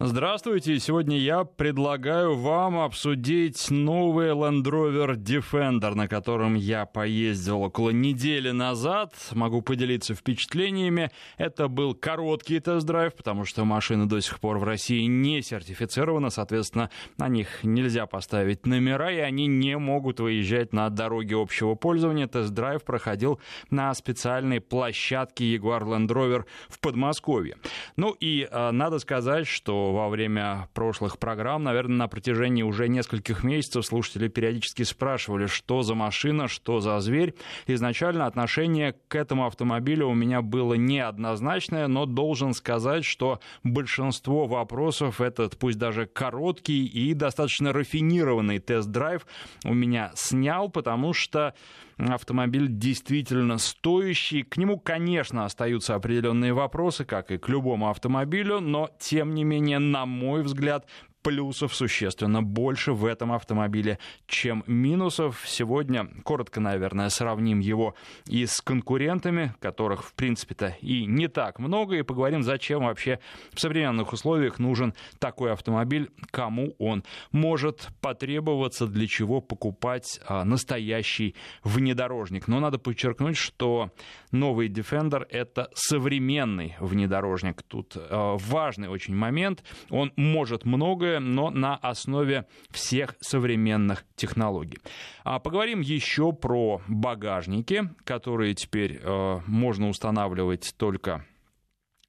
Здравствуйте. 0.00 0.78
Сегодня 0.78 1.18
я 1.18 1.42
предлагаю 1.42 2.36
вам 2.36 2.78
обсудить 2.78 3.68
новый 3.68 4.28
Land 4.28 4.62
Rover 4.62 5.16
Defender, 5.16 5.92
на 5.96 6.06
котором 6.06 6.54
я 6.54 6.86
поездил 6.86 7.62
около 7.62 7.90
недели 7.90 8.52
назад. 8.52 9.12
Могу 9.32 9.60
поделиться 9.60 10.14
впечатлениями. 10.14 11.10
Это 11.36 11.66
был 11.66 11.96
короткий 11.96 12.60
тест-драйв, 12.60 13.12
потому 13.16 13.44
что 13.44 13.64
машина 13.64 14.08
до 14.08 14.20
сих 14.20 14.38
пор 14.38 14.58
в 14.58 14.62
России 14.62 15.04
не 15.06 15.42
сертифицирована. 15.42 16.30
Соответственно, 16.30 16.90
на 17.16 17.26
них 17.26 17.64
нельзя 17.64 18.06
поставить 18.06 18.66
номера, 18.66 19.10
и 19.10 19.18
они 19.18 19.48
не 19.48 19.76
могут 19.78 20.20
выезжать 20.20 20.72
на 20.72 20.88
дороге 20.90 21.34
общего 21.34 21.74
пользования. 21.74 22.28
Тест-драйв 22.28 22.84
проходил 22.84 23.40
на 23.70 23.92
специальной 23.94 24.60
площадке 24.60 25.56
Jaguar 25.56 25.82
Land 25.82 26.06
Rover 26.06 26.44
в 26.68 26.78
Подмосковье. 26.78 27.56
Ну 27.96 28.12
и 28.12 28.46
э, 28.48 28.70
надо 28.70 29.00
сказать, 29.00 29.48
что 29.48 29.87
во 29.92 30.08
время 30.08 30.68
прошлых 30.74 31.18
программ, 31.18 31.64
наверное, 31.64 31.96
на 31.96 32.08
протяжении 32.08 32.62
уже 32.62 32.88
нескольких 32.88 33.44
месяцев 33.44 33.86
слушатели 33.86 34.28
периодически 34.28 34.82
спрашивали, 34.82 35.46
что 35.46 35.82
за 35.82 35.94
машина, 35.94 36.48
что 36.48 36.80
за 36.80 36.98
зверь. 37.00 37.34
Изначально 37.66 38.26
отношение 38.26 38.94
к 39.08 39.14
этому 39.14 39.46
автомобилю 39.46 40.08
у 40.08 40.14
меня 40.14 40.42
было 40.42 40.74
неоднозначное, 40.74 41.86
но 41.88 42.06
должен 42.06 42.54
сказать, 42.54 43.04
что 43.04 43.40
большинство 43.62 44.46
вопросов 44.46 45.20
этот, 45.20 45.58
пусть 45.58 45.78
даже 45.78 46.06
короткий 46.06 46.86
и 46.86 47.14
достаточно 47.14 47.72
рафинированный 47.72 48.58
тест-драйв 48.58 49.26
у 49.64 49.74
меня 49.74 50.12
снял, 50.14 50.68
потому 50.68 51.12
что 51.12 51.54
автомобиль 51.98 52.68
действительно 52.68 53.58
стоящий. 53.58 54.42
К 54.42 54.56
нему, 54.56 54.78
конечно, 54.78 55.44
остаются 55.44 55.94
определенные 55.94 56.52
вопросы, 56.52 57.04
как 57.04 57.30
и 57.30 57.38
к 57.38 57.48
любому 57.48 57.90
автомобилю, 57.90 58.60
но, 58.60 58.90
тем 58.98 59.34
не 59.34 59.44
менее, 59.44 59.78
на 59.78 60.06
мой 60.06 60.42
взгляд, 60.42 60.86
плюсов 61.22 61.74
существенно 61.74 62.42
больше 62.42 62.92
в 62.92 63.04
этом 63.04 63.32
автомобиле, 63.32 63.98
чем 64.26 64.64
минусов. 64.66 65.42
Сегодня 65.46 66.08
коротко, 66.24 66.60
наверное, 66.60 67.08
сравним 67.08 67.60
его 67.60 67.94
и 68.26 68.46
с 68.46 68.60
конкурентами, 68.60 69.54
которых, 69.60 70.04
в 70.04 70.14
принципе-то, 70.14 70.76
и 70.80 71.06
не 71.06 71.28
так 71.28 71.58
много, 71.58 71.96
и 71.96 72.02
поговорим, 72.02 72.42
зачем 72.42 72.84
вообще 72.84 73.18
в 73.52 73.60
современных 73.60 74.12
условиях 74.12 74.58
нужен 74.58 74.94
такой 75.18 75.52
автомобиль, 75.52 76.10
кому 76.30 76.74
он 76.78 77.04
может 77.32 77.88
потребоваться, 78.00 78.86
для 78.86 79.06
чего 79.06 79.40
покупать 79.40 80.20
а, 80.26 80.44
настоящий 80.44 81.34
внедорожник. 81.64 82.48
Но 82.48 82.60
надо 82.60 82.78
подчеркнуть, 82.78 83.36
что 83.36 83.90
новый 84.32 84.68
Defender— 84.68 85.26
это 85.30 85.70
современный 85.74 86.76
внедорожник. 86.80 87.62
Тут 87.62 87.96
а, 87.96 88.36
важный 88.38 88.88
очень 88.88 89.14
момент. 89.14 89.64
Он 89.90 90.12
может 90.16 90.64
многое, 90.64 91.07
но 91.18 91.50
на 91.50 91.76
основе 91.76 92.46
всех 92.70 93.16
современных 93.20 94.04
технологий. 94.16 94.78
А 95.24 95.38
поговорим 95.38 95.80
еще 95.80 96.32
про 96.32 96.82
багажники, 96.88 97.90
которые 98.04 98.54
теперь 98.54 99.00
э, 99.02 99.40
можно 99.46 99.88
устанавливать 99.88 100.74
только 100.76 101.24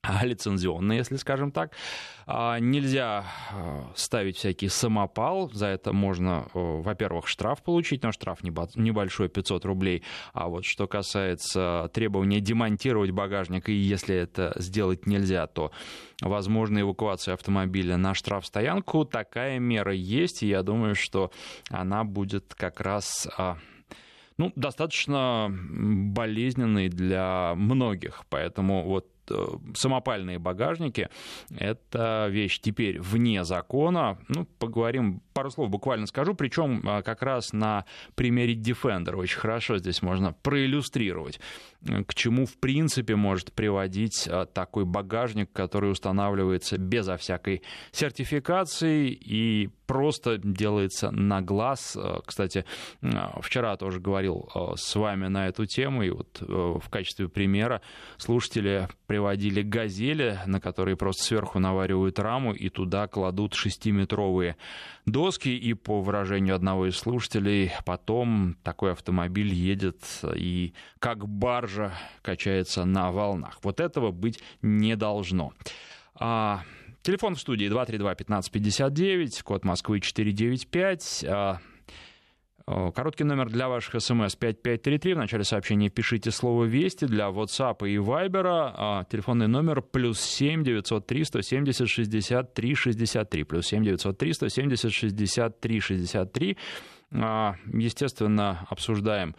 лицензионно, 0.23 0.94
если 0.94 1.17
скажем 1.17 1.52
так. 1.52 1.73
А, 2.25 2.59
нельзя 2.59 3.25
а, 3.52 3.92
ставить 3.95 4.38
всякий 4.38 4.69
самопал, 4.69 5.50
за 5.52 5.67
это 5.67 5.94
можно, 5.94 6.47
во-первых, 6.53 7.28
штраф 7.28 7.64
получить, 7.64 8.03
но 8.03 8.11
штраф 8.11 8.44
небольшой, 8.44 9.30
500 9.30 9.66
рублей. 9.66 10.03
А 10.33 10.47
вот 10.47 10.66
что 10.66 10.88
касается 10.88 11.89
требования 11.94 12.39
демонтировать 12.39 13.11
багажник, 13.11 13.70
и 13.70 13.73
если 13.73 14.16
это 14.16 14.53
сделать 14.55 15.05
нельзя, 15.05 15.47
то 15.47 15.72
возможно 16.22 16.80
эвакуация 16.80 17.33
автомобиля 17.33 17.97
на 17.97 18.14
штрафстоянку, 18.14 19.05
такая 19.05 19.59
мера 19.59 19.94
есть, 19.94 20.44
и 20.44 20.47
я 20.47 20.64
думаю, 20.64 20.95
что 20.95 21.31
она 21.70 22.03
будет 22.03 22.53
как 22.55 22.80
раз 22.80 23.27
а, 23.38 23.58
ну, 24.38 24.53
достаточно 24.55 25.47
болезненной 25.50 26.88
для 26.88 27.54
многих. 27.55 28.23
Поэтому 28.30 28.83
вот 28.83 29.08
Э, 29.18 29.18
самопальные 29.75 30.39
багажники— 30.39 31.09
это 31.57 32.27
вещь 32.29 32.59
теперь 32.59 32.99
вне 32.99 33.43
закона. 33.43 34.17
Ну, 34.27 34.45
поговорим, 34.59 35.21
пару 35.39 35.52
слов 35.52 35.70
буквально 35.70 36.05
скажу, 36.05 36.33
причем 36.33 36.86
э, 36.86 37.02
как 37.02 37.22
раз 37.22 37.54
на 37.54 37.86
примере 38.16 38.55
Defender 38.55 39.16
очень 39.16 39.39
хорошо 39.39 39.77
здесь 39.77 40.02
можно 40.02 40.33
проиллюстрировать, 40.33 41.39
э, 41.88 42.04
к 42.04 42.14
чему 42.14 42.45
в 42.45 42.58
принципе 42.58 43.16
может 43.16 43.54
приводить 43.54 44.27
такой 44.54 44.83
багажник, 44.83 45.50
который 45.54 45.92
устанавливается 45.92 46.77
безо 46.77 47.16
всякой 47.16 47.61
сертификации 47.94 49.11
и 49.11 49.70
просто 49.88 50.38
делается 50.38 51.10
на 51.10 51.42
глаз. 51.42 51.98
Кстати, 52.26 52.66
вчера 53.42 53.76
тоже 53.77 54.00
говорил 54.00 54.48
с 54.76 54.95
вами 54.95 55.27
на 55.27 55.48
эту 55.48 55.66
тему, 55.66 56.04
и 56.04 56.11
вот 56.11 56.42
в 56.42 56.89
качестве 56.89 57.27
примера 57.27 57.82
слушатели 58.17 58.88
приводили 59.08 59.64
газели, 59.64 60.39
на 60.45 60.60
которые 60.60 60.95
просто 60.95 61.23
сверху 61.23 61.58
наваривают 61.60 62.20
раму 62.20 62.54
и 62.54 62.70
туда 62.70 63.08
кладут 63.08 63.56
шестиметровые 63.56 64.58
доски. 65.08 65.28
И 65.37 65.73
по 65.73 66.01
выражению 66.01 66.55
одного 66.55 66.87
из 66.87 66.97
слушателей, 66.97 67.71
потом 67.85 68.55
такой 68.63 68.93
автомобиль 68.93 69.53
едет 69.53 70.03
и 70.35 70.73
как 70.99 71.27
баржа 71.27 71.93
качается 72.21 72.85
на 72.85 73.11
волнах. 73.11 73.59
Вот 73.63 73.79
этого 73.79 74.11
быть 74.11 74.39
не 74.61 74.95
должно. 74.95 75.53
А, 76.15 76.63
телефон 77.01 77.35
в 77.35 77.39
студии 77.39 77.67
232-1559, 77.67 79.43
код 79.43 79.63
Москвы 79.63 79.99
495. 79.99 81.23
Э, 81.27 81.55
короткий 82.93 83.23
номер 83.23 83.49
для 83.49 83.67
ваших 83.67 84.02
смс 84.02 84.35
5533. 84.35 85.13
В 85.13 85.17
начале 85.17 85.43
сообщения 85.43 85.89
пишите 85.89 86.31
слово 86.31 86.65
«Вести» 86.65 87.05
для 87.05 87.30
WhatsApp 87.30 87.87
и 87.87 87.97
Viber. 87.97 88.43
А 88.45 89.05
телефонный 89.09 89.47
номер 89.47 89.81
плюс 89.81 90.19
7 90.19 90.63
903 90.63 91.23
170 91.25 91.89
63 91.89 92.75
63. 92.75 93.43
Плюс 93.43 93.67
7 93.67 93.83
903 93.83 94.33
170 94.33 94.93
63 94.93 95.79
63. 95.79 96.58
Естественно, 97.11 98.67
обсуждаем 98.69 99.35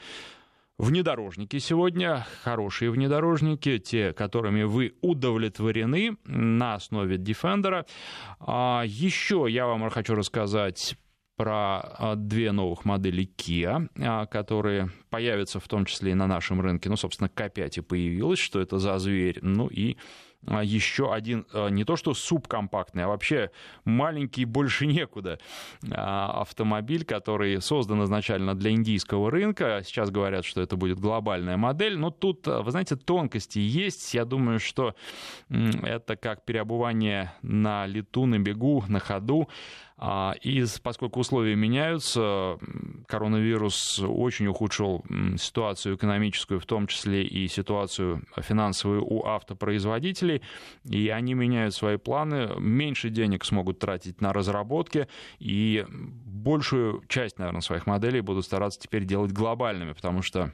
Внедорожники 0.80 1.58
сегодня, 1.58 2.26
хорошие 2.42 2.90
внедорожники, 2.90 3.76
те, 3.76 4.14
которыми 4.14 4.62
вы 4.62 4.94
удовлетворены 5.02 6.16
на 6.24 6.76
основе 6.76 7.16
Defender. 7.18 7.84
А 8.40 8.84
еще 8.86 9.46
я 9.50 9.66
вам 9.66 9.90
хочу 9.90 10.14
рассказать 10.14 10.96
про 11.40 11.80
а, 11.80 12.16
две 12.16 12.52
новых 12.52 12.84
модели 12.84 13.26
Kia, 13.38 13.88
а, 13.98 14.26
которые 14.26 14.90
появятся 15.08 15.58
в 15.58 15.66
том 15.68 15.86
числе 15.86 16.10
и 16.10 16.14
на 16.14 16.26
нашем 16.26 16.60
рынке. 16.60 16.90
Ну, 16.90 16.96
собственно, 16.96 17.30
K5 17.34 17.78
и 17.78 17.80
появилась, 17.80 18.38
что 18.38 18.60
это 18.60 18.78
за 18.78 18.98
зверь. 18.98 19.38
Ну 19.40 19.66
и 19.66 19.96
а, 20.46 20.62
еще 20.62 21.14
один, 21.14 21.46
не 21.70 21.84
то 21.84 21.96
что 21.96 22.12
субкомпактный, 22.12 23.04
а 23.04 23.08
вообще 23.08 23.52
маленький 23.86 24.44
больше 24.44 24.84
некуда 24.86 25.38
автомобиль, 25.90 27.06
который 27.06 27.62
создан 27.62 28.04
изначально 28.04 28.54
для 28.54 28.72
индийского 28.72 29.30
рынка. 29.30 29.80
Сейчас 29.82 30.10
говорят, 30.10 30.44
что 30.44 30.60
это 30.60 30.76
будет 30.76 31.00
глобальная 31.00 31.56
модель, 31.56 31.96
но 31.96 32.10
тут, 32.10 32.46
вы 32.46 32.70
знаете, 32.70 32.96
тонкости 32.96 33.60
есть. 33.60 34.12
Я 34.12 34.26
думаю, 34.26 34.60
что 34.60 34.94
это 35.48 36.16
как 36.16 36.44
переобувание 36.44 37.32
на 37.40 37.86
лету, 37.86 38.26
на 38.26 38.38
бегу, 38.38 38.84
на 38.88 39.00
ходу. 39.00 39.48
А, 40.02 40.34
и 40.40 40.64
поскольку 40.82 41.20
условия 41.20 41.54
меняются, 41.54 42.58
коронавирус 43.06 44.00
очень 44.00 44.46
ухудшил 44.46 45.04
ситуацию 45.36 45.96
экономическую, 45.96 46.58
в 46.58 46.64
том 46.64 46.86
числе 46.86 47.22
и 47.22 47.46
ситуацию 47.48 48.22
финансовую 48.38 49.04
у 49.04 49.26
автопроизводителей, 49.26 50.40
и 50.88 51.10
они 51.10 51.34
меняют 51.34 51.74
свои 51.74 51.98
планы, 51.98 52.48
меньше 52.58 53.10
денег 53.10 53.44
смогут 53.44 53.78
тратить 53.78 54.22
на 54.22 54.32
разработки, 54.32 55.06
и 55.38 55.84
большую 55.90 57.04
часть, 57.06 57.38
наверное, 57.38 57.60
своих 57.60 57.86
моделей 57.86 58.22
будут 58.22 58.46
стараться 58.46 58.80
теперь 58.80 59.04
делать 59.04 59.32
глобальными, 59.32 59.92
потому 59.92 60.22
что 60.22 60.50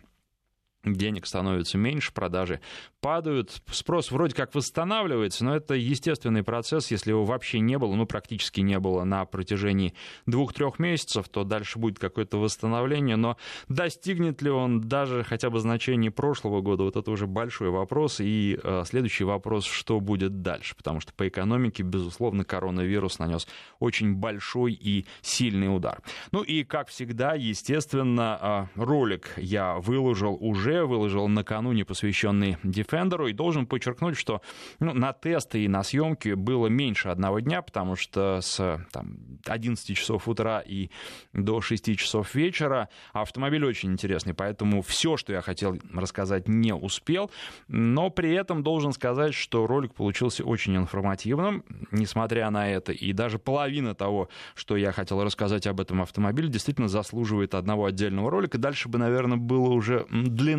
денег 0.95 1.27
становится 1.27 1.79
меньше, 1.79 2.13
продажи 2.13 2.61
падают, 3.07 3.63
спрос 3.71 4.11
вроде 4.11 4.35
как 4.35 4.55
восстанавливается, 4.57 5.45
но 5.45 5.55
это 5.55 5.75
естественный 5.75 6.43
процесс, 6.43 6.91
если 6.91 7.11
его 7.11 7.25
вообще 7.25 7.61
не 7.61 7.79
было, 7.79 7.95
ну, 7.95 8.05
практически 8.05 8.61
не 8.61 8.81
было 8.81 9.05
на 9.05 9.25
протяжении 9.27 9.95
двух-трех 10.27 10.81
месяцев, 10.81 11.29
то 11.29 11.45
дальше 11.45 11.79
будет 11.79 12.01
какое-то 12.01 12.39
восстановление, 12.39 13.15
но 13.15 13.37
достигнет 13.69 14.43
ли 14.43 14.51
он 14.51 14.81
даже 14.81 15.23
хотя 15.23 15.51
бы 15.51 15.61
значений 15.61 16.11
прошлого 16.11 16.63
года, 16.63 16.83
вот 16.83 16.97
это 16.97 17.09
уже 17.11 17.29
большой 17.29 17.71
вопрос, 17.71 18.19
и 18.19 18.59
э, 18.61 18.83
следующий 18.85 19.23
вопрос, 19.23 19.65
что 19.67 20.01
будет 20.01 20.43
дальше, 20.43 20.75
потому 20.75 20.99
что 20.99 21.13
по 21.13 21.29
экономике, 21.29 21.85
безусловно, 21.85 22.45
коронавирус 22.45 23.21
нанес 23.21 23.47
очень 23.79 24.15
большой 24.17 24.73
и 24.73 25.07
сильный 25.21 25.75
удар. 25.75 26.03
Ну 26.33 26.43
и, 26.43 26.65
как 26.65 26.89
всегда, 26.89 27.35
естественно, 27.35 28.69
э, 28.77 28.83
ролик 28.83 29.33
я 29.37 29.77
выложил 29.77 30.37
уже 30.41 30.76
уже 30.77 30.87
выложил 30.87 31.29
накануне 31.29 31.85
посвященный 31.85 32.59
Defender, 32.63 33.29
и 33.29 33.33
должен 33.33 33.67
подчеркнуть, 33.67 34.17
что 34.17 34.43
ну, 34.79 34.93
на 34.93 35.13
тесты 35.13 35.65
и 35.65 35.69
на 35.69 35.83
съемки 35.83 36.35
было 36.35 36.67
меньше 36.67 37.09
одного 37.09 37.41
дня, 37.41 37.63
потому 37.63 37.97
что 37.97 38.41
с 38.41 38.57
там, 38.93 39.17
11 39.47 39.97
часов 39.97 40.29
утра 40.29 40.61
и 40.61 40.91
до 41.33 41.61
6 41.61 41.97
часов 41.97 42.35
вечера 42.35 42.89
автомобиль 43.13 43.65
очень 43.65 43.93
интересный, 43.93 44.35
поэтому 44.35 44.83
все, 44.83 45.17
что 45.17 45.33
я 45.33 45.41
хотел 45.41 45.79
рассказать, 45.95 46.49
не 46.49 46.75
успел, 46.75 47.31
но 47.69 48.11
при 48.11 48.33
этом 48.33 48.63
должен 48.63 48.93
сказать, 48.93 49.35
что 49.35 49.67
ролик 49.67 49.95
получился 49.95 50.45
очень 50.45 50.77
информативным, 50.77 51.65
несмотря 51.91 52.51
на 52.51 52.71
это, 52.71 52.93
и 52.93 53.13
даже 53.13 53.39
половина 53.39 53.95
того, 53.95 54.29
что 54.55 54.77
я 54.77 54.93
хотел 54.93 55.23
рассказать 55.23 55.67
об 55.67 55.81
этом 55.81 56.03
автомобиле, 56.03 56.49
действительно 56.49 56.89
заслуживает 56.89 57.55
одного 57.55 57.87
отдельного 57.87 58.31
ролика. 58.31 58.59
Дальше 58.59 58.89
бы, 58.89 58.99
наверное, 58.99 59.39
было 59.39 59.69
уже 59.69 60.07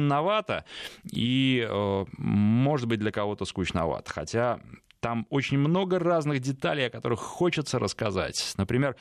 длинновато 0.07 0.63
и, 1.11 1.65
э, 1.69 2.05
может 2.17 2.87
быть, 2.87 2.99
для 2.99 3.11
кого-то 3.11 3.45
скучновато. 3.45 4.11
Хотя 4.11 4.59
там 4.99 5.27
очень 5.29 5.57
много 5.57 5.99
разных 5.99 6.39
деталей, 6.39 6.87
о 6.87 6.89
которых 6.89 7.19
хочется 7.19 7.79
рассказать. 7.79 8.53
Например, 8.57 8.95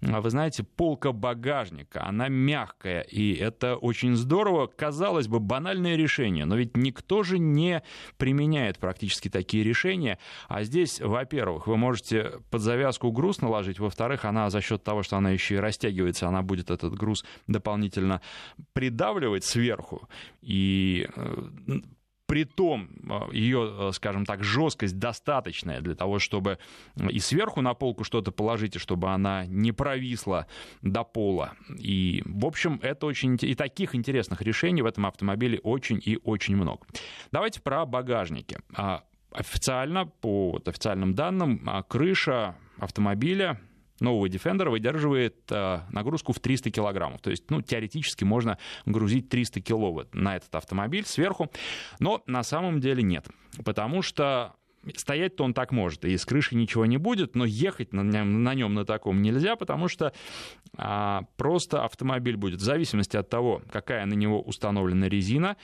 вы 0.00 0.30
знаете, 0.30 0.64
полка 0.64 1.12
багажника, 1.12 2.04
она 2.06 2.28
мягкая, 2.28 3.02
и 3.02 3.34
это 3.34 3.76
очень 3.76 4.16
здорово. 4.16 4.66
Казалось 4.66 5.28
бы, 5.28 5.40
банальное 5.40 5.96
решение, 5.96 6.44
но 6.44 6.56
ведь 6.56 6.76
никто 6.76 7.22
же 7.22 7.38
не 7.38 7.82
применяет 8.16 8.78
практически 8.78 9.28
такие 9.28 9.64
решения. 9.64 10.18
А 10.48 10.62
здесь, 10.62 11.00
во-первых, 11.00 11.66
вы 11.66 11.76
можете 11.76 12.40
под 12.50 12.60
завязку 12.60 13.10
груз 13.12 13.40
наложить, 13.40 13.78
во-вторых, 13.78 14.24
она 14.24 14.50
за 14.50 14.60
счет 14.60 14.82
того, 14.82 15.02
что 15.02 15.16
она 15.16 15.30
еще 15.30 15.56
и 15.56 15.58
растягивается, 15.58 16.28
она 16.28 16.42
будет 16.42 16.70
этот 16.70 16.94
груз 16.94 17.24
дополнительно 17.46 18.20
придавливать 18.72 19.44
сверху. 19.44 20.08
И 20.40 21.08
э, 21.14 21.42
при 22.32 22.44
том 22.44 22.88
а, 23.10 23.28
ее, 23.30 23.70
э, 23.78 23.90
скажем 23.92 24.24
так, 24.24 24.42
жесткость 24.42 24.98
достаточная 24.98 25.82
для 25.82 25.94
того, 25.94 26.18
чтобы 26.18 26.58
и 26.96 27.18
сверху 27.18 27.60
на 27.60 27.74
полку 27.74 28.04
что-то 28.04 28.32
положить, 28.32 28.76
и 28.76 28.78
чтобы 28.78 29.10
она 29.10 29.44
не 29.44 29.70
провисла 29.70 30.46
до 30.80 31.04
пола. 31.04 31.52
И, 31.78 32.22
в 32.24 32.46
общем, 32.46 32.80
это 32.82 33.04
очень... 33.04 33.36
И 33.42 33.54
таких 33.54 33.94
интересных 33.94 34.40
решений 34.40 34.80
в 34.80 34.86
этом 34.86 35.04
автомобиле 35.04 35.58
очень 35.62 36.00
и 36.02 36.18
очень 36.24 36.56
много. 36.56 36.86
Давайте 37.32 37.60
про 37.60 37.84
багажники. 37.84 38.56
А, 38.74 39.02
официально, 39.30 40.06
по 40.06 40.58
официальным 40.64 41.12
данным, 41.12 41.60
а, 41.66 41.82
крыша 41.82 42.54
автомобиля 42.78 43.60
нового 44.02 44.26
Defender 44.26 44.68
выдерживает 44.68 45.36
э, 45.50 45.80
нагрузку 45.90 46.32
в 46.32 46.40
300 46.40 46.70
килограммов. 46.70 47.20
То 47.20 47.30
есть, 47.30 47.50
ну, 47.50 47.62
теоретически 47.62 48.24
можно 48.24 48.58
грузить 48.84 49.28
300 49.28 49.60
киловатт 49.60 50.14
на 50.14 50.36
этот 50.36 50.54
автомобиль 50.54 51.06
сверху, 51.06 51.50
но 51.98 52.22
на 52.26 52.42
самом 52.42 52.80
деле 52.80 53.02
нет. 53.02 53.26
Потому 53.64 54.02
что 54.02 54.54
Стоять-то 54.96 55.44
он 55.44 55.54
так 55.54 55.70
может, 55.70 56.04
и 56.04 56.16
с 56.16 56.26
крыши 56.26 56.56
ничего 56.56 56.86
не 56.86 56.96
будет, 56.96 57.36
но 57.36 57.44
ехать 57.44 57.92
на 57.92 58.00
нем 58.00 58.42
на, 58.42 58.54
нем 58.54 58.74
на 58.74 58.84
таком 58.84 59.22
нельзя, 59.22 59.54
потому 59.54 59.86
что 59.86 60.12
а, 60.76 61.22
просто 61.36 61.84
автомобиль 61.84 62.36
будет 62.36 62.60
в 62.60 62.64
зависимости 62.64 63.16
от 63.16 63.28
того, 63.28 63.62
какая 63.70 64.06
на 64.06 64.14
него 64.14 64.42
установлена 64.42 65.08
резина, 65.08 65.56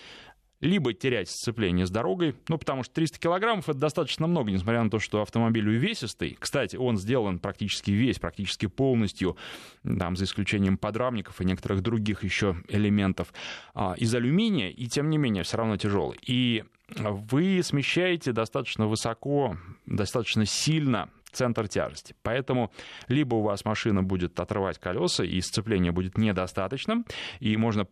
либо 0.60 0.92
терять 0.92 1.30
сцепление 1.30 1.86
с 1.86 1.90
дорогой, 1.90 2.34
ну, 2.48 2.58
потому 2.58 2.82
что 2.82 2.94
300 2.94 3.18
килограммов— 3.18 3.68
это 3.68 3.78
достаточно 3.78 4.26
много, 4.26 4.50
несмотря 4.50 4.82
на 4.82 4.90
то, 4.90 4.98
что 4.98 5.22
автомобиль 5.22 5.68
увесистый. 5.68 6.36
Кстати, 6.38 6.76
он 6.76 6.96
сделан 6.96 7.38
практически 7.38 7.90
весь, 7.90 8.18
практически 8.18 8.66
полностью, 8.66 9.36
там, 9.82 10.16
за 10.16 10.24
исключением 10.24 10.78
подрамников 10.78 11.40
и 11.40 11.44
некоторых 11.44 11.82
других 11.82 12.24
еще 12.24 12.56
элементов, 12.68 13.32
а, 13.74 13.94
из 13.96 14.14
алюминия, 14.14 14.70
и 14.70 14.86
тем 14.86 15.10
не 15.10 15.18
менее 15.18 15.44
все 15.44 15.56
равно 15.58 15.76
тяжелый. 15.76 16.18
И 16.26 16.64
вы 16.96 17.60
смещаете 17.62 18.32
достаточно 18.32 18.86
высоко, 18.86 19.56
достаточно 19.86 20.46
сильно 20.46 21.10
центр 21.32 21.68
тяжести. 21.68 22.14
Поэтому 22.22 22.72
либо 23.06 23.36
у 23.36 23.42
вас 23.42 23.64
машина 23.64 24.02
будет 24.02 24.38
отрывать 24.40 24.78
колеса, 24.78 25.24
и 25.24 25.40
сцепление 25.40 25.92
будет 25.92 26.16
недостаточным, 26.16 27.04
и 27.40 27.56
можно 27.56 27.86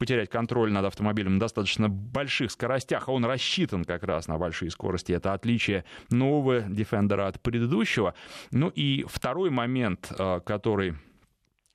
потерять 0.00 0.30
контроль 0.30 0.72
над 0.72 0.86
автомобилем 0.86 1.34
на 1.34 1.40
достаточно 1.40 1.90
больших 1.90 2.50
скоростях, 2.50 3.08
а 3.08 3.12
он 3.12 3.26
рассчитан 3.26 3.84
как 3.84 4.02
раз 4.02 4.28
на 4.28 4.38
большие 4.38 4.70
скорости. 4.70 5.12
Это 5.12 5.34
отличие 5.34 5.84
нового 6.08 6.60
Defender 6.60 7.28
от 7.28 7.40
предыдущего. 7.40 8.14
Ну 8.50 8.68
и 8.68 9.04
второй 9.06 9.50
момент, 9.50 10.10
э, 10.18 10.40
который 10.44 10.94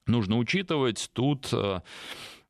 нужно 0.07 0.37
учитывать, 0.37 1.11
тут 1.13 1.49
э, 1.53 1.81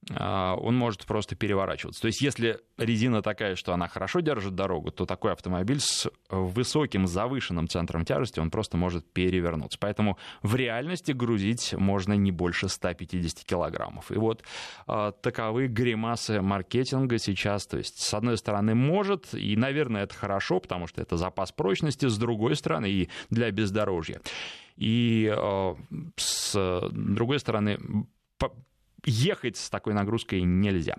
он 0.10 0.76
может 0.76 1.06
просто 1.06 1.36
переворачиваться. 1.36 2.02
То 2.02 2.08
есть 2.08 2.22
если 2.22 2.60
резина 2.78 3.22
такая, 3.22 3.56
что 3.56 3.74
она 3.74 3.88
хорошо 3.88 4.20
держит 4.20 4.54
дорогу, 4.56 4.92
то 4.92 5.06
такой 5.06 5.32
автомобиль 5.32 5.80
с 5.80 6.10
высоким 6.30 7.08
завышенным 7.08 7.68
центром 7.68 8.06
тяжести, 8.06 8.40
он 8.40 8.52
просто 8.52 8.78
может 8.78 9.12
перевернуться. 9.12 9.80
Поэтому 9.80 10.18
в 10.44 10.56
реальности 10.56 11.12
грузить 11.12 11.74
можно 11.74 12.14
не 12.14 12.32
больше 12.32 12.70
150 12.70 13.44
килограммов. 13.46 14.12
И 14.12 14.16
вот 14.16 14.44
э, 14.88 15.12
таковы 15.22 15.68
гримасы 15.68 16.42
маркетинга 16.42 17.18
сейчас. 17.18 17.66
То 17.66 17.78
есть, 17.78 18.00
с 18.00 18.14
одной 18.14 18.38
стороны, 18.38 18.76
может, 18.76 19.34
и, 19.34 19.56
наверное, 19.56 20.04
это 20.04 20.16
хорошо, 20.16 20.60
потому 20.60 20.88
что 20.88 21.02
это 21.02 21.18
запас 21.18 21.52
прочности, 21.52 22.08
с 22.08 22.18
другой 22.18 22.56
стороны, 22.56 22.90
и 22.90 23.10
для 23.30 23.52
бездорожья. 23.52 24.22
И 24.76 25.34
э, 25.36 25.76
с 26.18 26.90
другой 26.92 27.40
стороны, 27.40 27.80
ехать 29.06 29.58
с 29.58 29.70
такой 29.70 29.94
нагрузкой 29.94 30.42
нельзя. 30.42 30.96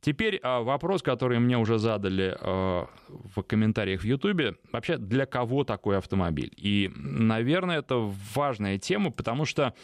Теперь 0.00 0.40
а, 0.42 0.60
вопрос, 0.60 1.02
который 1.02 1.38
мне 1.38 1.58
уже 1.58 1.78
задали 1.78 2.36
а, 2.40 2.86
в 3.08 3.42
комментариях 3.42 4.02
в 4.02 4.04
Ютубе. 4.04 4.56
Вообще, 4.72 4.96
для 4.96 5.26
кого 5.26 5.64
такой 5.64 5.98
автомобиль? 5.98 6.52
И, 6.56 6.90
наверное, 6.96 7.78
это 7.78 8.10
важная 8.34 8.78
тема, 8.78 9.10
потому 9.10 9.44
что 9.44 9.74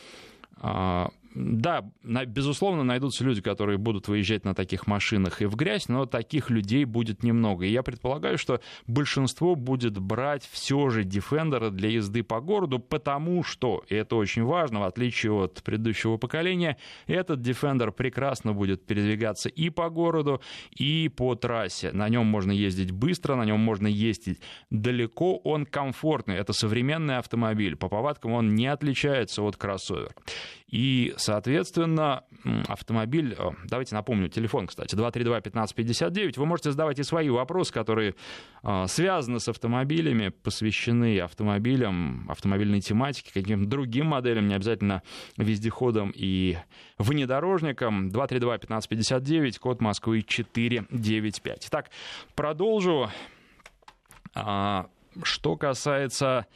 а, 0.58 1.11
да, 1.37 1.85
безусловно, 2.03 2.83
найдутся 2.83 3.23
люди, 3.23 3.43
которые 3.43 3.77
будут 3.77 4.09
выезжать 4.09 4.47
на 4.47 4.55
таких 4.55 4.87
машинах 4.87 5.43
и 5.43 5.44
в 5.44 5.55
грязь, 5.55 5.87
но 5.88 6.06
таких 6.06 6.49
людей 6.49 6.87
будет 6.87 7.23
немного. 7.23 7.67
И 7.67 7.71
я 7.71 7.83
предполагаю, 7.83 8.38
что 8.38 8.61
большинство 8.87 9.55
будет 9.55 9.99
брать 9.99 10.49
все 10.50 10.88
же 10.88 11.03
Defender 11.03 11.69
для 11.71 11.91
езды 11.91 12.23
по 12.23 12.41
городу, 12.41 12.79
потому 12.79 13.44
что, 13.44 13.85
и 13.88 13.94
это 13.94 14.17
очень 14.17 14.44
важно, 14.44 14.81
в 14.81 14.85
отличие 14.85 15.33
от 15.33 15.62
предыдущего 15.62 16.17
поколения, 16.17 16.79
этот 17.06 17.41
Defender 17.41 17.93
прекрасно 17.93 18.55
будет 18.55 18.87
передвигаться 18.87 19.50
и 19.50 19.69
по 19.69 19.91
городу, 19.91 20.41
и 20.71 21.11
по 21.15 21.35
трассе. 21.35 21.93
На 21.93 22.09
нем 22.09 22.25
можно 22.25 22.50
ездить 22.50 22.93
быстро, 22.93 23.35
на 23.35 23.44
нем 23.44 23.61
можно 23.61 23.89
ездить 23.89 24.41
далеко, 24.71 25.37
он 25.37 25.67
комфортный. 25.67 26.37
Это 26.37 26.55
современный 26.55 27.19
автомобиль. 27.19 27.77
По 27.77 27.91
повадкам 27.91 28.32
он 28.32 28.55
не 28.55 28.69
отличается 28.69 29.43
от 29.43 29.59
кроссовера. 29.59 30.13
И, 30.69 31.15
соответственно, 31.17 32.25
автомобиль... 32.67 33.37
Давайте 33.67 33.94
напомню, 33.94 34.29
телефон, 34.29 34.67
кстати, 34.67 34.96
232-1559. 34.96 36.35
Вы 36.37 36.46
можете 36.46 36.73
задавать 36.73 36.99
и 36.99 37.05
свои 37.05 37.29
вопросы, 37.29 37.73
которые 37.73 38.17
а, 38.63 38.89
связаны 38.89 39.39
с 39.39 39.49
автомобилями, 39.49 40.31
посвящены 40.31 41.20
автомобилям, 41.20 42.29
автомобильной 42.29 42.81
тематике, 42.81 43.31
каким-то 43.32 43.69
другим 43.69 44.06
моделям, 44.06 44.49
не 44.49 44.55
обязательно 44.55 45.03
вездеходам 45.37 46.13
и 46.15 46.58
внедорожникам. 46.99 48.08
232-1559, 48.08 49.58
код 49.61 49.81
Москвы 49.81 50.23
495. 50.23 51.67
Итак, 51.69 51.91
продолжу. 52.35 53.08
А, 54.35 54.89
что 55.23 55.56
касается 55.56 56.46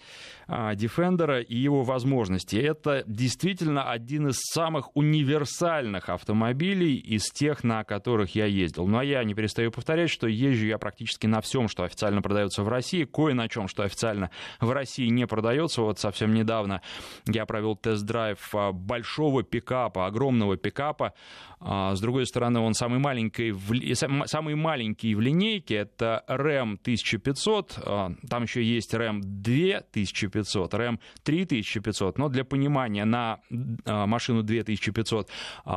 Defender 0.50 1.44
и 1.44 1.56
его 1.56 1.84
возможностей. 1.84 2.58
Это 2.58 3.04
действительно 3.06 3.90
один 3.90 4.28
из 4.28 4.40
самых 4.40 4.96
универсальных 4.96 6.08
автомобилей 6.08 6.96
из 6.96 7.30
тех, 7.30 7.62
на 7.62 7.84
которых 7.84 8.34
я 8.34 8.46
ездил. 8.46 8.86
Но 8.86 9.00
я 9.00 9.22
не 9.22 9.34
перестаю 9.34 9.70
повторять, 9.70 10.10
что 10.10 10.26
езжу 10.26 10.66
я 10.66 10.78
практически 10.78 11.28
на 11.28 11.40
всем, 11.40 11.68
что 11.68 11.84
официально 11.84 12.20
продается 12.20 12.64
в 12.64 12.68
России, 12.68 13.04
кое 13.04 13.32
на 13.32 13.48
чем, 13.48 13.68
что 13.68 13.84
официально 13.84 14.30
в 14.60 14.70
России 14.72 15.06
не 15.06 15.26
продается. 15.26 15.82
Вот 15.82 16.00
совсем 16.00 16.34
недавно 16.34 16.82
я 17.28 17.46
провел 17.46 17.76
тест-драйв 17.76 18.38
а, 18.52 18.72
большого 18.72 19.44
пикапа, 19.44 20.06
огромного 20.06 20.56
пикапа. 20.56 21.14
А, 21.60 21.94
с 21.94 22.00
другой 22.00 22.26
стороны, 22.26 22.58
он 22.58 22.74
самый 22.74 22.98
маленький 22.98 23.52
в, 23.52 23.94
самый 24.26 24.56
маленький 24.56 25.14
в 25.14 25.20
линейке. 25.20 25.76
Это 25.76 26.24
Ram 26.26 26.76
1500. 26.80 28.18
Там 28.28 28.42
еще 28.42 28.64
есть 28.64 28.94
Ram 28.94 29.20
2500 29.22 30.39
2500, 30.42 30.74
RAM 30.74 30.98
3500. 31.22 32.18
Но 32.18 32.28
для 32.28 32.44
понимания, 32.44 33.04
на 33.04 33.40
машину 33.86 34.42
2500 34.42 35.30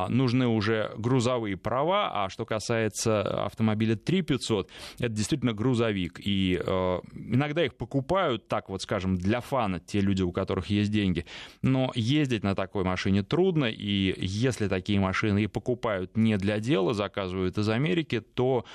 нужны 0.09 0.47
уже 0.47 0.91
грузовые 0.97 1.57
права, 1.57 2.25
а 2.25 2.29
что 2.29 2.45
касается 2.45 3.45
автомобиля 3.45 3.95
3500, 3.95 4.69
это 4.99 5.09
действительно 5.09 5.53
грузовик. 5.53 6.19
И 6.23 6.55
иногда 6.55 7.65
их 7.65 7.75
покупают 7.75 8.47
так 8.47 8.69
вот, 8.69 8.81
скажем, 8.81 9.15
для 9.15 9.41
фана, 9.41 9.79
те 9.79 9.99
люди, 9.99 10.21
у 10.21 10.31
которых 10.31 10.67
есть 10.67 10.91
деньги. 10.91 11.25
Но 11.61 11.91
ездить 11.95 12.43
на 12.43 12.55
такой 12.55 12.83
машине 12.83 13.23
трудно, 13.23 13.65
и 13.65 14.13
если 14.17 14.67
такие 14.67 14.99
машины 14.99 15.43
и 15.43 15.47
покупают 15.47 16.17
не 16.17 16.37
для 16.37 16.59
дела, 16.59 16.93
заказывают 16.93 17.57
из 17.57 17.69
Америки, 17.69 18.19
то 18.19 18.65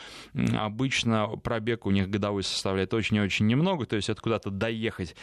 обычно 0.57 1.29
пробег 1.43 1.87
у 1.87 1.91
них 1.91 2.09
годовой 2.11 2.43
составляет 2.43 2.95
очень-очень 2.95 3.47
немного, 3.47 3.87
то 3.87 3.97
есть 3.97 4.09
это 4.09 4.21
куда-то 4.21 4.51
доехать 4.51 5.17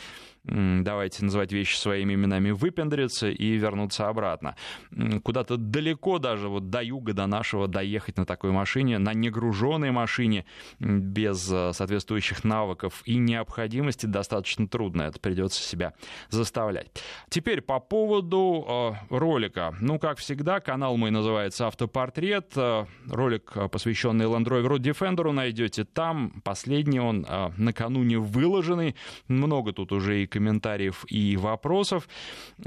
давайте 0.47 1.23
называть 1.23 1.51
вещи 1.51 1.75
своими 1.75 2.13
именами, 2.13 2.51
выпендриться 2.51 3.29
и 3.29 3.57
вернуться 3.57 4.07
обратно. 4.07 4.55
Куда-то 5.23 5.57
далеко 5.57 6.19
даже 6.19 6.49
вот 6.49 6.69
до 6.69 6.83
юга, 6.83 7.13
до 7.13 7.25
нашего 7.25 7.67
доехать 7.67 8.17
на 8.17 8.25
такой 8.25 8.51
машине, 8.51 8.99
на 8.99 9.13
негруженной 9.13 9.91
машине, 9.91 10.45
без 10.79 11.51
э, 11.51 11.73
соответствующих 11.73 12.43
навыков 12.43 13.01
и 13.05 13.17
необходимости 13.17 14.05
достаточно 14.05 14.67
трудно. 14.67 15.03
Это 15.03 15.19
придется 15.19 15.61
себя 15.61 15.93
заставлять. 16.29 16.87
Теперь 17.29 17.61
по 17.61 17.79
поводу 17.79 18.65
э, 19.09 19.15
ролика. 19.15 19.75
Ну, 19.79 19.99
как 19.99 20.19
всегда, 20.19 20.59
канал 20.59 20.97
мой 20.97 21.11
называется 21.11 21.67
«Автопортрет». 21.67 22.51
Э, 22.55 22.85
ролик, 23.09 23.53
посвященный 23.71 24.25
Land 24.25 24.45
Rover 24.45 24.77
Defender, 24.77 25.31
найдете 25.31 25.85
там. 25.85 26.41
Последний 26.43 26.99
он 26.99 27.25
накануне 27.57 28.19
выложенный. 28.19 28.95
Много 29.27 29.73
тут 29.73 29.91
уже 29.91 30.23
и 30.23 30.27
комментариев 30.35 31.05
и 31.07 31.37
вопросов. 31.37 32.09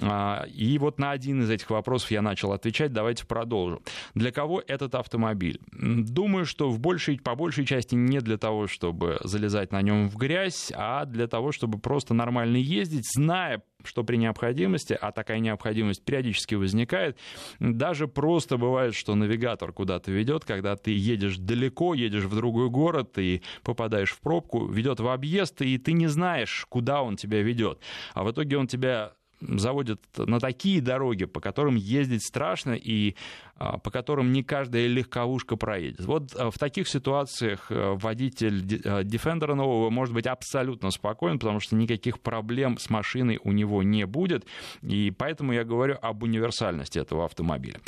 А, 0.00 0.46
и 0.46 0.78
вот 0.78 0.98
на 0.98 1.10
один 1.10 1.42
из 1.42 1.50
этих 1.50 1.68
вопросов 1.68 2.10
я 2.10 2.22
начал 2.22 2.52
отвечать. 2.52 2.94
Давайте 2.94 3.26
продолжим. 3.26 3.80
Для 4.14 4.32
кого 4.32 4.62
этот 4.66 4.94
автомобиль? 4.94 5.60
Думаю, 5.72 6.46
что 6.46 6.70
в 6.70 6.80
большей, 6.80 7.20
по 7.20 7.34
большей 7.34 7.66
части 7.66 7.94
не 7.94 8.20
для 8.20 8.38
того, 8.38 8.68
чтобы 8.68 9.18
залезать 9.22 9.70
на 9.70 9.82
нем 9.82 10.08
в 10.08 10.16
грязь, 10.16 10.72
а 10.74 11.04
для 11.04 11.26
того, 11.26 11.52
чтобы 11.52 11.78
просто 11.78 12.14
нормально 12.14 12.56
ездить, 12.56 13.06
зная 13.12 13.62
что 13.84 14.02
при 14.04 14.16
необходимости, 14.16 14.96
а 15.00 15.12
такая 15.12 15.38
необходимость 15.38 16.04
периодически 16.04 16.54
возникает, 16.56 17.16
даже 17.60 18.08
просто 18.08 18.56
бывает, 18.56 18.94
что 18.94 19.14
навигатор 19.14 19.72
куда-то 19.72 20.10
ведет, 20.10 20.44
когда 20.44 20.76
ты 20.76 20.90
едешь 20.96 21.38
далеко, 21.38 21.94
едешь 21.94 22.24
в 22.24 22.34
другой 22.34 22.70
город 22.70 23.18
и 23.18 23.42
попадаешь 23.62 24.10
в 24.10 24.20
пробку, 24.20 24.66
ведет 24.66 25.00
в 25.00 25.08
объезд, 25.08 25.62
и 25.62 25.78
ты 25.78 25.92
не 25.92 26.08
знаешь, 26.08 26.66
куда 26.68 27.02
он 27.02 27.16
тебя 27.16 27.42
ведет. 27.42 27.57
А 28.14 28.24
в 28.24 28.30
итоге 28.30 28.56
он 28.58 28.66
тебя 28.66 29.12
заводят 29.40 30.00
на 30.16 30.40
такие 30.40 30.80
дороги, 30.80 31.24
по 31.24 31.40
которым 31.40 31.76
ездить 31.76 32.24
страшно 32.26 32.72
и 32.72 33.14
а, 33.56 33.78
по 33.78 33.90
которым 33.90 34.32
не 34.32 34.42
каждая 34.42 34.86
легковушка 34.86 35.56
проедет. 35.56 36.04
Вот 36.06 36.34
а, 36.34 36.50
в 36.50 36.58
таких 36.58 36.88
ситуациях 36.88 37.70
э, 37.70 37.96
водитель 37.96 38.64
Defender 38.64 39.54
нового 39.54 39.90
может 39.90 40.14
быть 40.14 40.26
абсолютно 40.26 40.90
спокоен, 40.90 41.38
потому 41.38 41.60
что 41.60 41.76
никаких 41.76 42.20
проблем 42.20 42.78
с 42.78 42.90
машиной 42.90 43.38
у 43.42 43.52
него 43.52 43.82
не 43.82 44.06
будет. 44.06 44.46
И 44.82 45.12
поэтому 45.16 45.52
я 45.52 45.64
говорю 45.64 45.96
об 46.00 46.22
универсальности 46.22 46.98
этого 46.98 47.24
автомобиля. 47.24 47.80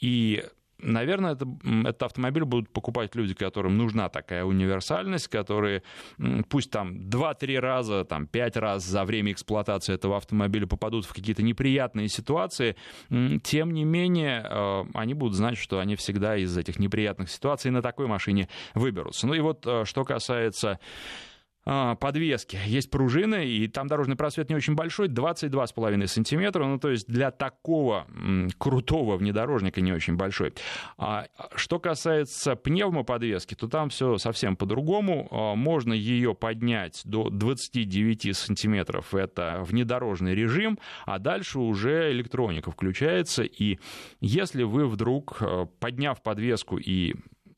И 0.00 0.44
Наверное, 0.78 1.32
это, 1.32 1.46
этот 1.84 2.02
автомобиль 2.02 2.44
будут 2.44 2.70
покупать 2.70 3.14
люди, 3.14 3.34
которым 3.34 3.76
нужна 3.78 4.08
такая 4.08 4.44
универсальность, 4.44 5.28
которые 5.28 5.82
пусть 6.48 6.70
там 6.70 7.08
2-3 7.08 7.58
раза, 7.58 8.04
там 8.04 8.26
5 8.26 8.56
раз 8.56 8.84
за 8.84 9.04
время 9.04 9.32
эксплуатации 9.32 9.94
этого 9.94 10.16
автомобиля 10.16 10.66
попадут 10.66 11.06
в 11.06 11.14
какие-то 11.14 11.42
неприятные 11.42 12.08
ситуации, 12.08 12.76
тем 13.42 13.72
не 13.72 13.84
менее 13.84 14.44
э, 14.48 14.84
они 14.94 15.14
будут 15.14 15.34
знать, 15.34 15.56
что 15.58 15.78
они 15.78 15.96
всегда 15.96 16.36
из 16.36 16.56
этих 16.56 16.78
неприятных 16.78 17.30
ситуаций 17.30 17.70
на 17.70 17.82
такой 17.82 18.06
машине 18.06 18.48
выберутся. 18.74 19.26
Ну 19.26 19.34
и 19.34 19.40
вот 19.40 19.66
э, 19.66 19.84
что 19.84 20.04
касается 20.04 20.78
подвески. 21.64 22.58
Есть 22.66 22.90
пружины, 22.90 23.46
и 23.46 23.68
там 23.68 23.86
дорожный 23.86 24.16
просвет 24.16 24.48
не 24.50 24.56
очень 24.56 24.74
большой, 24.74 25.08
22,5 25.08 26.06
сантиметра, 26.06 26.64
ну 26.64 26.78
то 26.78 26.90
есть 26.90 27.06
для 27.06 27.30
такого 27.30 28.06
крутого 28.58 29.16
внедорожника 29.16 29.80
не 29.80 29.92
очень 29.92 30.16
большой. 30.16 30.52
А, 30.98 31.26
что 31.54 31.78
касается 31.78 32.56
пневмоподвески, 32.56 33.54
то 33.54 33.68
там 33.68 33.88
все 33.88 34.18
совсем 34.18 34.56
по-другому. 34.56 35.28
А, 35.30 35.54
можно 35.54 35.92
ее 35.92 36.34
поднять 36.34 37.02
до 37.04 37.30
29 37.30 38.36
сантиметров, 38.36 39.14
это 39.14 39.60
внедорожный 39.66 40.34
режим, 40.34 40.78
а 41.06 41.18
дальше 41.18 41.58
уже 41.58 42.12
электроника 42.12 42.70
включается, 42.70 43.42
и 43.42 43.78
если 44.20 44.62
вы 44.62 44.86
вдруг, 44.86 45.40
подняв 45.80 46.22
подвеску 46.22 46.78
и 46.78 47.14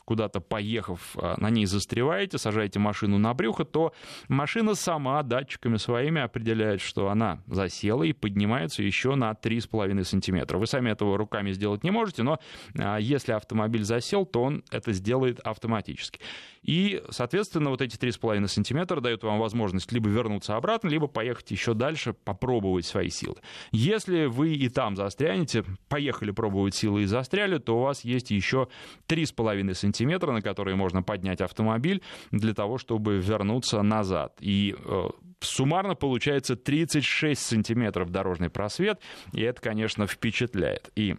куда-то 0.07 0.41
поехав, 0.41 1.17
а, 1.17 1.35
на 1.39 1.51
ней 1.51 1.67
застреваете, 1.67 2.39
сажаете 2.39 2.79
машину 2.79 3.19
на 3.19 3.35
брюхо, 3.35 3.65
то 3.65 3.93
машина 4.29 4.75
сама 4.75 5.23
датчиками 5.23 5.77
своими 5.77 6.23
определяет, 6.23 6.81
что 6.81 7.09
она 7.11 7.43
засела 7.47 8.05
и 8.05 8.13
поднимается 8.13 8.83
еще 8.83 9.17
на 9.17 9.33
3,5 9.33 10.05
сантиметра. 10.05 10.59
Вы 10.59 10.67
сами 10.67 10.91
этого 10.91 11.19
руками 11.19 11.51
сделать 11.51 11.83
не 11.83 11.91
можете, 11.91 12.23
но 12.23 12.39
а, 12.79 12.99
если 12.99 13.33
автомобиль 13.33 13.83
засел, 13.83 14.25
то 14.25 14.45
он 14.45 14.65
это 14.71 14.93
сделает 14.93 15.41
автоматически. 15.41 16.21
И, 16.63 17.03
соответственно, 17.11 17.71
вот 17.71 17.81
эти 17.81 17.97
3,5 17.97 18.47
сантиметра 18.49 19.01
дают 19.01 19.23
вам 19.23 19.39
возможность 19.39 19.93
либо 19.93 20.09
вернуться 20.09 20.57
обратно, 20.57 20.89
либо 20.89 21.07
поехать 21.07 21.51
еще 21.51 21.75
дальше, 21.75 22.13
попробовать 22.13 22.87
свои 22.87 23.09
силы. 23.09 23.37
Если 23.73 24.27
вы 24.27 24.55
и 24.55 24.69
там 24.69 24.97
застрянете, 24.97 25.65
поехали 25.89 26.31
пробовать 26.31 26.75
силы 26.75 27.03
и 27.03 27.07
застряли, 27.07 27.59
то 27.59 27.79
у 27.79 27.83
вас 27.83 28.05
есть 28.05 28.31
еще 28.31 28.69
3,5 29.09 29.75
сантиметра, 29.75 29.96
на 30.05 30.43
которые 30.43 30.77
можно 30.77 31.03
поднять 31.03 31.41
автомобиль 31.41 32.03
для 32.31 32.55
того, 32.55 32.79
чтобы 32.79 33.19
вернуться 33.19 33.83
назад. 33.83 34.35
И 34.41 34.75
э, 34.77 35.09
суммарно 35.41 35.95
получается 35.95 36.57
36 36.57 37.41
сантиметров 37.41 38.11
дорожный 38.11 38.51
просвет, 38.51 39.01
и 39.33 39.43
это, 39.43 39.61
конечно, 39.61 40.07
впечатляет. 40.07 40.91
И 40.97 41.17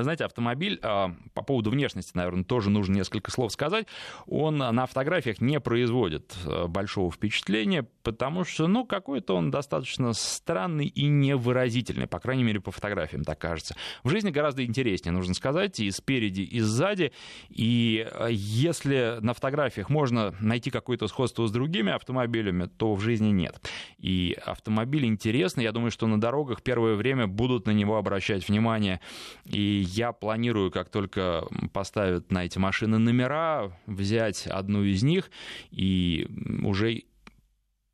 вы 0.00 0.04
знаете, 0.04 0.24
автомобиль, 0.24 0.78
а, 0.82 1.14
по 1.34 1.42
поводу 1.42 1.70
внешности, 1.70 2.12
наверное, 2.14 2.44
тоже 2.44 2.70
нужно 2.70 2.94
несколько 2.94 3.30
слов 3.30 3.52
сказать, 3.52 3.86
он 4.26 4.58
на 4.58 4.86
фотографиях 4.86 5.40
не 5.40 5.60
производит 5.60 6.34
а, 6.46 6.66
большого 6.66 7.10
впечатления, 7.10 7.86
потому 8.02 8.44
что, 8.44 8.66
ну, 8.66 8.86
какой-то 8.86 9.36
он 9.36 9.50
достаточно 9.50 10.12
странный 10.14 10.86
и 10.86 11.06
невыразительный, 11.06 12.06
по 12.06 12.18
крайней 12.18 12.44
мере, 12.44 12.60
по 12.60 12.70
фотографиям 12.70 13.24
так 13.24 13.38
кажется. 13.38 13.76
В 14.02 14.08
жизни 14.08 14.30
гораздо 14.30 14.64
интереснее, 14.64 15.12
нужно 15.12 15.34
сказать, 15.34 15.78
и 15.80 15.90
спереди, 15.90 16.42
и 16.42 16.60
сзади, 16.60 17.12
и 17.50 18.06
а, 18.10 18.28
если 18.28 19.18
на 19.20 19.34
фотографиях 19.34 19.90
можно 19.90 20.34
найти 20.40 20.70
какое-то 20.70 21.08
сходство 21.08 21.46
с 21.46 21.52
другими 21.52 21.92
автомобилями, 21.92 22.70
то 22.76 22.94
в 22.94 23.00
жизни 23.00 23.28
нет. 23.28 23.60
И 23.98 24.36
автомобиль 24.46 25.04
интересный, 25.04 25.64
я 25.64 25.72
думаю, 25.72 25.90
что 25.90 26.06
на 26.06 26.18
дорогах 26.18 26.62
первое 26.62 26.94
время 26.94 27.26
будут 27.26 27.66
на 27.66 27.72
него 27.72 27.98
обращать 27.98 28.48
внимание, 28.48 29.00
и 29.44 29.84
я 29.94 30.12
планирую, 30.12 30.70
как 30.70 30.88
только 30.88 31.44
поставят 31.72 32.30
на 32.30 32.44
эти 32.44 32.58
машины 32.58 32.98
номера, 32.98 33.72
взять 33.86 34.46
одну 34.46 34.82
из 34.82 35.02
них 35.02 35.30
и 35.70 36.28
уже 36.64 37.04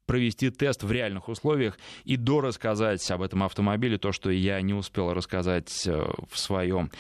провести 0.06 0.50
тест 0.50 0.84
в 0.84 0.92
реальных 0.92 1.28
условиях 1.28 1.78
и 2.04 2.16
дорассказать 2.16 3.08
об 3.10 3.22
этом 3.22 3.42
автомобиле 3.42 3.98
то, 3.98 4.12
что 4.12 4.30
я 4.30 4.60
не 4.60 4.72
успел 4.72 5.12
рассказать 5.12 5.86
э, 5.86 6.04
в 6.30 6.38
своем 6.38 6.90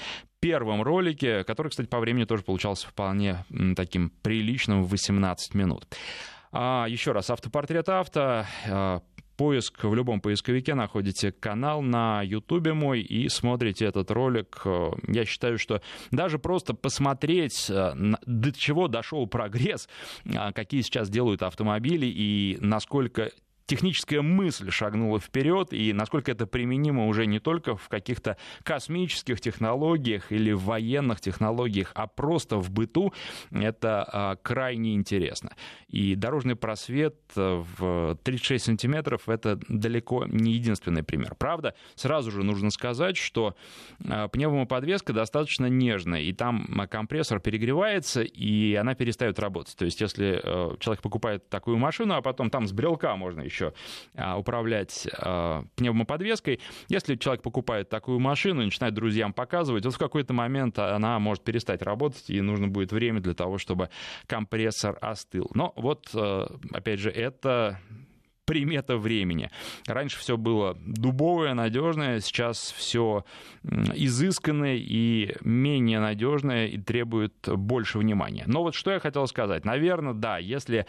первом 0.40 0.82
ролике, 0.82 1.44
который, 1.44 1.68
кстати, 1.68 1.86
по 1.86 2.00
времени 2.00 2.24
тоже 2.24 2.42
получался 2.42 2.88
вполне 2.88 3.44
таким 3.76 4.10
приличным 4.22 4.82
в 4.84 4.90
18 4.90 5.54
минут. 5.54 5.86
А, 6.52 6.86
еще 6.88 7.12
раз, 7.12 7.30
автопортрет 7.30 7.88
авто 7.88 8.44
э, 8.66 9.00
поиск 9.36 9.84
в 9.84 9.94
любом 9.94 10.20
поисковике 10.20 10.74
находите 10.74 11.32
канал 11.32 11.82
на 11.82 12.22
Ютубе 12.22 12.72
мой 12.72 13.00
и 13.00 13.28
смотрите 13.28 13.84
этот 13.86 14.10
ролик. 14.10 14.62
Я 15.08 15.24
считаю, 15.24 15.58
что 15.58 15.82
даже 16.10 16.38
просто 16.38 16.74
посмотреть, 16.74 17.70
э, 17.70 17.92
до 18.26 18.52
чего 18.52 18.88
дошел 18.88 19.26
прогресс, 19.26 19.88
а, 20.34 20.52
какие 20.52 20.80
сейчас 20.80 21.08
делают 21.08 21.42
автомобили 21.42 22.06
и 22.06 22.58
насколько 22.60 23.30
техническая 23.66 24.22
мысль 24.22 24.70
шагнула 24.70 25.18
вперед, 25.20 25.72
и 25.72 25.92
насколько 25.92 26.30
это 26.30 26.46
применимо 26.46 27.06
уже 27.06 27.26
не 27.26 27.40
только 27.40 27.76
в 27.76 27.88
каких-то 27.88 28.36
космических 28.62 29.40
технологиях 29.40 30.32
или 30.32 30.52
в 30.52 30.62
военных 30.62 31.20
технологиях, 31.20 31.92
а 31.94 32.06
просто 32.06 32.56
в 32.56 32.70
быту, 32.70 33.12
это 33.50 34.08
а, 34.10 34.36
крайне 34.36 34.94
интересно. 34.94 35.52
И 35.88 36.14
дорожный 36.14 36.56
просвет 36.56 37.16
э, 37.34 37.62
в 37.78 38.18
36 38.22 38.64
сантиметров— 38.64 39.22
это 39.28 39.58
далеко 39.68 40.24
не 40.26 40.52
единственный 40.52 41.02
пример. 41.02 41.34
Правда, 41.36 41.74
сразу 41.94 42.30
же 42.30 42.42
нужно 42.44 42.70
сказать, 42.70 43.16
что 43.16 43.56
а, 44.08 44.28
пневмоподвеска 44.28 45.12
достаточно 45.12 45.66
нежная, 45.66 46.20
и 46.20 46.32
там 46.32 46.66
компрессор 46.88 47.40
перегревается, 47.40 48.22
и 48.22 48.74
она 48.74 48.94
перестает 48.94 49.38
работать. 49.38 49.76
То 49.76 49.84
есть 49.84 50.00
если 50.00 50.40
э, 50.42 50.76
человек 50.78 51.02
покупает 51.02 51.48
такую 51.48 51.78
машину, 51.78 52.14
а 52.14 52.22
потом 52.22 52.50
там 52.50 52.66
с 52.66 52.72
брелка 52.72 53.16
можно 53.16 53.40
еще 53.40 53.55
еще 53.56 53.72
управлять 54.36 55.08
пневмоподвеской. 55.76 56.60
Если 56.88 57.16
человек 57.16 57.42
покупает 57.42 57.88
такую 57.88 58.18
машину 58.18 58.62
и 58.62 58.66
начинает 58.66 58.94
друзьям 58.94 59.32
показывать, 59.32 59.84
вот 59.84 59.94
в 59.94 59.98
какой-то 59.98 60.32
момент 60.34 60.78
она 60.78 61.18
может 61.18 61.42
перестать 61.42 61.82
работать, 61.82 62.28
и 62.28 62.40
нужно 62.40 62.68
будет 62.68 62.92
время 62.92 63.20
для 63.20 63.34
того, 63.34 63.58
чтобы 63.58 63.88
компрессор 64.26 64.98
остыл. 65.00 65.50
Но 65.54 65.72
вот, 65.76 66.14
опять 66.72 67.00
же, 67.00 67.10
это 67.10 67.80
примета 68.46 68.96
времени. 68.96 69.50
Раньше 69.86 70.18
все 70.18 70.36
было 70.36 70.76
дубовое, 70.80 71.52
надежное, 71.54 72.20
сейчас 72.20 72.72
все 72.76 73.24
изысканное 73.62 74.76
и 74.76 75.34
менее 75.42 76.00
надежное 76.00 76.68
и 76.68 76.78
требует 76.78 77.34
больше 77.46 77.98
внимания. 77.98 78.44
Но 78.46 78.62
вот 78.62 78.74
что 78.74 78.92
я 78.92 79.00
хотел 79.00 79.26
сказать. 79.26 79.64
Наверное, 79.64 80.14
да, 80.14 80.38
если 80.38 80.86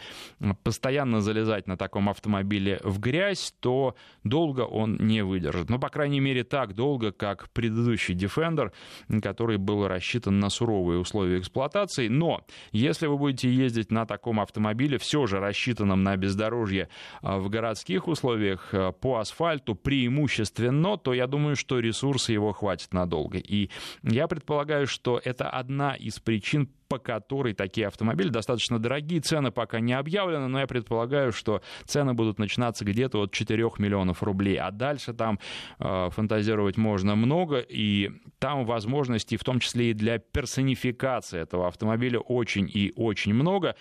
постоянно 0.62 1.20
залезать 1.20 1.66
на 1.66 1.76
таком 1.76 2.08
автомобиле 2.08 2.80
в 2.84 3.00
грязь, 3.00 3.52
то 3.60 3.96
долго 4.22 4.60
он 4.60 4.96
не 5.00 5.22
выдержит. 5.24 5.68
Ну, 5.68 5.78
по 5.78 5.88
крайней 5.88 6.20
мере, 6.20 6.44
так 6.44 6.74
долго, 6.74 7.10
как 7.10 7.50
предыдущий 7.50 8.14
Defender, 8.14 8.72
который 9.20 9.58
был 9.58 9.88
рассчитан 9.88 10.38
на 10.38 10.48
суровые 10.48 11.00
условия 11.00 11.40
эксплуатации. 11.40 12.08
Но 12.08 12.46
если 12.70 13.06
вы 13.06 13.18
будете 13.18 13.52
ездить 13.52 13.90
на 13.90 14.06
таком 14.06 14.40
автомобиле, 14.40 14.98
все 14.98 15.26
же 15.26 15.40
рассчитанном 15.40 16.04
на 16.04 16.16
бездорожье 16.16 16.88
а, 17.22 17.38
в 17.38 17.47
городских 17.50 18.08
условиях 18.08 18.68
э, 18.72 18.92
по 18.92 19.18
асфальту 19.18 19.74
преимущественно, 19.74 20.96
то 20.96 21.14
я 21.14 21.26
думаю, 21.26 21.56
что 21.56 21.78
ресурса 21.78 22.32
его 22.32 22.52
хватит 22.52 22.92
надолго. 22.92 23.38
И 23.38 23.70
я 24.02 24.28
предполагаю, 24.28 24.86
что 24.86 25.20
это 25.22 25.48
одна 25.48 25.94
из 25.94 26.18
причин, 26.18 26.68
по 26.88 26.98
которой 26.98 27.52
такие 27.52 27.86
автомобили 27.86 28.28
достаточно 28.28 28.78
дорогие. 28.78 29.20
Цены 29.20 29.50
пока 29.50 29.80
не 29.80 29.92
объявлены, 29.92 30.48
но 30.48 30.60
я 30.60 30.66
предполагаю, 30.66 31.32
что 31.32 31.62
цены 31.84 32.14
будут 32.14 32.38
начинаться 32.38 32.84
где-то 32.84 33.20
от 33.20 33.32
4 33.32 33.70
миллионов 33.78 34.22
рублей. 34.22 34.56
А 34.56 34.70
дальше 34.70 35.12
там 35.12 35.38
э, 35.78 36.08
фантазировать 36.10 36.76
можно 36.76 37.14
много, 37.14 37.58
и 37.58 38.10
там 38.38 38.64
возможностей, 38.64 39.36
в 39.36 39.44
том 39.44 39.60
числе 39.60 39.90
и 39.90 39.94
для 39.94 40.18
персонификации 40.18 41.40
этого 41.40 41.68
автомобиля, 41.68 42.20
очень 42.20 42.70
и 42.72 42.92
очень 42.96 43.34
много. 43.34 43.76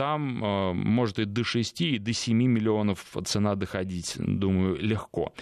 Там 0.00 0.42
э, 0.42 0.72
может 0.72 1.18
и 1.18 1.26
до 1.26 1.44
6, 1.44 1.82
и 1.82 1.98
до 1.98 2.14
7 2.14 2.34
миллионов 2.34 3.04
цена 3.26 3.54
доходить, 3.54 4.14
думаю, 4.16 4.78
легко 4.80 5.34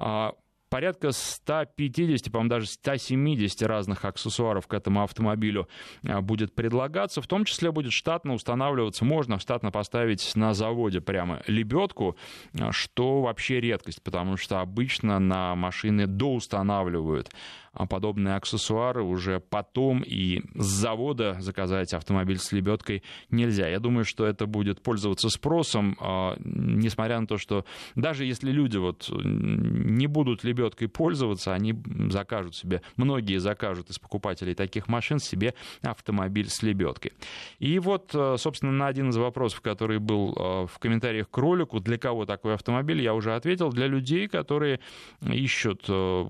а, 0.00 0.34
порядка 0.68 1.12
150, 1.12 2.32
по-моему, 2.32 2.50
даже 2.50 2.66
170 2.66 3.62
разных 3.62 4.04
аксессуаров 4.04 4.66
к 4.66 4.74
этому 4.74 5.04
автомобилю 5.04 5.68
э, 6.02 6.20
будет 6.20 6.54
предлагаться. 6.56 7.22
В 7.22 7.28
том 7.28 7.44
числе 7.44 7.70
будет 7.70 7.92
штатно 7.92 8.34
устанавливаться, 8.34 9.04
можно 9.04 9.38
штатно 9.38 9.70
поставить 9.70 10.34
на 10.34 10.54
заводе 10.54 11.00
прямо 11.00 11.42
лебедку, 11.46 12.16
э, 12.54 12.72
что 12.72 13.22
вообще 13.22 13.60
редкость, 13.60 14.02
потому 14.02 14.36
что 14.36 14.60
обычно 14.60 15.20
на 15.20 15.54
машины 15.54 16.08
доустанавливают 16.08 17.30
подобные 17.72 18.34
аксессуары 18.34 19.02
уже 19.02 19.40
потом 19.40 20.02
и 20.02 20.42
с 20.54 20.64
завода 20.64 21.36
заказать 21.40 21.94
автомобиль 21.94 22.38
с 22.38 22.52
лебедкой 22.52 23.02
нельзя. 23.30 23.68
Я 23.68 23.78
думаю, 23.78 24.04
что 24.04 24.26
это 24.26 24.46
будет 24.46 24.82
пользоваться 24.82 25.30
спросом, 25.30 25.96
а, 26.00 26.36
несмотря 26.40 27.20
на 27.20 27.26
то, 27.26 27.36
что 27.36 27.64
даже 27.94 28.24
если 28.24 28.50
люди 28.50 28.76
вот 28.76 29.08
не 29.10 30.06
будут 30.06 30.42
лебедкой 30.42 30.88
пользоваться, 30.88 31.54
они 31.54 31.74
закажут 32.08 32.56
себе, 32.56 32.82
многие 32.96 33.38
закажут 33.38 33.90
из 33.90 33.98
покупателей 33.98 34.54
таких 34.54 34.88
машин 34.88 35.20
себе 35.20 35.54
автомобиль 35.82 36.48
с 36.48 36.62
лебедкой. 36.62 37.12
И 37.60 37.78
вот, 37.78 38.10
а, 38.14 38.36
собственно, 38.36 38.72
на 38.72 38.88
один 38.88 39.10
из 39.10 39.16
вопросов, 39.16 39.60
который 39.60 39.98
был 39.98 40.30
в 40.30 40.78
комментариях 40.78 41.30
к 41.30 41.38
ролику, 41.38 41.80
для 41.80 41.98
кого 41.98 42.26
такой 42.26 42.54
автомобиль, 42.54 43.00
я 43.00 43.14
уже 43.14 43.34
ответил. 43.34 43.70
Для 43.70 43.86
людей, 43.86 44.26
которые 44.28 44.80
ищут 45.22 45.88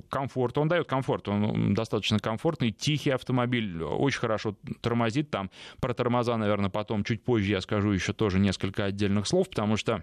комфорт. 0.08 0.58
Он 0.58 0.68
дает 0.68 0.86
комфорт, 0.86 1.28
он 1.30 1.74
достаточно 1.74 2.18
комфортный, 2.18 2.70
тихий 2.70 3.10
автомобиль, 3.10 3.82
очень 3.82 4.20
хорошо 4.20 4.56
тормозит 4.80 5.30
там. 5.30 5.50
Про 5.80 5.94
тормоза, 5.94 6.36
наверное, 6.36 6.70
потом 6.70 7.04
чуть 7.04 7.24
позже 7.24 7.50
я 7.50 7.60
скажу 7.60 7.90
еще 7.90 8.12
тоже 8.12 8.38
несколько 8.38 8.84
отдельных 8.84 9.26
слов, 9.26 9.48
потому 9.48 9.76
что 9.76 10.02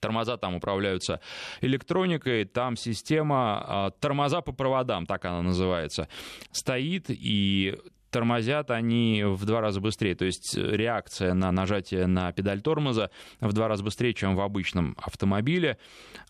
Тормоза 0.00 0.36
там 0.36 0.54
управляются 0.54 1.20
электроникой, 1.60 2.44
там 2.44 2.76
система 2.76 3.64
а, 3.66 3.90
тормоза 3.90 4.40
по 4.40 4.52
проводам, 4.52 5.06
так 5.06 5.24
она 5.24 5.42
называется, 5.42 6.08
стоит, 6.50 7.06
и 7.08 7.76
тормозят 8.14 8.70
они 8.70 9.24
в 9.24 9.44
два 9.44 9.60
раза 9.60 9.80
быстрее. 9.80 10.14
То 10.14 10.24
есть 10.24 10.56
э, 10.56 10.60
реакция 10.60 11.34
на 11.34 11.50
нажатие 11.50 12.06
на 12.06 12.30
педаль 12.30 12.60
тормоза 12.60 13.10
в 13.40 13.52
два 13.52 13.66
раза 13.66 13.82
быстрее, 13.82 14.14
чем 14.14 14.36
в 14.36 14.40
обычном 14.40 14.96
автомобиле. 15.02 15.78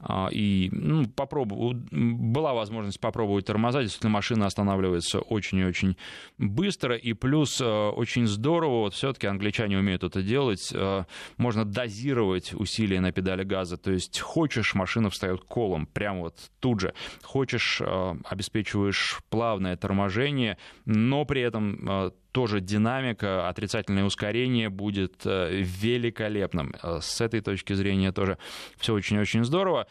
А, 0.00 0.28
и 0.32 0.70
ну, 0.72 1.06
попробую, 1.06 1.84
была 1.90 2.54
возможность 2.54 2.98
попробовать 2.98 3.44
тормоза. 3.44 3.82
Действительно, 3.82 4.10
машина 4.10 4.46
останавливается 4.46 5.20
очень 5.20 5.58
и 5.58 5.64
очень 5.64 5.98
быстро. 6.38 6.96
И 6.96 7.12
плюс 7.12 7.60
э, 7.60 7.66
очень 7.66 8.26
здорово, 8.26 8.80
вот 8.80 8.94
все-таки 8.94 9.26
англичане 9.26 9.76
умеют 9.76 10.04
это 10.04 10.22
делать, 10.22 10.72
э, 10.74 11.04
можно 11.36 11.66
дозировать 11.66 12.54
усилия 12.54 13.00
на 13.00 13.12
педали 13.12 13.44
газа. 13.44 13.76
То 13.76 13.92
есть 13.92 14.20
хочешь, 14.20 14.74
машина 14.74 15.10
встает 15.10 15.42
колом 15.42 15.84
прямо 15.84 16.20
вот 16.20 16.50
тут 16.60 16.80
же. 16.80 16.94
Хочешь, 17.22 17.82
обеспечиваешь 18.24 19.20
плавное 19.28 19.76
торможение, 19.76 20.56
но 20.86 21.26
при 21.26 21.42
этом 21.42 21.73
Э, 21.82 22.10
тоже 22.34 22.60
динамика, 22.60 23.48
отрицательное 23.48 24.04
ускорение 24.04 24.68
будет 24.68 25.24
э, 25.24 25.50
великолепным. 25.52 26.74
Э, 26.82 26.98
с 27.00 27.20
этой 27.20 27.40
точки 27.40 27.74
зрения 27.74 28.10
тоже 28.10 28.38
все 28.76 28.92
очень-очень 28.92 29.44
здорово. 29.44 29.86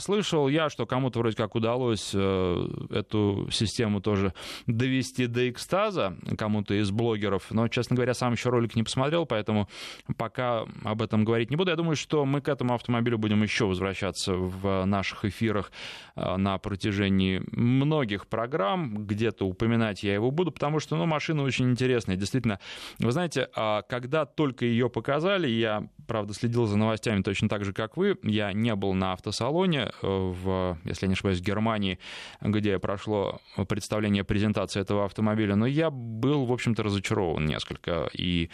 Слышал 0.00 0.48
я, 0.48 0.68
что 0.70 0.86
кому-то 0.86 1.18
вроде 1.18 1.36
как 1.36 1.54
удалось 1.54 2.14
эту 2.14 3.48
систему 3.50 4.00
тоже 4.00 4.32
довести 4.66 5.26
до 5.26 5.50
экстаза, 5.50 6.16
кому-то 6.38 6.74
из 6.74 6.90
блогеров, 6.90 7.50
но, 7.50 7.68
честно 7.68 7.94
говоря, 7.96 8.14
сам 8.14 8.32
еще 8.32 8.48
ролик 8.48 8.74
не 8.74 8.84
посмотрел, 8.84 9.26
поэтому 9.26 9.68
пока 10.16 10.64
об 10.84 11.02
этом 11.02 11.24
говорить 11.24 11.50
не 11.50 11.56
буду. 11.56 11.70
Я 11.70 11.76
думаю, 11.76 11.96
что 11.96 12.24
мы 12.24 12.40
к 12.40 12.48
этому 12.48 12.74
автомобилю 12.74 13.18
будем 13.18 13.42
еще 13.42 13.66
возвращаться 13.66 14.34
в 14.34 14.84
наших 14.86 15.24
эфирах 15.26 15.70
на 16.14 16.56
протяжении 16.58 17.42
многих 17.52 18.28
программ. 18.28 19.06
Где-то 19.06 19.46
упоминать 19.46 20.02
я 20.02 20.14
его 20.14 20.30
буду, 20.30 20.52
потому 20.52 20.80
что, 20.80 20.96
ну, 20.96 21.06
машина 21.06 21.42
очень 21.42 21.75
интересная. 21.76 22.16
Действительно, 22.16 22.58
вы 22.98 23.12
знаете, 23.12 23.48
а 23.54 23.82
когда 23.82 24.24
только 24.24 24.64
ее 24.64 24.88
показали, 24.88 25.48
я, 25.48 25.86
правда, 26.06 26.32
следил 26.34 26.66
за 26.66 26.76
новостями 26.76 27.22
точно 27.22 27.48
так 27.48 27.64
же, 27.64 27.72
как 27.72 27.96
вы. 27.96 28.18
Я 28.22 28.52
не 28.52 28.74
был 28.74 28.94
на 28.94 29.12
автосалоне, 29.12 29.92
э, 30.02 30.06
в, 30.06 30.78
если 30.84 31.06
я 31.06 31.08
не 31.08 31.12
ошибаюсь, 31.12 31.40
в 31.40 31.44
Германии, 31.44 31.98
где 32.40 32.78
прошло 32.78 33.40
представление 33.68 34.24
презентации 34.24 34.80
этого 34.80 35.04
автомобиля, 35.04 35.56
но 35.56 35.66
я 35.66 35.90
был, 35.90 36.46
в 36.46 36.52
общем-то, 36.52 36.82
разочарован 36.82 37.44
несколько. 37.44 38.08
И 38.12 38.50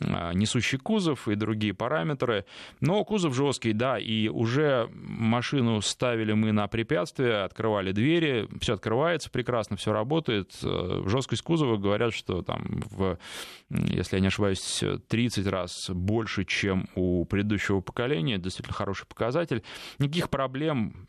а, 0.00 0.32
несущий 0.32 0.78
кузов 0.78 1.28
и 1.28 1.34
другие 1.34 1.74
параметры. 1.74 2.44
Но 2.80 3.04
кузов 3.04 3.34
жесткий, 3.34 3.72
да, 3.72 3.98
и 3.98 4.28
уже 4.28 4.88
машину 4.92 5.80
ставили 5.80 6.32
мы 6.32 6.52
на 6.52 6.66
препятствие, 6.68 7.42
открывали 7.42 7.92
двери, 7.92 8.48
все 8.60 8.74
открывается 8.74 9.30
прекрасно, 9.30 9.76
все 9.76 9.92
работает. 9.92 10.52
Э, 10.62 11.02
жесткость 11.06 11.42
кузова 11.42 11.76
говорят, 11.76 12.14
что 12.14 12.42
там, 12.42 12.55
в, 12.58 13.18
если 13.68 14.16
я 14.16 14.20
не 14.20 14.28
ошибаюсь, 14.28 14.82
30 15.08 15.46
раз 15.46 15.90
больше, 15.90 16.44
чем 16.44 16.88
у 16.94 17.24
предыдущего 17.24 17.80
поколения. 17.80 18.38
Действительно 18.38 18.74
хороший 18.74 19.06
показатель. 19.06 19.62
Никаких 19.98 20.30
проблем 20.30 21.08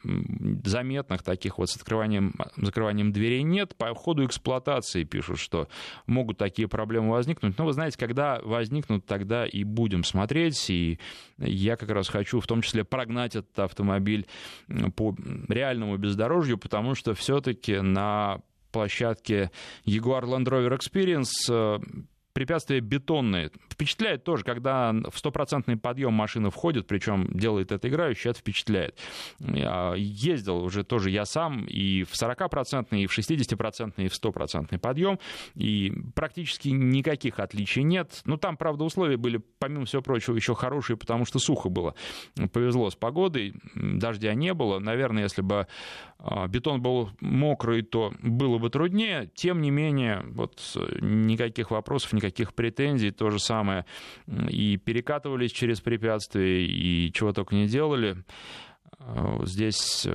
заметных 0.63 1.23
таких 1.23 1.57
вот 1.57 1.69
с 1.69 1.75
открыванием, 1.75 2.33
закрыванием 2.55 3.11
дверей 3.11 3.43
нет. 3.43 3.75
По 3.75 3.93
ходу 3.93 4.25
эксплуатации 4.25 5.03
пишут, 5.03 5.39
что 5.39 5.67
могут 6.05 6.37
такие 6.37 6.67
проблемы 6.67 7.11
возникнуть. 7.11 7.57
Но 7.57 7.65
вы 7.65 7.73
знаете, 7.73 7.97
когда 7.97 8.39
возникнут, 8.43 9.05
тогда 9.05 9.45
и 9.45 9.63
будем 9.63 10.03
смотреть. 10.03 10.69
И 10.69 10.99
я 11.37 11.75
как 11.75 11.89
раз 11.89 12.07
хочу 12.09 12.39
в 12.39 12.47
том 12.47 12.61
числе 12.61 12.83
прогнать 12.83 13.35
этот 13.35 13.57
автомобиль 13.59 14.27
по 14.95 15.15
реальному 15.47 15.97
бездорожью, 15.97 16.57
потому 16.57 16.95
что 16.95 17.13
все-таки 17.13 17.79
на 17.79 18.41
площадке 18.77 19.49
Jaguar 19.85 20.23
Land 20.23 20.45
Rover 20.45 20.77
Experience 20.77 21.49
э, 21.49 21.79
препятствия 22.33 22.79
бетонные. 22.79 23.49
Впечатляет 23.77 24.23
тоже, 24.23 24.43
когда 24.43 24.91
в 24.91 25.19
стопроцентный 25.19 25.77
подъем 25.77 26.11
машина 26.11 26.49
входит, 26.49 26.87
причем 26.87 27.27
делает 27.31 27.71
это 27.71 27.87
играющий, 27.87 28.31
это 28.31 28.39
впечатляет. 28.39 28.97
Ездил 29.39 30.63
уже 30.63 30.83
тоже 30.83 31.11
я 31.11 31.25
сам 31.25 31.65
и 31.65 32.03
в 32.03 32.13
40-процентный, 32.13 33.03
и 33.03 33.05
в 33.05 33.15
60-процентный, 33.15 34.05
и 34.05 34.07
в 34.07 34.13
100-процентный 34.13 34.79
подъем, 34.79 35.19
и 35.53 35.93
практически 36.15 36.69
никаких 36.69 37.37
отличий 37.37 37.83
нет. 37.83 38.21
Ну, 38.25 38.37
там, 38.37 38.57
правда, 38.57 38.83
условия 38.83 39.17
были, 39.17 39.39
помимо 39.59 39.85
всего 39.85 40.01
прочего, 40.01 40.35
еще 40.35 40.55
хорошие, 40.55 40.97
потому 40.97 41.25
что 41.25 41.37
сухо 41.37 41.69
было. 41.69 41.93
Повезло 42.51 42.89
с 42.89 42.95
погодой, 42.95 43.53
дождя 43.75 44.33
не 44.33 44.55
было. 44.55 44.79
Наверное, 44.79 45.21
если 45.21 45.43
бы 45.43 45.67
а, 46.17 46.47
бетон 46.47 46.81
был 46.81 47.11
мокрый, 47.19 47.83
то 47.83 48.11
было 48.23 48.57
бы 48.57 48.71
труднее. 48.71 49.29
Тем 49.35 49.61
не 49.61 49.69
менее, 49.69 50.23
вот 50.31 50.59
никаких 50.99 51.69
вопросов, 51.69 52.13
никаких 52.13 52.55
претензий. 52.55 53.11
То 53.11 53.29
же 53.29 53.37
самое 53.37 53.66
самое, 53.67 53.85
и 54.49 54.77
перекатывались 54.77 55.51
через 55.51 55.81
препятствия, 55.81 56.65
и 56.65 57.11
чего 57.13 57.33
только 57.33 57.55
не 57.55 57.67
делали. 57.67 58.23
Здесь 59.43 60.07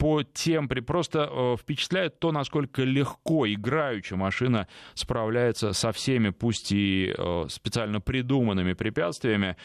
по 0.00 0.22
тем, 0.22 0.66
просто 0.66 1.28
э, 1.30 1.56
впечатляет 1.60 2.20
то, 2.20 2.32
насколько 2.32 2.82
легко 2.84 3.46
играючи 3.46 4.14
машина 4.14 4.66
справляется 4.94 5.74
со 5.74 5.92
всеми, 5.92 6.30
пусть 6.30 6.72
и 6.72 7.14
э, 7.16 7.44
специально 7.50 8.00
придуманными 8.00 8.72
препятствиями. 8.72 9.58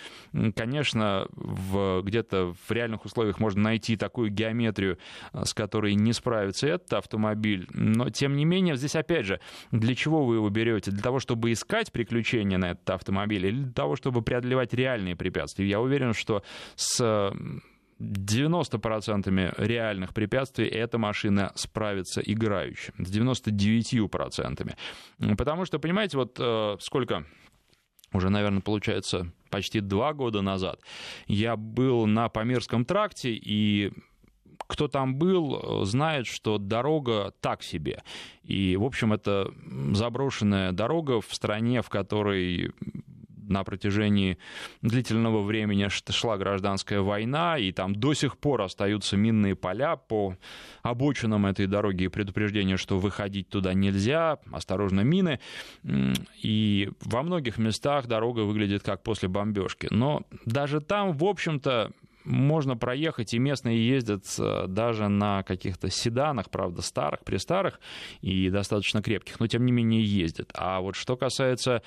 Конечно, 0.53 1.27
в, 1.31 2.01
где-то 2.01 2.53
в 2.67 2.69
реальных 2.69 3.05
условиях 3.05 3.39
можно 3.39 3.61
найти 3.61 3.95
такую 3.95 4.29
геометрию, 4.29 4.97
э, 5.31 5.45
с 5.45 5.53
которой 5.53 5.95
не 5.95 6.11
справится 6.11 6.67
этот 6.67 6.91
автомобиль, 6.91 7.65
но 7.71 8.09
тем 8.09 8.35
не 8.35 8.43
менее, 8.43 8.75
здесь 8.75 8.97
опять 8.97 9.25
же, 9.25 9.39
для 9.71 9.95
чего 9.95 10.25
вы 10.25 10.35
его 10.35 10.49
берете? 10.49 10.91
Для 10.91 11.01
того, 11.01 11.21
чтобы 11.21 11.53
искать 11.53 11.93
приключения 11.93 12.57
на 12.57 12.71
этот 12.71 12.89
автомобиль 12.89 13.45
или 13.45 13.63
для 13.63 13.73
того, 13.73 13.95
чтобы 13.95 14.21
преодолевать 14.21 14.73
реальные 14.73 15.15
препятствия? 15.15 15.65
Я 15.65 15.79
уверен, 15.79 16.13
что 16.13 16.43
с 16.75 17.31
90% 17.99 19.55
реальных 19.57 20.13
препятствий 20.13 20.67
эта 20.67 20.97
машина 20.97 21.51
справится 21.55 22.21
играюще. 22.21 22.93
С 22.97 23.15
99%. 23.15 24.75
Потому 25.37 25.65
что, 25.65 25.79
понимаете, 25.79 26.17
вот 26.17 26.37
э, 26.39 26.75
сколько 26.79 27.25
уже, 28.13 28.29
наверное, 28.29 28.61
получается 28.61 29.31
почти 29.49 29.79
два 29.79 30.13
года 30.13 30.41
назад, 30.41 30.79
я 31.27 31.55
был 31.55 32.05
на 32.05 32.29
Памирском 32.29 32.85
тракте, 32.85 33.31
и 33.31 33.91
кто 34.67 34.87
там 34.87 35.15
был, 35.15 35.85
знает, 35.85 36.25
что 36.27 36.57
дорога 36.57 37.33
так 37.41 37.61
себе. 37.61 38.03
И, 38.43 38.77
в 38.77 38.83
общем, 38.83 39.13
это 39.13 39.51
заброшенная 39.93 40.71
дорога 40.71 41.21
в 41.21 41.33
стране, 41.33 41.81
в 41.81 41.89
которой 41.89 42.71
на 43.49 43.63
протяжении 43.63 44.37
длительного 44.81 45.41
времени 45.41 45.87
шла 46.11 46.37
гражданская 46.37 47.01
война, 47.01 47.57
и 47.57 47.71
там 47.71 47.95
до 47.95 48.13
сих 48.13 48.37
пор 48.37 48.61
остаются 48.61 49.17
минные 49.17 49.55
поля 49.55 49.95
по 49.95 50.35
обочинам 50.81 51.45
этой 51.45 51.67
дороги 51.67 52.03
и 52.03 52.07
предупреждение, 52.07 52.77
что 52.77 52.99
выходить 52.99 53.49
туда 53.49 53.73
нельзя, 53.73 54.39
осторожно 54.51 55.01
мины. 55.01 55.39
И 56.41 56.89
во 57.01 57.23
многих 57.23 57.57
местах 57.57 58.07
дорога 58.07 58.41
выглядит 58.41 58.83
как 58.83 59.03
после 59.03 59.29
бомбежки. 59.29 59.87
Но 59.91 60.23
даже 60.45 60.81
там, 60.81 61.13
в 61.13 61.23
общем-то, 61.23 61.91
можно 62.25 62.75
проехать, 62.75 63.33
и 63.33 63.39
местные 63.39 63.87
ездят 63.87 64.23
э, 64.39 64.65
даже 64.67 65.07
на 65.07 65.43
каких-то 65.43 65.89
седанах, 65.89 66.49
правда, 66.49 66.81
старых, 66.81 67.23
престарых 67.23 67.79
и 68.21 68.49
достаточно 68.49 69.01
крепких, 69.01 69.39
но 69.39 69.47
тем 69.47 69.65
не 69.65 69.71
менее 69.71 70.03
ездят. 70.03 70.51
А 70.55 70.81
вот 70.81 70.95
что 70.95 71.15
касается 71.15 71.83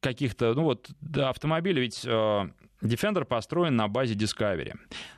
каких-то, 0.00 0.54
ну 0.54 0.62
вот, 0.64 0.90
да, 1.00 1.28
автомобилей, 1.30 1.82
ведь 1.82 2.04
а, 2.06 2.48
Defender 2.82 3.24
построен 3.24 3.76
на 3.76 3.88
базе 3.88 4.14
Discovery. 4.14 4.74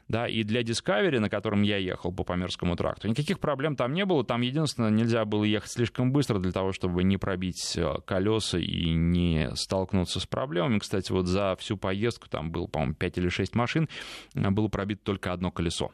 Да, 0.08 0.26
и 0.26 0.42
для 0.42 0.62
Discovery, 0.62 1.20
на 1.20 1.30
котором 1.30 1.62
я 1.62 1.76
ехал 1.76 2.12
по 2.12 2.24
Померскому 2.24 2.76
тракту, 2.76 3.08
никаких 3.08 3.38
проблем 3.38 3.76
там 3.76 3.94
не 3.94 4.04
было. 4.04 4.24
Там 4.24 4.40
единственное, 4.42 4.90
нельзя 4.90 5.24
было 5.24 5.44
ехать 5.44 5.70
слишком 5.70 6.12
быстро 6.12 6.38
для 6.38 6.52
того, 6.52 6.72
чтобы 6.72 7.04
не 7.04 7.16
пробить 7.16 7.76
а, 7.78 8.00
колеса 8.00 8.58
и 8.58 8.90
не 8.92 9.50
столкнуться 9.54 10.20
с 10.20 10.26
проблемами. 10.26 10.78
Кстати, 10.78 11.12
вот 11.12 11.26
за 11.26 11.56
всю 11.58 11.76
поездку, 11.76 12.28
там 12.28 12.50
было, 12.50 12.66
по-моему, 12.66 12.94
5 12.94 13.18
или 13.18 13.28
6 13.28 13.54
машин, 13.54 13.88
было 14.34 14.68
пробито 14.68 15.04
только 15.04 15.32
одно 15.32 15.50
колесо 15.50 15.92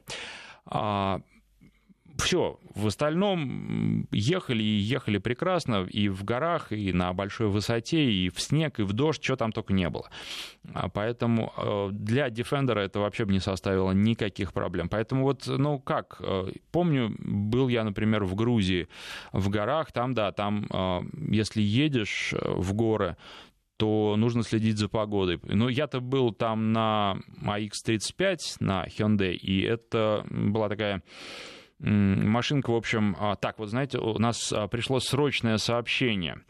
все, 2.18 2.58
в 2.74 2.86
остальном 2.86 4.06
ехали 4.10 4.62
и 4.62 4.78
ехали 4.78 5.18
прекрасно 5.18 5.86
и 5.88 6.08
в 6.08 6.24
горах, 6.24 6.72
и 6.72 6.92
на 6.92 7.12
большой 7.12 7.48
высоте, 7.48 8.10
и 8.10 8.28
в 8.28 8.40
снег, 8.40 8.80
и 8.80 8.82
в 8.82 8.92
дождь, 8.92 9.22
что 9.22 9.36
там 9.36 9.52
только 9.52 9.72
не 9.72 9.88
было. 9.88 10.10
А 10.74 10.88
поэтому 10.88 11.52
э, 11.56 11.88
для 11.92 12.28
Defender 12.28 12.78
это 12.78 13.00
вообще 13.00 13.24
бы 13.24 13.32
не 13.32 13.40
составило 13.40 13.92
никаких 13.92 14.52
проблем. 14.52 14.88
Поэтому 14.88 15.22
вот, 15.22 15.46
ну 15.46 15.78
как, 15.78 16.16
э, 16.20 16.52
помню, 16.72 17.14
был 17.18 17.68
я, 17.68 17.84
например, 17.84 18.24
в 18.24 18.34
Грузии, 18.34 18.88
в 19.32 19.48
горах, 19.48 19.92
там, 19.92 20.14
да, 20.14 20.32
там, 20.32 20.66
э, 20.70 21.00
если 21.30 21.62
едешь 21.62 22.34
в 22.42 22.74
горы, 22.74 23.16
то 23.78 24.16
нужно 24.16 24.42
следить 24.42 24.76
за 24.76 24.88
погодой. 24.88 25.40
Но 25.44 25.68
я-то 25.68 26.00
был 26.00 26.32
там 26.32 26.72
на 26.72 27.16
AX35, 27.42 28.38
на 28.58 28.84
Hyundai, 28.86 29.34
и 29.34 29.62
это 29.62 30.26
была 30.28 30.68
такая 30.68 31.02
машинка, 31.78 32.70
в 32.70 32.76
общем, 32.76 33.16
а, 33.18 33.36
так, 33.36 33.58
вот 33.58 33.68
знаете, 33.68 33.98
у 33.98 34.18
нас 34.18 34.52
а, 34.52 34.66
пришло 34.68 35.00
срочное 35.00 35.58
сообщение. 35.58 36.40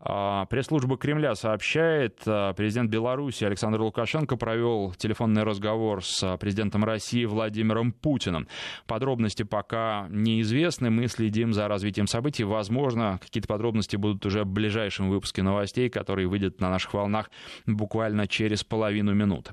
А, 0.00 0.44
пресс-служба 0.46 0.96
Кремля 0.96 1.34
сообщает, 1.34 2.20
а, 2.26 2.52
президент 2.52 2.90
Беларуси 2.90 3.44
Александр 3.44 3.80
Лукашенко 3.80 4.36
провел 4.36 4.92
телефонный 4.96 5.42
разговор 5.42 6.04
с 6.04 6.22
а, 6.22 6.36
президентом 6.36 6.84
России 6.84 7.24
Владимиром 7.24 7.92
Путиным. 7.92 8.46
Подробности 8.86 9.42
пока 9.42 10.06
неизвестны, 10.10 10.90
мы 10.90 11.08
следим 11.08 11.52
за 11.52 11.68
развитием 11.68 12.06
событий. 12.06 12.44
Возможно, 12.44 13.18
какие-то 13.22 13.48
подробности 13.48 13.96
будут 13.96 14.24
уже 14.26 14.44
в 14.44 14.46
ближайшем 14.46 15.08
выпуске 15.10 15.42
новостей, 15.42 15.88
который 15.88 16.26
выйдет 16.26 16.60
на 16.60 16.70
наших 16.70 16.94
волнах 16.94 17.30
буквально 17.66 18.26
через 18.26 18.64
половину 18.64 19.14
минуты. 19.14 19.52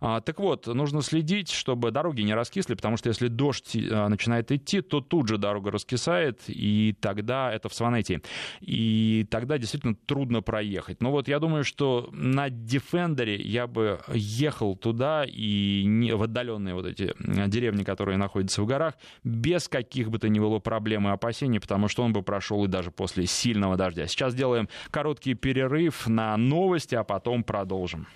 Так 0.00 0.38
вот, 0.38 0.66
нужно 0.66 1.02
следить, 1.02 1.50
чтобы 1.50 1.90
дороги 1.90 2.22
не 2.22 2.34
раскисли, 2.34 2.74
потому 2.74 2.96
что 2.96 3.08
если 3.08 3.28
дождь 3.28 3.74
начинает 3.74 4.50
идти, 4.52 4.80
то 4.80 5.00
тут 5.00 5.28
же 5.28 5.38
дорога 5.38 5.70
раскисает, 5.70 6.40
и 6.46 6.96
тогда 7.00 7.52
это 7.52 7.68
в 7.68 7.74
Сванете. 7.74 8.22
И 8.60 9.26
тогда 9.30 9.58
действительно 9.58 9.83
трудно 9.92 10.42
проехать. 10.42 11.02
Но 11.02 11.10
вот 11.10 11.28
я 11.28 11.38
думаю, 11.38 11.64
что 11.64 12.08
на 12.12 12.48
Defender 12.48 13.36
я 13.36 13.66
бы 13.66 14.00
ехал 14.12 14.76
туда 14.76 15.24
и 15.26 15.82
не, 15.84 16.14
в 16.14 16.22
отдаленные 16.22 16.74
вот 16.74 16.86
эти 16.86 17.14
деревни, 17.48 17.84
которые 17.84 18.16
находятся 18.16 18.62
в 18.62 18.66
горах, 18.66 18.94
без 19.22 19.68
каких 19.68 20.10
бы 20.10 20.18
то 20.18 20.28
ни 20.28 20.38
было 20.38 20.58
проблем 20.58 21.06
и 21.08 21.10
опасений, 21.10 21.60
потому 21.60 21.88
что 21.88 22.02
он 22.02 22.12
бы 22.12 22.22
прошел 22.22 22.64
и 22.64 22.68
даже 22.68 22.90
после 22.90 23.26
сильного 23.26 23.76
дождя. 23.76 24.06
Сейчас 24.06 24.34
делаем 24.34 24.68
короткий 24.90 25.34
перерыв 25.34 26.06
на 26.06 26.36
новости, 26.36 26.94
а 26.94 27.04
потом 27.04 27.44
продолжим. 27.44 28.06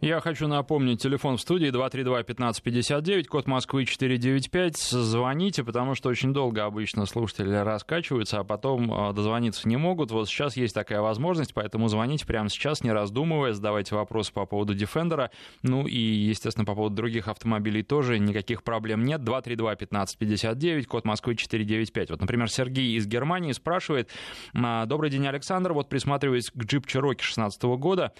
Я 0.00 0.20
хочу 0.20 0.46
напомнить, 0.46 1.02
телефон 1.02 1.38
в 1.38 1.40
студии 1.40 1.70
232-1559, 1.70 3.24
код 3.24 3.48
Москвы 3.48 3.84
495. 3.84 4.76
Звоните, 4.76 5.64
потому 5.64 5.96
что 5.96 6.08
очень 6.08 6.32
долго 6.32 6.64
обычно 6.64 7.04
слушатели 7.04 7.52
раскачиваются, 7.52 8.38
а 8.38 8.44
потом 8.44 8.92
а, 8.92 9.12
дозвониться 9.12 9.68
не 9.68 9.76
могут. 9.76 10.12
Вот 10.12 10.28
сейчас 10.28 10.56
есть 10.56 10.72
такая 10.72 11.00
возможность, 11.00 11.52
поэтому 11.52 11.88
звоните 11.88 12.26
прямо 12.26 12.48
сейчас, 12.48 12.84
не 12.84 12.92
раздумывая, 12.92 13.54
задавайте 13.54 13.96
вопросы 13.96 14.32
по 14.32 14.46
поводу 14.46 14.72
Defender. 14.76 15.30
Ну 15.64 15.88
и, 15.88 15.98
естественно, 15.98 16.64
по 16.64 16.76
поводу 16.76 16.94
других 16.94 17.26
автомобилей 17.26 17.82
тоже 17.82 18.20
никаких 18.20 18.62
проблем 18.62 19.04
нет. 19.04 19.22
232-1559, 19.22 20.84
код 20.84 21.06
Москвы 21.06 21.34
495. 21.34 22.10
Вот, 22.10 22.20
например, 22.20 22.48
Сергей 22.48 22.96
из 22.96 23.08
Германии 23.08 23.50
спрашивает. 23.50 24.10
«А, 24.54 24.86
Добрый 24.86 25.10
день, 25.10 25.26
Александр. 25.26 25.72
Вот 25.72 25.88
присматриваясь 25.88 26.52
к 26.52 26.56
джип 26.56 26.86
Cherokee 26.86 27.22
16 27.22 27.76
года, 27.76 28.12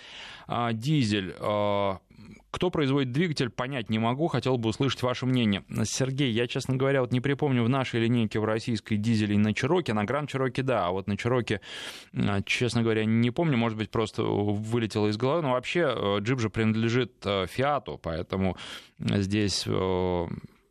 а, 0.49 0.73
дизель 0.73 1.37
кто 2.51 2.71
производит 2.71 3.13
двигатель, 3.13 3.51
понять 3.51 3.91
не 3.91 3.99
могу, 3.99 4.27
хотел 4.29 4.57
бы 4.57 4.71
услышать 4.71 5.03
ваше 5.03 5.27
мнение. 5.27 5.65
Сергей, 5.85 6.33
я, 6.33 6.47
честно 6.47 6.77
говоря, 6.77 7.03
вот 7.03 7.13
не 7.13 7.21
припомню 7.21 7.63
в 7.63 7.69
нашей 7.69 8.01
линейке 8.01 8.41
в 8.41 8.45
российской 8.45 8.97
дизелей 8.97 9.37
на 9.37 9.53
Чироке, 9.53 9.93
на 9.93 10.05
Гранд 10.05 10.31
Чироке, 10.31 10.63
да, 10.63 10.87
а 10.87 10.91
вот 10.91 11.07
на 11.07 11.17
Чироке, 11.17 11.61
э, 12.15 12.41
честно 12.47 12.83
говоря, 12.83 13.05
не 13.05 13.31
помню, 13.31 13.57
может 13.59 13.77
быть, 13.77 13.91
просто 13.91 14.23
вылетело 14.23 15.09
из 15.09 15.17
головы, 15.17 15.43
но 15.43 15.53
вообще 15.53 15.93
э, 15.95 16.19
джип 16.21 16.41
же 16.41 16.51
принадлежит 16.51 17.13
Фиату, 17.23 18.01
поэтому 18.03 18.57
здесь 18.99 19.67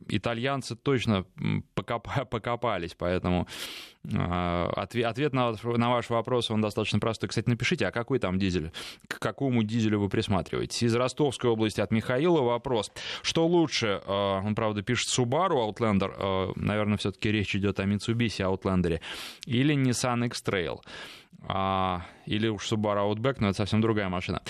итальянцы 0.10 0.76
точно 0.76 1.26
покопались, 1.76 2.96
поэтому 2.98 3.48
а, 4.16 4.72
ответ 4.76 5.34
на, 5.34 5.52
ваш 5.90 6.10
вопрос, 6.10 6.52
он 6.52 6.62
достаточно 6.62 7.00
простой. 7.00 7.30
Кстати, 7.30 7.50
напишите, 7.50 7.88
а 7.88 7.92
какой 7.92 8.20
там 8.20 8.40
дизель? 8.40 8.72
К 9.08 9.20
какому 9.20 9.64
дизелю 9.64 10.00
вы 10.00 10.10
присматриваетесь? 10.10 10.84
Из 10.84 10.96
Ростовской 10.96 11.50
области 11.50 11.82
от 11.82 11.92
Михаила 11.92 12.42
вопрос. 12.42 12.92
Что 13.22 13.46
лучше? 13.48 14.02
А, 14.06 14.42
он, 14.44 14.56
правда, 14.56 14.82
пишет 14.82 15.10
Subaru 15.10 15.70
Outlander. 15.70 16.14
А, 16.18 16.52
наверное, 16.56 16.98
все-таки 16.98 17.32
речь 17.32 17.56
идет 17.56 17.80
о 17.80 17.84
Mitsubishi 17.84 18.46
Outlander. 18.46 19.00
Или 19.46 19.76
Nissan 19.76 20.26
X-Trail. 20.28 20.80
Или 22.26 22.48
уж 22.48 22.72
Subaru 22.72 23.14
Outback, 23.14 23.38
но 23.40 23.50
это 23.50 23.58
совсем 23.58 23.82
другая 23.82 24.10
машина. 24.10 24.42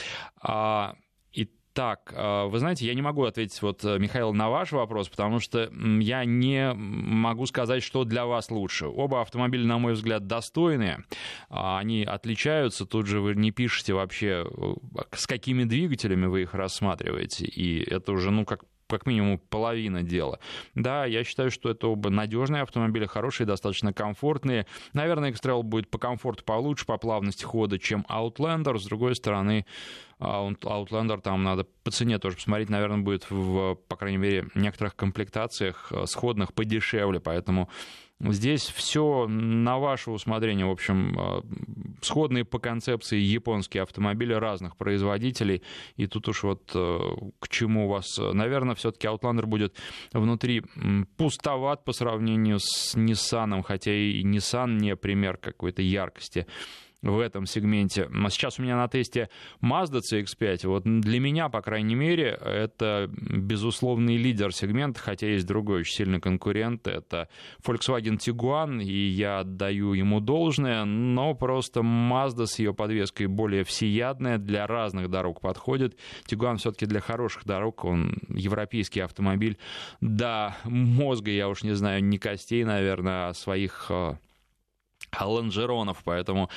Так, 1.77 2.11
а, 2.15 2.47
вы 2.47 2.57
знаете, 2.57 2.87
я 2.87 2.95
не 2.95 3.03
могу 3.03 3.23
ответить, 3.23 3.61
вот, 3.61 3.85
э, 3.85 3.99
Михаил, 3.99 4.33
на 4.33 4.49
ваш 4.49 4.71
вопрос, 4.71 5.09
потому 5.09 5.39
что 5.39 5.71
я 5.99 6.25
не 6.25 6.73
могу 6.73 7.45
сказать, 7.45 7.83
что 7.83 8.03
для 8.03 8.25
вас 8.25 8.49
лучше. 8.49 8.87
Оба 8.87 9.21
автомобиля, 9.21 9.67
на 9.67 9.77
мой 9.77 9.93
взгляд, 9.93 10.25
достойные, 10.25 11.03
а, 11.49 11.77
они 11.77 12.03
отличаются, 12.03 12.87
тут 12.87 13.05
же 13.05 13.21
вы 13.21 13.35
не 13.35 13.51
пишете 13.51 13.93
вообще, 13.93 14.47
э, 14.49 14.73
с 15.11 15.27
какими 15.27 15.65
двигателями 15.65 16.25
вы 16.25 16.41
их 16.41 16.55
рассматриваете, 16.55 17.45
и 17.45 17.87
это 17.87 18.11
уже, 18.11 18.31
ну, 18.31 18.43
как 18.43 18.63
как 18.87 19.05
минимум 19.05 19.39
половина 19.39 20.03
дела. 20.03 20.39
Да, 20.75 21.05
я 21.05 21.23
считаю, 21.23 21.51
что 21.51 21.69
это 21.69 21.87
оба 21.87 22.09
надежные 22.09 22.63
автомобили, 22.63 23.05
хорошие, 23.05 23.45
достаточно 23.45 23.93
комфортные. 23.93 24.65
Наверное, 24.93 25.29
X-Trail 25.29 25.63
будет 25.63 25.89
по 25.89 25.97
комфорту 25.97 26.43
получше, 26.43 26.85
по 26.85 26.97
плавности 26.97 27.43
хода, 27.43 27.77
чем 27.77 28.05
Outlander. 28.09 28.77
С 28.77 28.85
другой 28.85 29.15
стороны, 29.15 29.65
Outlander 30.19 31.21
там 31.21 31.43
надо 31.43 31.65
по 31.83 31.91
цене 31.91 32.17
тоже 32.17 32.37
посмотреть, 32.37 32.69
наверное, 32.69 33.03
будет 33.03 33.29
в, 33.29 33.75
по 33.87 33.95
крайней 33.95 34.17
мере, 34.17 34.47
некоторых 34.55 34.95
комплектациях 34.95 35.91
э, 35.91 36.05
сходных 36.05 36.53
подешевле, 36.53 37.19
поэтому 37.19 37.69
Здесь 38.19 38.63
все 38.63 39.27
на 39.27 39.77
ваше 39.77 40.09
усмотрение. 40.09 40.65
В 40.65 40.71
общем, 40.71 41.15
э, 41.19 41.41
сходные 42.01 42.45
по 42.45 42.57
концепции 42.57 43.19
японские 43.19 43.83
автомобили 43.83 44.33
разных 44.33 44.75
производителей. 44.75 45.61
И 45.97 46.07
тут 46.07 46.27
уж 46.27 46.43
вот 46.43 46.71
э, 46.73 46.99
к 47.39 47.47
чему 47.47 47.85
у 47.85 47.89
вас... 47.89 48.17
Наверное, 48.17 48.73
все-таки 48.73 49.07
Outlander 49.07 49.45
будет 49.45 49.75
внутри 50.13 50.63
пустоват 51.15 51.85
по 51.85 51.91
сравнению 51.91 52.57
с 52.59 52.95
Nissan, 52.95 53.61
хотя 53.61 53.93
и 53.93 54.23
Nissan 54.23 54.77
не 54.77 54.95
пример 54.95 55.37
какой-то 55.37 55.83
яркости 55.83 56.47
в 57.01 57.19
этом 57.19 57.45
сегменте. 57.45 58.09
Сейчас 58.29 58.59
у 58.59 58.63
меня 58.63 58.75
на 58.75 58.87
тесте 58.87 59.29
Mazda 59.61 60.01
CX-5. 60.01 60.67
Вот 60.67 60.83
для 60.83 61.19
меня, 61.19 61.49
по 61.49 61.61
крайней 61.61 61.95
мере, 61.95 62.39
это 62.43 63.09
безусловный 63.09 64.17
лидер 64.17 64.53
сегмента, 64.53 64.99
хотя 64.99 65.27
есть 65.27 65.45
другой 65.45 65.81
очень 65.81 65.95
сильный 65.95 66.19
конкурент. 66.19 66.87
Это 66.87 67.29
Volkswagen 67.65 68.17
Tiguan, 68.17 68.83
и 68.83 69.07
я 69.07 69.39
отдаю 69.39 69.93
ему 69.93 70.19
должное, 70.19 70.85
но 70.85 71.35
просто 71.35 71.81
Mazda 71.81 72.45
с 72.45 72.59
ее 72.59 72.73
подвеской 72.73 73.27
более 73.27 73.63
всеядная, 73.63 74.37
для 74.37 74.65
разных 74.65 75.09
дорог 75.09 75.41
подходит. 75.41 75.97
Tiguan 76.29 76.57
все-таки 76.57 76.85
для 76.85 76.99
хороших 76.99 77.45
дорог, 77.45 77.85
он 77.85 78.17
европейский 78.29 79.01
автомобиль. 79.01 79.57
Да, 80.01 80.57
мозга, 80.63 81.31
я 81.31 81.47
уж 81.47 81.63
не 81.63 81.73
знаю, 81.73 82.03
не 82.03 82.17
костей, 82.17 82.63
наверное, 82.63 83.29
а 83.29 83.33
своих 83.33 83.87
э, 83.89 84.15
лонжеронов, 85.19 86.01
поэтому 86.03 86.49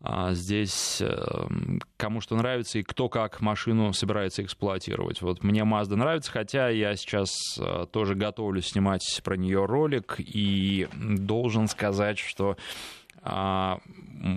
а, 0.00 0.34
здесь 0.34 1.00
эм, 1.00 1.80
кому 1.96 2.20
что 2.20 2.36
нравится 2.36 2.78
и 2.78 2.82
кто 2.82 3.08
как 3.08 3.40
машину 3.40 3.92
собирается 3.92 4.42
эксплуатировать. 4.42 5.22
Вот 5.22 5.42
мне 5.42 5.62
Mazda 5.62 5.96
нравится, 5.96 6.30
хотя 6.30 6.68
я 6.68 6.94
сейчас 6.96 7.30
э, 7.58 7.86
тоже 7.90 8.14
готовлю 8.14 8.60
снимать 8.60 9.20
про 9.24 9.36
нее 9.36 9.64
ролик 9.64 10.16
и 10.18 10.86
должен 10.92 11.66
сказать, 11.66 12.18
что 12.18 12.56
а, 13.22 13.80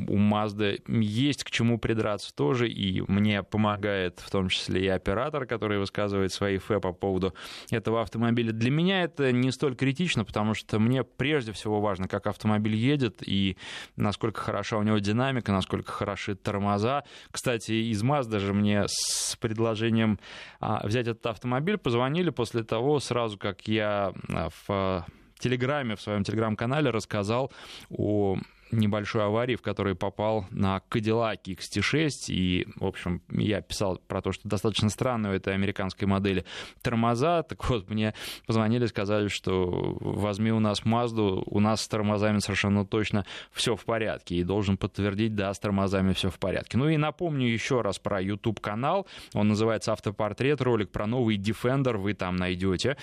у 0.07 0.17
Mazda 0.17 0.81
есть 0.87 1.43
к 1.43 1.51
чему 1.51 1.79
придраться 1.79 2.33
тоже, 2.33 2.69
и 2.69 3.01
мне 3.01 3.43
помогает 3.43 4.19
в 4.19 4.29
том 4.29 4.49
числе 4.49 4.85
и 4.85 4.87
оператор, 4.87 5.45
который 5.45 5.79
высказывает 5.79 6.31
свои 6.31 6.57
фэ 6.57 6.79
по 6.79 6.93
поводу 6.93 7.33
этого 7.71 8.01
автомобиля. 8.01 8.51
Для 8.51 8.71
меня 8.71 9.03
это 9.03 9.31
не 9.31 9.51
столь 9.51 9.75
критично, 9.75 10.25
потому 10.25 10.53
что 10.53 10.79
мне 10.79 11.03
прежде 11.03 11.51
всего 11.51 11.81
важно, 11.81 12.07
как 12.07 12.27
автомобиль 12.27 12.75
едет 12.75 13.21
и 13.25 13.57
насколько 13.95 14.41
хороша 14.41 14.77
у 14.77 14.83
него 14.83 14.99
динамика, 14.99 15.51
насколько 15.51 15.91
хороши 15.91 16.35
тормоза. 16.35 17.03
Кстати, 17.31 17.71
из 17.71 18.03
Mazda 18.03 18.39
же 18.39 18.53
мне 18.53 18.83
с 18.87 19.35
предложением 19.39 20.19
а, 20.59 20.85
взять 20.85 21.07
этот 21.07 21.25
автомобиль 21.25 21.77
позвонили 21.77 22.29
после 22.29 22.63
того, 22.63 22.99
сразу 22.99 23.37
как 23.37 23.67
я 23.67 24.13
а, 24.29 24.49
в 24.67 25.05
Телеграме, 25.39 25.95
в 25.95 26.01
своем 26.01 26.23
Телеграм-канале 26.23 26.89
рассказал 26.89 27.51
о 27.89 28.37
небольшой 28.71 29.25
аварии, 29.25 29.55
в 29.55 29.61
которой 29.61 29.95
попал 29.95 30.45
на 30.51 30.81
Cadillac 30.89 31.43
XT6. 31.45 32.25
И, 32.29 32.67
в 32.75 32.85
общем, 32.85 33.21
я 33.29 33.61
писал 33.61 33.99
про 34.07 34.21
то, 34.21 34.31
что 34.31 34.47
достаточно 34.47 34.89
странно 34.89 35.29
у 35.31 35.33
этой 35.33 35.53
американской 35.53 36.07
модели 36.07 36.45
тормоза. 36.81 37.43
Так 37.43 37.69
вот, 37.69 37.89
мне 37.89 38.13
позвонили, 38.45 38.85
сказали, 38.85 39.27
что 39.27 39.97
возьми 39.99 40.51
у 40.51 40.59
нас 40.59 40.85
Мазду, 40.85 41.43
у 41.45 41.59
нас 41.59 41.81
с 41.81 41.87
тормозами 41.87 42.39
совершенно 42.39 42.85
точно 42.85 43.25
все 43.51 43.75
в 43.75 43.85
порядке. 43.85 44.35
И 44.35 44.43
должен 44.43 44.77
подтвердить, 44.77 45.35
да, 45.35 45.53
с 45.53 45.59
тормозами 45.59 46.13
все 46.13 46.29
в 46.29 46.39
порядке. 46.39 46.77
Ну 46.77 46.89
и 46.89 46.97
напомню 46.97 47.47
еще 47.47 47.81
раз 47.81 47.99
про 47.99 48.21
YouTube-канал. 48.21 49.07
Он 49.33 49.47
называется 49.47 49.93
«Автопортрет». 49.93 50.61
Ролик 50.61 50.91
про 50.91 51.07
новый 51.07 51.37
Defender 51.37 51.97
вы 51.97 52.13
там 52.13 52.35
найдете. 52.35 52.97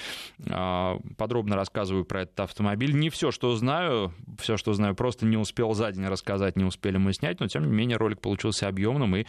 А, 0.50 0.98
подробно 1.16 1.56
рассказываю 1.56 2.04
про 2.04 2.22
этот 2.22 2.40
автомобиль. 2.40 2.94
Не 2.94 3.10
все, 3.10 3.30
что 3.30 3.54
знаю, 3.56 4.12
все, 4.38 4.56
что 4.56 4.72
знаю, 4.72 4.94
просто 4.94 5.26
не 5.26 5.36
успел 5.36 5.55
успел 5.56 5.72
за 5.72 5.90
день 5.90 6.06
рассказать, 6.06 6.56
не 6.56 6.64
успели 6.64 6.98
мы 6.98 7.14
снять, 7.14 7.40
но 7.40 7.46
тем 7.46 7.64
не 7.64 7.72
менее 7.72 7.96
ролик 7.96 8.20
получился 8.20 8.68
объемным, 8.68 9.16
и 9.16 9.24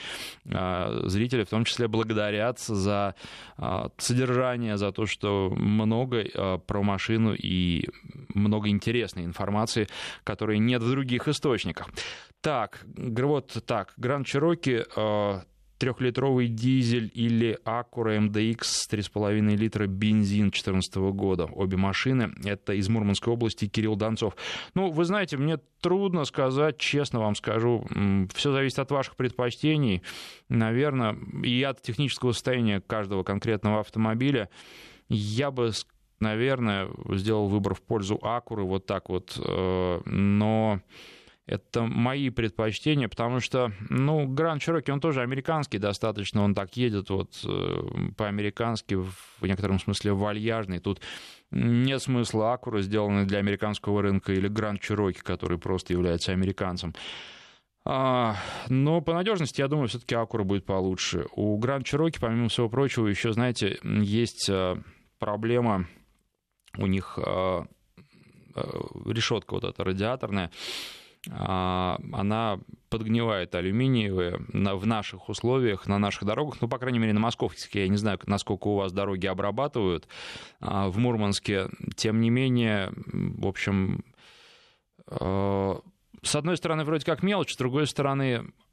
э, 0.46 1.02
зрители 1.06 1.44
в 1.44 1.50
том 1.50 1.64
числе 1.64 1.88
благодарят 1.88 2.60
за 2.60 3.16
э, 3.58 3.88
содержание, 3.98 4.76
за 4.78 4.92
то, 4.92 5.06
что 5.06 5.50
много 5.50 6.18
э, 6.18 6.58
про 6.68 6.84
машину 6.84 7.34
и 7.34 7.88
много 8.34 8.68
интересной 8.68 9.24
информации, 9.24 9.88
которой 10.26 10.60
нет 10.60 10.84
в 10.84 10.90
других 10.90 11.30
источниках. 11.30 11.88
Так, 12.42 12.82
вот 12.96 13.64
так, 13.66 13.94
Гранд 13.96 14.28
Чироки 14.28 14.84
трехлитровый 15.78 16.48
дизель 16.48 17.12
или 17.14 17.58
Acura 17.66 18.18
MDX 18.18 18.60
3,5 18.92 19.56
литра 19.56 19.88
бензин 19.88 20.50
2014 20.50 20.96
года. 21.14 21.46
Обе 21.46 21.78
машины. 21.78 22.32
Это 22.44 22.74
из 22.74 22.90
Мурманской 22.90 23.34
области 23.34 23.68
Кирилл 23.68 23.96
Донцов. 23.96 24.36
Ну, 24.74 24.90
вы 24.90 25.06
знаете, 25.06 25.38
мне 25.38 25.58
трудно 25.82 26.26
сказать, 26.26 26.78
честно 26.78 27.20
вам 27.20 27.36
скажу. 27.36 27.86
Все 28.34 28.52
зависит 28.52 28.80
от 28.80 28.92
ваших 28.92 29.16
предпочтений, 29.16 30.02
наверное, 30.50 31.16
и 31.44 31.62
от 31.64 31.82
технического 31.82 32.32
состояния 32.32 32.82
каждого 32.82 33.24
конкретного 33.24 33.82
автомобиля. 33.82 34.50
Я 35.10 35.52
бы 35.52 35.72
наверное, 36.20 36.90
сделал 37.12 37.48
выбор 37.48 37.76
в 37.76 37.82
пользу 37.82 38.20
Акуры, 38.22 38.64
вот 38.64 38.86
так 38.86 39.10
вот. 39.10 39.40
Э, 39.40 40.02
но 40.06 40.82
это 41.48 41.84
мои 41.84 42.30
предпочтения, 42.30 43.08
потому 43.08 43.40
что, 43.40 43.72
ну, 43.90 44.28
Гранд 44.28 44.62
Чироки, 44.62 44.92
он 44.92 45.00
тоже 45.00 45.22
американский 45.22 45.80
достаточно, 45.80 46.44
он 46.44 46.54
так 46.54 46.76
едет 46.76 47.10
вот 47.10 47.40
э, 47.46 48.12
по-американски, 48.18 48.96
в 48.96 49.42
некотором 49.42 49.80
смысле 49.80 50.12
вальяжный. 50.12 50.80
Тут 50.80 51.00
нет 51.50 52.02
смысла 52.02 52.54
Акура, 52.54 52.82
сделанный 52.82 53.26
для 53.26 53.40
американского 53.40 54.02
рынка, 54.02 54.34
или 54.34 54.50
Гранд 54.50 54.82
Чироки, 54.82 55.20
который 55.20 55.58
просто 55.58 55.94
является 55.94 56.34
американцем. 56.34 56.94
А, 57.86 58.36
но 58.68 59.00
по 59.00 59.14
надежности, 59.14 59.62
я 59.62 59.70
думаю, 59.70 59.88
все-таки 59.88 60.16
Акура 60.16 60.44
будет 60.44 60.66
получше. 60.66 61.28
У 61.32 61.58
Гранд 61.58 61.86
Чироки, 61.86 62.20
помимо 62.20 62.50
всего 62.50 62.68
прочего, 62.68 63.08
еще, 63.08 63.32
знаете, 63.32 63.80
есть 63.84 64.50
э, 64.50 64.76
проблема 65.18 65.88
у 66.78 66.88
них 66.88 67.18
э, 67.26 67.62
решетка 69.06 69.54
вот 69.54 69.64
эта 69.64 69.84
радиаторная, 69.86 70.52
она 71.30 72.60
подгнивает 72.90 73.54
алюминиевые 73.54 74.40
в 74.50 74.86
наших 74.86 75.30
условиях, 75.30 75.88
на 75.88 76.00
наших 76.00 76.26
дорогах, 76.26 76.58
ну, 76.62 76.68
по 76.68 76.78
крайней 76.78 77.00
мере, 77.00 77.14
на 77.14 77.20
московских, 77.20 77.74
я 77.76 77.88
не 77.88 77.98
знаю, 77.98 78.20
насколько 78.26 78.68
у 78.68 78.76
вас 78.76 78.94
дороги 78.94 79.26
обрабатывают, 79.26 80.08
а, 80.62 80.88
в 80.88 80.98
Мурманске, 80.98 81.68
тем 81.96 82.22
не 82.22 82.30
менее, 82.30 82.92
в 82.96 83.46
общем, 83.46 84.06
а, 85.08 85.82
с 86.24 86.36
одной 86.36 86.58
стороны, 86.58 86.84
вроде 86.84 87.06
как 87.06 87.24
мелочь, 87.24 87.54
с 87.54 87.58
другой 87.58 87.88
стороны, 87.88 88.46
Э, 88.46 88.67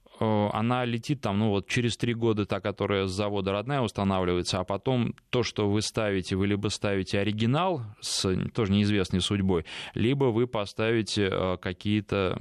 она 0.52 0.84
летит 0.84 1.20
там, 1.20 1.38
ну 1.38 1.50
вот 1.50 1.68
через 1.68 1.96
три 1.96 2.14
года 2.14 2.46
та, 2.46 2.60
которая 2.60 3.06
с 3.06 3.12
завода 3.12 3.52
родная 3.52 3.80
устанавливается, 3.80 4.60
а 4.60 4.64
потом 4.64 5.14
то, 5.30 5.42
что 5.42 5.68
вы 5.68 5.82
ставите, 5.82 6.36
вы 6.36 6.46
либо 6.46 6.68
ставите 6.68 7.18
оригинал 7.18 7.82
с 8.00 8.34
тоже 8.54 8.72
неизвестной 8.72 9.20
судьбой, 9.20 9.64
либо 9.94 10.26
вы 10.26 10.46
поставите 10.46 11.28
э, 11.30 11.56
какие-то 11.60 12.36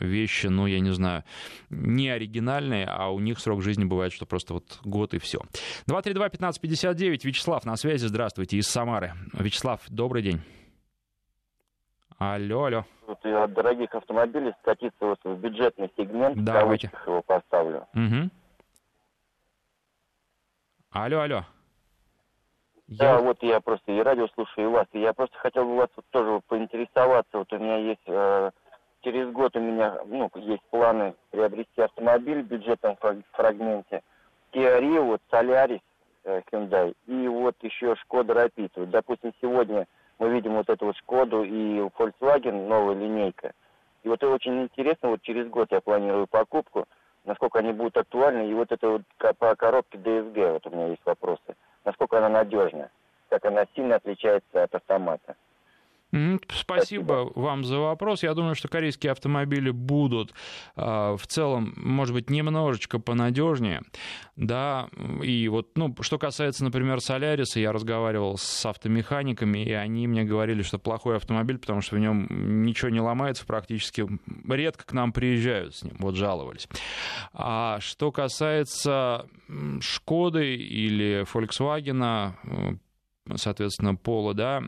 вещи, 0.00 0.46
ну 0.46 0.66
я 0.66 0.80
не 0.80 0.92
знаю, 0.92 1.24
не 1.70 2.08
оригинальные, 2.08 2.86
а 2.86 3.10
у 3.10 3.20
них 3.20 3.38
срок 3.38 3.62
жизни 3.62 3.84
бывает, 3.84 4.12
что 4.12 4.26
просто 4.26 4.54
вот 4.54 4.80
год 4.84 5.14
и 5.14 5.18
все. 5.18 5.40
232-1559, 5.88 7.20
Вячеслав 7.24 7.64
на 7.64 7.76
связи, 7.76 8.06
здравствуйте, 8.06 8.58
из 8.58 8.66
Самары. 8.66 9.12
Вячеслав, 9.32 9.80
добрый 9.88 10.22
день. 10.22 10.40
Алло, 12.18 12.64
алло. 12.64 12.84
Вот 13.06 13.24
от 13.24 13.52
дорогих 13.52 13.94
автомобилей 13.94 14.54
скатиться 14.60 14.96
вот 15.00 15.18
в 15.24 15.36
бюджетный 15.36 15.90
сегмент, 15.96 16.42
Давайте. 16.42 16.88
в 16.88 17.06
его 17.06 17.22
поставлю. 17.22 17.86
Угу. 17.94 18.30
Алло, 20.92 21.20
алло. 21.20 21.44
Да, 22.86 23.12
я... 23.12 23.18
вот 23.18 23.42
я 23.42 23.60
просто 23.60 23.92
и 23.92 24.00
радио 24.00 24.28
слушаю, 24.28 24.68
и 24.68 24.72
вас. 24.72 24.86
И 24.92 25.00
я 25.00 25.12
просто 25.12 25.36
хотел 25.38 25.64
бы 25.64 25.76
вас 25.76 25.88
вот 25.96 26.04
тоже 26.10 26.40
поинтересоваться. 26.46 27.38
Вот 27.38 27.52
у 27.52 27.58
меня 27.58 27.78
есть 27.78 28.02
э, 28.06 28.50
через 29.02 29.30
год 29.30 29.56
у 29.56 29.60
меня 29.60 29.98
ну, 30.06 30.30
есть 30.36 30.62
планы 30.70 31.14
приобрести 31.30 31.82
автомобиль 31.82 32.42
в 32.42 32.46
бюджетном 32.46 32.96
фрагменте. 33.32 34.02
Kia 34.52 34.80
Rio, 34.80 35.02
вот 35.02 35.22
Solaris, 35.32 35.80
э, 36.24 36.42
Hyundai, 36.52 36.94
и 37.06 37.28
вот 37.28 37.56
еще 37.62 37.96
Шкода 37.96 38.32
Rapid. 38.32 38.70
Вот, 38.76 38.90
допустим, 38.90 39.32
сегодня 39.40 39.86
мы 40.18 40.30
видим 40.30 40.54
вот 40.54 40.68
эту 40.68 40.86
вот 40.86 40.96
Шкоду 40.96 41.42
и 41.44 41.80
Volkswagen, 41.98 42.66
новая 42.68 42.94
линейка. 42.94 43.52
И 44.02 44.08
вот 44.08 44.22
это 44.22 44.30
очень 44.30 44.62
интересно, 44.62 45.10
вот 45.10 45.22
через 45.22 45.48
год 45.48 45.68
я 45.70 45.80
планирую 45.80 46.26
покупку, 46.26 46.86
насколько 47.24 47.58
они 47.58 47.72
будут 47.72 47.96
актуальны, 47.96 48.50
и 48.50 48.54
вот 48.54 48.70
это 48.70 48.88
вот 48.88 49.02
по 49.38 49.56
коробке 49.56 49.98
DSG, 49.98 50.52
вот 50.52 50.66
у 50.66 50.70
меня 50.70 50.88
есть 50.88 51.04
вопросы, 51.04 51.56
насколько 51.84 52.18
она 52.18 52.28
надежна. 52.28 52.90
как 53.30 53.46
она 53.46 53.66
сильно 53.74 53.96
отличается 53.96 54.62
от 54.62 54.74
автомата. 54.74 55.34
Спасибо, 56.52 57.32
вам 57.34 57.64
за 57.64 57.78
вопрос. 57.78 58.22
Я 58.22 58.34
думаю, 58.34 58.54
что 58.54 58.68
корейские 58.68 59.12
автомобили 59.12 59.70
будут 59.70 60.32
в 60.76 61.20
целом, 61.26 61.74
может 61.76 62.14
быть, 62.14 62.30
немножечко 62.30 62.98
понадежнее. 62.98 63.82
Да, 64.36 64.88
и 65.22 65.48
вот, 65.48 65.76
ну, 65.76 65.94
что 66.00 66.18
касается, 66.18 66.64
например, 66.64 67.00
Соляриса, 67.00 67.60
я 67.60 67.72
разговаривал 67.72 68.36
с 68.36 68.66
автомеханиками, 68.66 69.64
и 69.64 69.72
они 69.72 70.08
мне 70.08 70.24
говорили, 70.24 70.62
что 70.62 70.78
плохой 70.78 71.16
автомобиль, 71.16 71.58
потому 71.58 71.80
что 71.80 71.96
в 71.96 71.98
нем 72.00 72.26
ничего 72.64 72.88
не 72.90 73.00
ломается 73.00 73.46
практически. 73.46 74.06
Редко 74.48 74.84
к 74.84 74.92
нам 74.92 75.12
приезжают 75.12 75.74
с 75.76 75.84
ним, 75.84 75.94
вот 75.98 76.16
жаловались. 76.16 76.68
А 77.32 77.78
что 77.80 78.10
касается 78.10 79.26
Шкоды 79.80 80.56
или 80.56 81.24
Volkswagen, 81.32 82.78
соответственно, 83.36 83.94
Пола, 83.94 84.34
да, 84.34 84.62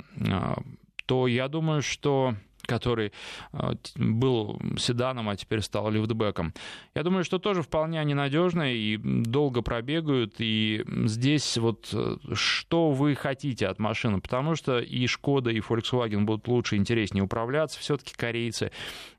то 1.07 1.29
я 1.29 1.49
думаю, 1.49 1.83
что 1.83 2.35
который 2.67 3.13
э, 3.53 3.73
был 3.97 4.61
седаном, 4.79 5.29
а 5.29 5.37
теперь 5.37 5.61
стал 5.61 5.91
лифтбеком. 5.91 6.53
Я 6.95 7.03
думаю, 7.03 7.25
что 7.25 7.39
тоже 7.39 7.63
вполне 7.63 8.01
они 8.01 8.15
надежные 8.15 8.77
и 8.77 8.97
долго 8.97 9.63
пробегают. 9.63 10.35
И 10.39 10.85
здесь 11.05 11.59
вот 11.59 11.89
э, 11.93 12.17
что 12.33 12.91
вы 12.91 13.15
хотите 13.15 13.67
от 13.67 13.79
машины? 13.79 14.21
Потому 14.21 14.57
что 14.57 14.79
и 14.79 15.07
Шкода, 15.07 15.51
и 15.51 15.61
Volkswagen 15.61 16.25
будут 16.25 16.49
лучше, 16.49 16.77
интереснее 16.77 17.25
управляться. 17.25 17.79
Все-таки 17.81 18.15
корейцы 18.15 18.71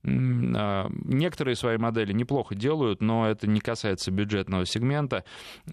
а, 0.04 0.90
некоторые 1.04 1.56
свои 1.56 1.78
модели 1.78 2.14
неплохо 2.14 2.56
делают, 2.56 3.02
но 3.02 3.28
это 3.28 3.48
не 3.48 3.60
касается 3.60 4.12
бюджетного 4.12 4.66
сегмента. 4.66 5.24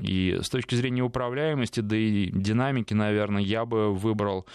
И 0.01 0.39
с 0.43 0.49
точки 0.49 0.75
зрения 0.75 1.03
управляемости, 1.03 1.81
да 1.81 1.97
и 1.97 2.31
динамики, 2.31 2.95
наверное, 2.95 3.43
я 3.43 3.65
бы 3.65 3.95
выбрал 3.95 4.47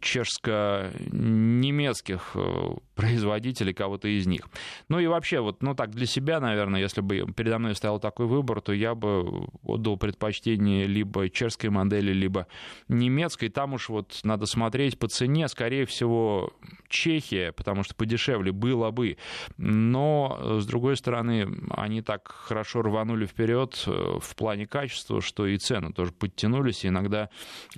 чешско-немецких 0.00 2.32
э, 2.34 2.53
производителей, 2.94 3.74
кого-то 3.74 4.08
из 4.08 4.26
них. 4.26 4.42
Ну 4.88 4.98
и 4.98 5.06
вообще, 5.06 5.40
вот, 5.40 5.62
ну 5.62 5.74
так, 5.74 5.90
для 5.90 6.06
себя, 6.06 6.40
наверное, 6.40 6.80
если 6.80 7.00
бы 7.00 7.26
передо 7.32 7.58
мной 7.58 7.74
стоял 7.74 7.98
такой 7.98 8.26
выбор, 8.26 8.60
то 8.60 8.72
я 8.72 8.94
бы 8.94 9.48
отдал 9.62 9.96
предпочтение 9.96 10.86
либо 10.86 11.28
чешской 11.28 11.70
модели, 11.70 12.12
либо 12.12 12.46
немецкой. 12.88 13.48
Там 13.48 13.74
уж 13.74 13.88
вот 13.88 14.20
надо 14.24 14.46
смотреть 14.46 14.98
по 14.98 15.08
цене, 15.08 15.48
скорее 15.48 15.86
всего, 15.86 16.52
Чехия, 16.88 17.52
потому 17.52 17.82
что 17.82 17.94
подешевле 17.94 18.52
было 18.52 18.90
бы. 18.90 19.16
Но, 19.56 20.60
с 20.60 20.66
другой 20.66 20.96
стороны, 20.96 21.48
они 21.70 22.02
так 22.02 22.28
хорошо 22.28 22.82
рванули 22.82 23.26
вперед 23.26 23.82
э, 23.86 24.18
в 24.20 24.36
плане 24.36 24.66
качества, 24.66 25.20
что 25.20 25.46
и 25.46 25.56
цены 25.58 25.92
тоже 25.92 26.12
подтянулись. 26.12 26.84
И 26.84 26.88
иногда 26.88 27.30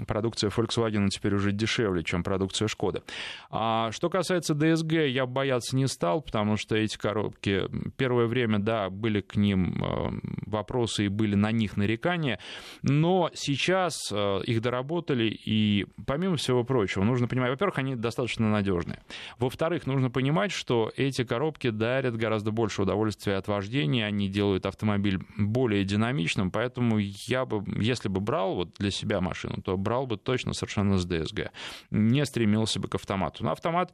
продукция 0.07 0.51
Volkswagen 0.51 1.09
теперь 1.09 1.35
уже 1.35 1.53
дешевле, 1.53 2.05
чем 2.05 2.23
продукция 2.23 2.69
Шкода. 2.69 3.03
А 3.51 3.91
что 3.93 4.11
касается 4.11 4.55
DSG, 4.73 5.09
я 5.09 5.27
бояться 5.27 5.77
не 5.77 5.87
стал, 5.87 6.23
потому 6.23 6.57
что 6.57 6.77
эти 6.77 6.97
коробки 6.97 7.65
первое 7.97 8.27
время, 8.27 8.59
да, 8.59 8.91
были 8.91 9.21
к 9.21 9.37
ним 9.37 9.83
э, 9.83 10.11
вопросы 10.47 11.07
и 11.07 11.09
были 11.09 11.35
на 11.35 11.53
них 11.53 11.77
нарекания, 11.77 12.39
но 12.83 13.31
сейчас 13.35 14.11
э, 14.13 14.41
их 14.45 14.61
доработали, 14.61 15.25
и 15.25 15.87
помимо 16.07 16.37
всего 16.37 16.65
прочего, 16.65 17.05
нужно 17.05 17.29
понимать, 17.29 17.51
во-первых, 17.51 17.79
они 17.79 17.97
достаточно 17.97 18.49
надежные. 18.51 19.03
Во-вторых, 19.39 19.87
нужно 19.87 20.11
понимать, 20.11 20.53
что 20.53 20.93
эти 20.97 21.25
коробки 21.25 21.71
дарят 21.71 22.17
гораздо 22.17 22.51
больше 22.51 22.83
удовольствия 22.83 23.37
от 23.37 23.49
вождения, 23.49 24.07
они 24.07 24.29
делают 24.29 24.67
автомобиль 24.67 25.21
более 25.37 25.85
динамичным, 25.85 26.51
поэтому 26.51 26.99
я 26.99 27.45
бы, 27.45 27.65
если 27.81 28.09
бы 28.09 28.21
брал 28.21 28.55
вот 28.55 28.75
для 28.79 28.91
себя 28.91 29.21
машину, 29.21 29.63
то 29.63 29.77
брал 29.77 30.07
бы 30.07 30.17
точно 30.17 30.53
совершенно 30.53 30.99
с 30.99 31.07
DSG. 31.07 31.51
Не 31.91 32.25
стремился 32.25 32.81
бы 32.81 32.89
к 32.89 32.95
автомату. 32.95 33.45
Но 33.45 33.53
автомат, 33.53 33.93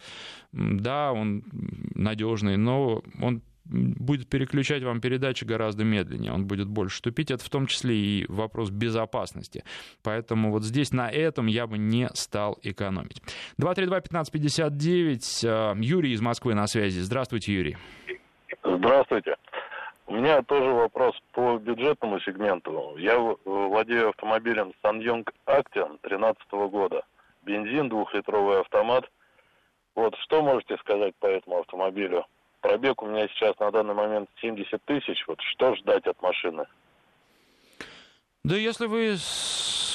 да, 0.78 1.12
он 1.12 1.44
надежный, 1.94 2.56
но 2.56 3.02
он 3.20 3.42
будет 3.64 4.28
переключать 4.28 4.82
вам 4.82 5.00
передачи 5.00 5.44
гораздо 5.44 5.84
медленнее, 5.84 6.32
он 6.32 6.46
будет 6.46 6.68
больше 6.68 7.00
тупить. 7.00 7.30
Это 7.30 7.44
в 7.44 7.50
том 7.50 7.66
числе 7.66 7.94
и 7.94 8.26
вопрос 8.28 8.70
безопасности. 8.70 9.64
Поэтому 10.02 10.50
вот 10.50 10.64
здесь 10.64 10.92
на 10.92 11.10
этом 11.10 11.46
я 11.46 11.66
бы 11.66 11.78
не 11.78 12.08
стал 12.14 12.58
экономить. 12.62 13.22
232-1559, 13.60 15.44
э, 15.44 15.74
Юрий 15.80 16.12
из 16.12 16.20
Москвы 16.20 16.54
на 16.54 16.66
связи. 16.66 17.00
Здравствуйте, 17.00 17.52
Юрий. 17.54 17.76
Здравствуйте. 18.64 19.36
У 20.06 20.14
меня 20.14 20.42
тоже 20.42 20.70
вопрос 20.70 21.14
по 21.32 21.56
бюджетному 21.58 22.20
сегменту. 22.20 22.96
Я 22.98 23.18
владею 23.18 24.10
автомобилем 24.10 24.72
Sanyong 24.84 25.26
Action 25.46 25.98
2013 26.02 26.68
года. 26.70 27.02
Бензин, 27.42 27.88
двухлитровый 27.88 28.60
автомат. 28.60 29.08
Вот 29.94 30.14
что 30.24 30.42
можете 30.42 30.76
сказать 30.78 31.14
по 31.16 31.26
этому 31.26 31.60
автомобилю? 31.60 32.24
Пробег 32.60 33.02
у 33.02 33.06
меня 33.06 33.26
сейчас 33.28 33.58
на 33.58 33.70
данный 33.70 33.94
момент 33.94 34.30
70 34.40 34.82
тысяч. 34.84 35.24
Вот 35.26 35.40
что 35.40 35.74
ждать 35.76 36.06
от 36.06 36.20
машины? 36.22 36.64
Да 38.44 38.56
если 38.56 38.86
вы 38.86 39.16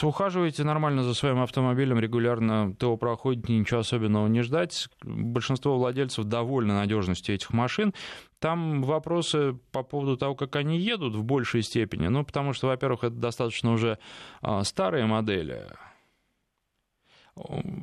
ухаживаете 0.03 0.63
нормально 0.63 1.03
за 1.03 1.13
своим 1.13 1.41
автомобилем, 1.41 1.99
регулярно 1.99 2.73
ТО 2.75 2.95
проходите, 2.97 3.51
ничего 3.51 3.81
особенного 3.81 4.27
не 4.27 4.41
ждать. 4.41 4.87
Большинство 5.03 5.77
владельцев 5.77 6.25
довольны 6.25 6.73
надежностью 6.73 7.35
этих 7.35 7.51
машин. 7.51 7.93
Там 8.39 8.83
вопросы 8.83 9.57
по 9.71 9.83
поводу 9.83 10.17
того, 10.17 10.35
как 10.35 10.55
они 10.55 10.77
едут 10.77 11.15
в 11.15 11.23
большей 11.23 11.61
степени. 11.61 12.07
Ну, 12.07 12.23
потому 12.23 12.53
что, 12.53 12.67
во-первых, 12.67 13.03
это 13.03 13.15
достаточно 13.15 13.71
уже 13.71 13.97
а, 14.41 14.63
старые 14.63 15.05
модели. 15.05 15.67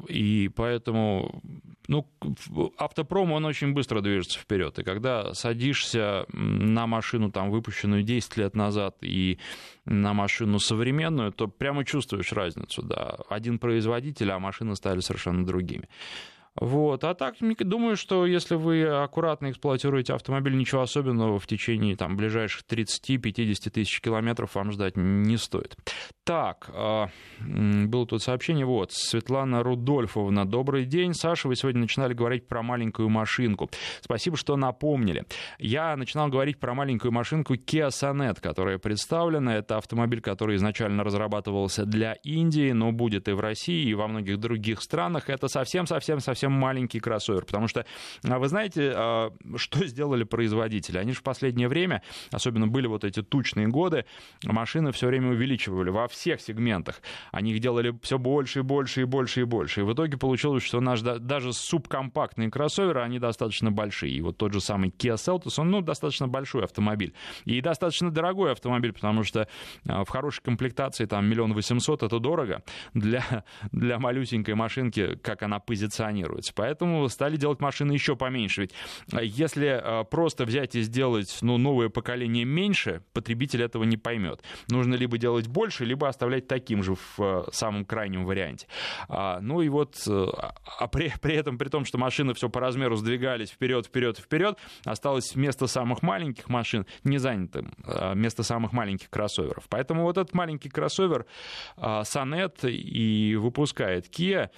И 0.09 0.51
поэтому 0.55 1.43
ну, 1.87 2.09
автопром, 2.79 3.33
он 3.33 3.45
очень 3.45 3.73
быстро 3.73 4.01
движется 4.01 4.39
вперед. 4.39 4.79
И 4.79 4.85
когда 4.85 5.35
садишься 5.35 6.25
на 6.33 6.87
машину, 6.87 7.31
там, 7.31 7.51
выпущенную 7.51 8.03
10 8.03 8.37
лет 8.39 8.57
назад, 8.57 8.97
и 9.03 9.39
на 9.85 10.15
машину 10.15 10.59
современную, 10.59 11.33
то 11.33 11.47
прямо 11.47 11.85
чувствуешь 11.85 12.33
разницу, 12.33 12.83
да. 12.83 13.19
Один 13.29 13.59
производитель, 13.59 14.31
а 14.31 14.39
машины 14.39 14.77
стали 14.77 15.01
совершенно 15.01 15.45
другими. 15.45 15.89
Вот. 16.61 17.03
А 17.03 17.15
так, 17.15 17.37
думаю, 17.41 17.97
что 17.97 18.27
если 18.27 18.55
вы 18.55 18.85
аккуратно 18.85 19.51
эксплуатируете 19.51 20.15
автомобиль, 20.15 20.57
ничего 20.57 20.83
особенного 20.83 21.41
в 21.41 21.47
течение 21.47 21.97
там, 21.97 22.17
ближайших 22.17 22.63
30-50 22.69 23.71
тысяч 23.71 24.01
километров 24.01 24.55
вам 24.55 24.71
ждать 24.71 24.97
не 24.97 25.37
стоит. 25.37 25.77
Так, 26.23 26.71
а, 26.73 27.09
было 27.41 28.07
тут 28.07 28.23
сообщение, 28.23 28.65
вот, 28.65 28.93
Светлана 28.93 29.63
Рудольфовна, 29.63 30.47
добрый 30.47 30.85
день. 30.85 31.13
Саша, 31.13 31.49
вы 31.49 31.57
сегодня 31.57 31.81
начинали 31.81 32.15
говорить 32.15 32.47
про 32.47 32.63
маленькую 32.63 33.09
машинку. 33.09 33.69
Спасибо, 34.01 34.37
что 34.37 34.57
напомнили. 34.57 35.25
Я 35.59 35.97
начинал 35.97 36.29
говорить 36.29 36.61
про 36.61 36.73
маленькую 36.73 37.11
машинку 37.13 37.55
Kia 37.55 37.89
Sonet, 37.89 38.41
которая 38.41 38.79
представлена. 38.79 39.57
Это 39.57 39.77
автомобиль, 39.77 40.21
который 40.21 40.57
изначально 40.57 41.03
разрабатывался 41.03 41.85
для 41.85 42.13
Индии, 42.23 42.71
но 42.71 42.93
будет 42.93 43.29
и 43.29 43.33
в 43.33 43.41
России, 43.41 43.89
и 43.89 43.95
во 43.95 44.07
многих 44.07 44.39
других 44.39 44.81
странах. 44.81 45.29
Это 45.29 45.49
совсем-совсем-совсем 45.49 46.44
совсем 46.45 46.53
маленький 46.53 47.01
кроссовер. 47.01 47.45
Потому 47.45 47.69
что, 47.69 47.87
а, 48.29 48.39
вы 48.39 48.49
знаете, 48.49 48.93
а, 48.95 49.33
что 49.57 49.87
сделали 49.87 50.25
производители? 50.25 50.99
Они 50.99 51.13
же 51.13 51.19
в 51.19 51.23
последнее 51.23 51.69
время, 51.69 52.03
особенно 52.31 52.67
были 52.67 52.87
вот 52.87 53.05
эти 53.05 53.23
тучные 53.23 53.69
годы, 53.69 54.05
машины 54.45 54.93
все 54.93 55.07
время 55.07 55.31
увеличивали 55.31 55.91
во 55.91 56.07
всех 56.09 56.41
сегментах. 56.41 57.01
Они 57.33 57.53
их 57.53 57.61
делали 57.61 57.95
все 58.03 58.19
больше 58.19 58.61
и 58.61 58.63
больше 58.63 59.03
и 59.03 59.05
больше 59.05 59.41
и 59.41 59.45
больше. 59.45 59.81
И 59.81 59.85
в 59.85 59.93
итоге 59.93 60.19
получилось, 60.19 60.63
что 60.63 60.81
наш 60.81 61.01
даже 61.01 61.53
субкомпактные 61.53 62.51
кроссоверы, 62.51 63.01
они 63.01 63.19
достаточно 63.19 63.71
большие. 63.71 64.13
И 64.13 64.21
вот 64.21 64.37
тот 64.37 64.53
же 64.53 64.61
самый 64.61 64.91
Kia 64.91 65.15
Seltos, 65.15 65.55
он 65.59 65.71
ну, 65.71 65.81
достаточно 65.81 66.29
большой 66.29 66.65
автомобиль. 66.65 67.15
И 67.47 67.61
достаточно 67.61 68.11
дорогой 68.11 68.53
автомобиль, 68.53 68.93
потому 68.93 69.23
что 69.25 69.49
а, 69.89 70.05
в 70.05 70.09
хорошей 70.09 70.43
комплектации 70.43 71.07
там 71.07 71.27
миллион 71.27 71.55
восемьсот 71.55 72.03
это 72.03 72.19
дорого 72.19 72.63
для, 72.93 73.45
для 73.73 73.99
малюсенькой 73.99 74.55
машинки, 74.55 75.17
как 75.23 75.43
она 75.43 75.59
позиционирует 75.59 76.34
планируется. 76.35 76.53
Поэтому 76.55 77.09
стали 77.09 77.37
делать 77.37 77.61
машины 77.61 77.93
еще 77.93 78.17
поменьше. 78.17 78.63
Ведь 78.63 78.75
а, 79.13 79.23
если 79.23 79.67
а, 79.67 80.05
просто 80.05 80.45
взять 80.45 80.75
и 80.75 80.83
сделать 80.83 81.39
ну, 81.41 81.59
новое 81.59 81.89
поколение 81.89 82.45
меньше, 82.45 83.03
потребитель 83.13 83.63
этого 83.63 83.85
не 83.85 83.97
поймет. 83.97 84.43
Нужно 84.69 84.95
либо 84.95 85.19
делать 85.19 85.47
больше, 85.47 85.85
либо 85.85 86.09
оставлять 86.09 86.47
таким 86.47 86.83
же 86.83 86.95
в 86.95 87.19
а, 87.19 87.49
самом 87.53 87.85
крайнем 87.85 88.25
варианте. 88.25 88.67
Ну 89.09 89.63
и 89.63 89.69
вот, 89.69 89.97
а 90.07 90.89
при, 90.89 91.13
при 91.21 91.35
этом, 91.35 91.59
при 91.59 91.69
том, 91.69 91.85
что 91.85 91.99
машины 91.99 92.35
все 92.35 92.49
по 92.49 92.61
размеру 92.61 92.97
сдвигались 92.97 93.51
вперед, 93.51 93.87
вперед, 93.87 94.19
вперед, 94.19 94.59
осталось 94.85 95.35
место 95.37 95.67
самых 95.67 96.03
маленьких 96.03 96.49
машин 96.49 96.87
не 97.05 97.19
занятым, 97.19 97.75
место 98.15 98.43
самых 98.43 98.73
маленьких 98.73 99.11
кроссоверов. 99.11 99.65
Поэтому 99.69 100.03
вот 100.03 100.19
этот 100.19 100.35
маленький 100.35 100.69
кроссовер 100.69 101.27
Sonet 101.77 102.69
и 102.69 103.37
выпускает 103.37 104.07
Kia 104.07 104.51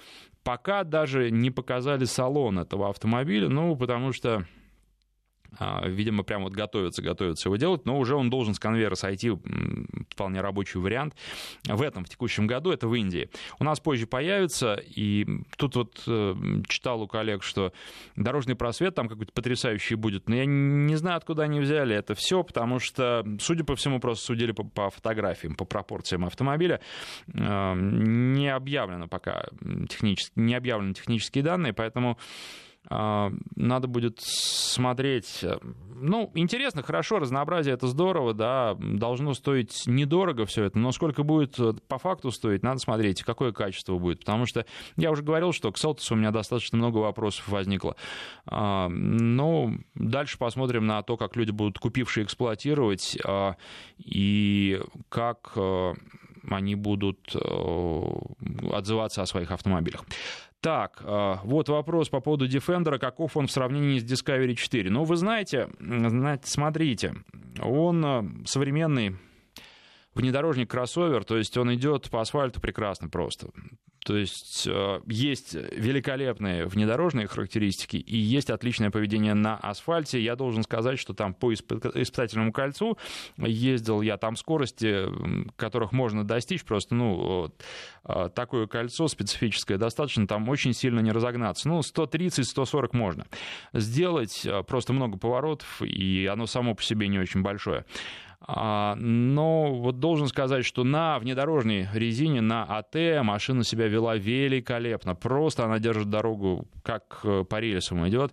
пока 0.47 0.85
даже 0.85 1.29
не 1.29 1.51
показали 1.51 2.05
салон 2.05 2.57
этого 2.57 2.89
автомобиля, 2.89 3.49
ну, 3.49 3.75
потому 3.75 4.13
что 4.13 4.45
видимо, 5.85 6.23
прям 6.23 6.43
вот 6.43 6.53
готовится, 6.53 7.01
готовится 7.01 7.49
его 7.49 7.55
делать, 7.55 7.85
но 7.85 7.97
уже 7.97 8.15
он 8.15 8.29
должен 8.29 8.53
с 8.53 8.59
конвейера 8.59 8.95
сойти, 8.95 9.31
вполне 10.09 10.41
рабочий 10.41 10.79
вариант. 10.79 11.15
В 11.65 11.81
этом, 11.81 12.05
в 12.05 12.09
текущем 12.09 12.47
году, 12.47 12.71
это 12.71 12.87
в 12.87 12.95
Индии. 12.95 13.29
У 13.59 13.63
нас 13.63 13.79
позже 13.79 14.07
появится, 14.07 14.75
и 14.75 15.25
тут 15.57 15.75
вот 15.75 16.03
э, 16.07 16.35
читал 16.67 17.01
у 17.01 17.07
коллег, 17.07 17.43
что 17.43 17.73
дорожный 18.15 18.55
просвет 18.55 18.95
там 18.95 19.07
какой-то 19.07 19.31
потрясающий 19.33 19.95
будет, 19.95 20.29
но 20.29 20.35
я 20.35 20.45
не 20.45 20.95
знаю, 20.95 21.17
откуда 21.17 21.43
они 21.43 21.59
взяли 21.59 21.95
это 21.95 22.15
все, 22.15 22.43
потому 22.43 22.79
что, 22.79 23.25
судя 23.39 23.63
по 23.63 23.75
всему, 23.75 23.99
просто 23.99 24.25
судили 24.25 24.51
по, 24.51 24.63
по 24.63 24.89
фотографиям, 24.89 25.55
по 25.55 25.65
пропорциям 25.65 26.25
автомобиля, 26.25 26.81
э, 27.33 27.73
не 27.75 28.53
объявлено 28.53 29.07
пока 29.07 29.45
технически, 29.89 30.33
не 30.35 30.55
объявлены 30.55 30.93
технические 30.93 31.43
данные, 31.43 31.73
поэтому 31.73 32.17
а, 32.17 32.66
надо 32.89 33.87
будет 33.87 34.19
смотреть. 34.21 35.43
Ну, 35.99 36.31
интересно, 36.35 36.83
хорошо, 36.83 37.17
разнообразие 37.17 37.73
это 37.73 37.87
здорово, 37.87 38.33
да, 38.33 38.75
должно 38.79 39.33
стоить 39.33 39.83
недорого 39.87 40.45
все 40.45 40.65
это, 40.65 40.77
но 40.77 40.91
сколько 40.91 41.23
будет 41.23 41.59
э, 41.59 41.73
по 41.87 41.97
факту 41.97 42.29
стоить, 42.29 42.61
надо 42.61 42.79
смотреть, 42.79 43.23
какое 43.23 43.51
качество 43.51 43.97
будет, 43.97 44.19
потому 44.19 44.45
что 44.45 44.65
я 44.95 45.09
уже 45.09 45.23
говорил, 45.23 45.53
что 45.53 45.71
к 45.71 45.77
Селтусу 45.77 46.13
у 46.13 46.17
меня 46.17 46.29
достаточно 46.29 46.77
много 46.77 46.99
вопросов 46.99 47.47
возникло. 47.47 47.95
А, 48.45 48.89
но 48.89 49.73
дальше 49.95 50.37
посмотрим 50.37 50.85
на 50.85 51.01
то, 51.01 51.17
как 51.17 51.35
люди 51.35 51.51
будут 51.51 51.79
купившие 51.79 52.25
эксплуатировать 52.25 53.17
а, 53.25 53.55
и 53.97 54.79
как 55.09 55.53
э, 55.55 55.93
они 56.49 56.75
будут 56.75 57.35
э, 57.35 58.69
отзываться 58.71 59.21
о 59.21 59.25
своих 59.25 59.51
автомобилях. 59.51 60.05
Так, 60.61 61.01
э, 61.03 61.35
вот 61.43 61.69
вопрос 61.69 62.09
по 62.09 62.19
поводу 62.19 62.47
Defender, 62.47 62.97
каков 62.97 63.37
он 63.37 63.47
в 63.47 63.51
сравнении 63.51 63.99
с 63.99 64.03
Discovery 64.03 64.55
4. 64.55 64.89
Ну, 64.89 65.03
вы 65.03 65.15
знаете, 65.15 65.69
смотрите, 66.43 67.13
он 67.61 68.05
э, 68.05 68.23
современный 68.45 69.15
внедорожник 70.17 70.69
кроссовер, 70.69 71.23
то 71.23 71.37
есть 71.37 71.55
он 71.57 71.73
идет 71.75 72.09
по 72.09 72.21
асфальту 72.21 72.59
прекрасно 72.59 73.09
просто. 73.09 73.49
То 74.07 74.15
есть 74.15 74.65
э, 74.65 75.01
есть 75.07 75.53
великолепные 75.53 76.65
внедорожные 76.65 77.27
характеристики 77.27 77.97
и 77.97 78.15
есть 78.15 78.49
отличное 78.49 78.89
поведение 78.89 79.33
на 79.33 79.57
асфальте. 79.57 80.21
Я 80.21 80.37
должен 80.37 80.63
сказать, 80.63 80.97
что 80.97 81.13
там 81.13 81.33
по 81.33 81.53
испытательному 81.53 82.53
кольцу 82.53 82.97
ездил 83.35 84.01
я, 84.01 84.15
там 84.15 84.37
скорости, 84.37 85.07
которых 85.57 85.91
можно 85.91 86.25
достичь, 86.25 86.63
просто, 86.63 86.95
ну, 86.95 87.51
э, 88.05 88.29
такое 88.33 88.67
кольцо 88.67 89.09
специфическое 89.09 89.77
достаточно, 89.77 90.25
там 90.25 90.47
очень 90.47 90.71
сильно 90.71 91.01
не 91.01 91.11
разогнаться. 91.11 91.67
Ну, 91.67 91.79
130-140 91.79 92.89
можно. 92.93 93.25
Сделать 93.73 94.45
э, 94.45 94.63
просто 94.63 94.93
много 94.93 95.17
поворотов, 95.17 95.81
и 95.81 96.25
оно 96.31 96.45
само 96.45 96.75
по 96.75 96.81
себе 96.81 97.09
не 97.09 97.19
очень 97.19 97.41
большое. 97.41 97.83
А, 98.49 98.95
но 98.95 99.73
вот 99.73 99.99
должен 99.99 100.27
сказать, 100.27 100.65
что 100.65 100.85
на 100.85 101.19
внедорожной 101.19 101.89
резине, 101.93 102.39
на 102.39 102.63
АТ 102.63 102.95
машина 103.21 103.63
себя 103.65 103.87
вела 103.87 104.15
великолепно. 104.15 105.15
Просто 105.15 105.65
она 105.65 105.79
держит 105.79 106.09
дорогу, 106.09 106.67
как 106.81 107.19
э, 107.23 107.43
по 107.43 107.59
рельсам 107.59 108.07
идет. 108.07 108.31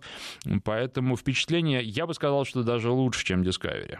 Поэтому 0.63 1.17
впечатление, 1.17 1.83
я 1.83 2.07
бы 2.07 2.13
сказал, 2.13 2.45
что 2.45 2.63
даже 2.63 2.91
лучше, 2.91 3.25
чем 3.25 3.41
Discovery. 3.41 3.97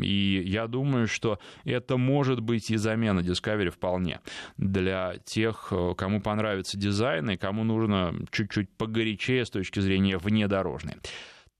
И 0.00 0.42
я 0.46 0.68
думаю, 0.68 1.08
что 1.08 1.40
это 1.64 1.96
может 1.96 2.40
быть 2.40 2.70
и 2.70 2.76
замена 2.76 3.20
Discovery 3.20 3.70
вполне 3.70 4.20
для 4.58 5.16
тех, 5.24 5.68
э, 5.72 5.94
кому 5.96 6.20
понравится 6.20 6.78
дизайн 6.78 7.30
и 7.30 7.36
кому 7.36 7.64
нужно 7.64 8.14
чуть-чуть 8.30 8.70
погорячее 8.76 9.44
с 9.44 9.50
точки 9.50 9.80
зрения 9.80 10.18
внедорожной. 10.18 10.94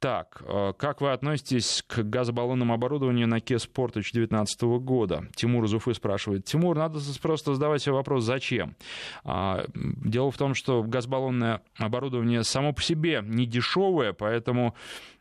Так, 0.01 0.43
э, 0.47 0.75
как 0.79 1.01
вы 1.01 1.11
относитесь 1.11 1.83
к 1.85 2.05
газобаллонному 2.05 2.73
оборудованию 2.73 3.27
на 3.27 3.39
Kia 3.39 3.57
Sportage 3.57 4.13
2019 4.13 4.79
года? 4.79 5.25
Тимур 5.35 5.65
из 5.65 5.75
Уфы 5.75 5.93
спрашивает. 5.93 6.45
Тимур, 6.45 6.77
надо 6.77 7.01
просто 7.21 7.55
задавать 7.55 7.83
себе 7.83 7.95
вопрос, 7.95 8.23
зачем? 8.23 8.77
А, 9.25 9.65
дело 9.75 10.31
в 10.31 10.37
том, 10.37 10.55
что 10.55 10.85
газобаллонное 10.85 11.63
оборудование 11.77 12.45
само 12.45 12.73
по 12.73 12.81
себе 12.81 13.25
не 13.25 13.45
дешевое, 13.45 14.13
поэтому 14.13 14.77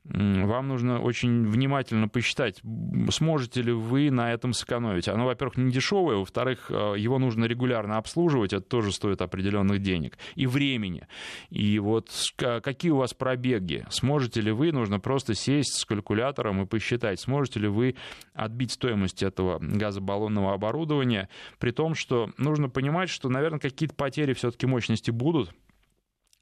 вам 0.09 0.67
нужно 0.67 1.01
очень 1.01 1.45
внимательно 1.45 2.07
посчитать, 2.07 2.61
сможете 3.09 3.61
ли 3.61 3.71
вы 3.71 4.09
на 4.09 4.31
этом 4.31 4.53
сэкономить. 4.53 5.07
Оно, 5.07 5.25
во-первых, 5.25 5.57
не 5.57 5.71
дешевое, 5.71 6.17
во-вторых, 6.17 6.71
э, 6.71 6.95
его 6.97 7.19
нужно 7.19 7.45
регулярно 7.45 7.97
обслуживать, 7.97 8.53
это 8.53 8.65
тоже 8.65 8.91
стоит 8.91 9.21
определенных 9.21 9.81
денег 9.81 10.17
и 10.35 10.47
времени. 10.47 11.07
И 11.49 11.79
вот 11.79 12.09
какие 12.37 12.91
у 12.91 12.97
вас 12.97 13.13
пробеги? 13.13 13.85
Сможете 13.89 14.41
ли 14.41 14.51
вы, 14.51 14.71
нужно 14.71 14.99
просто 14.99 15.33
сесть 15.33 15.79
с 15.79 15.85
калькулятором 15.85 16.61
и 16.61 16.65
посчитать, 16.65 17.19
сможете 17.19 17.59
ли 17.59 17.67
вы 17.67 17.95
отбить 18.33 18.71
стоимость 18.71 19.23
этого 19.23 19.59
газобаллонного 19.59 20.53
оборудования, 20.53 21.29
при 21.59 21.71
том, 21.71 21.95
что 21.95 22.29
нужно 22.37 22.69
понимать, 22.69 23.09
что, 23.09 23.29
наверное, 23.29 23.59
какие-то 23.59 23.95
потери 23.95 24.33
все-таки 24.33 24.67
мощности 24.67 25.11
будут, 25.11 25.53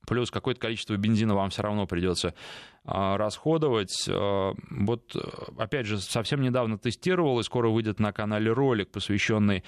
плюс 0.06 0.32
какое-то 0.32 0.62
количество 0.62 0.96
бензина 0.96 1.36
вам 1.36 1.50
все 1.50 1.64
равно 1.64 1.88
придется 1.88 2.34
расходовать. 2.86 4.08
А, 4.10 4.54
вот, 4.70 5.16
опять 5.58 5.86
же, 5.86 6.00
совсем 6.00 6.42
недавно 6.42 6.78
тестировал, 6.78 7.40
и 7.40 7.44
скоро 7.44 7.70
выйдет 7.70 8.00
на 8.00 8.12
канале 8.12 8.52
ролик, 8.52 8.90
посвященный 8.90 9.64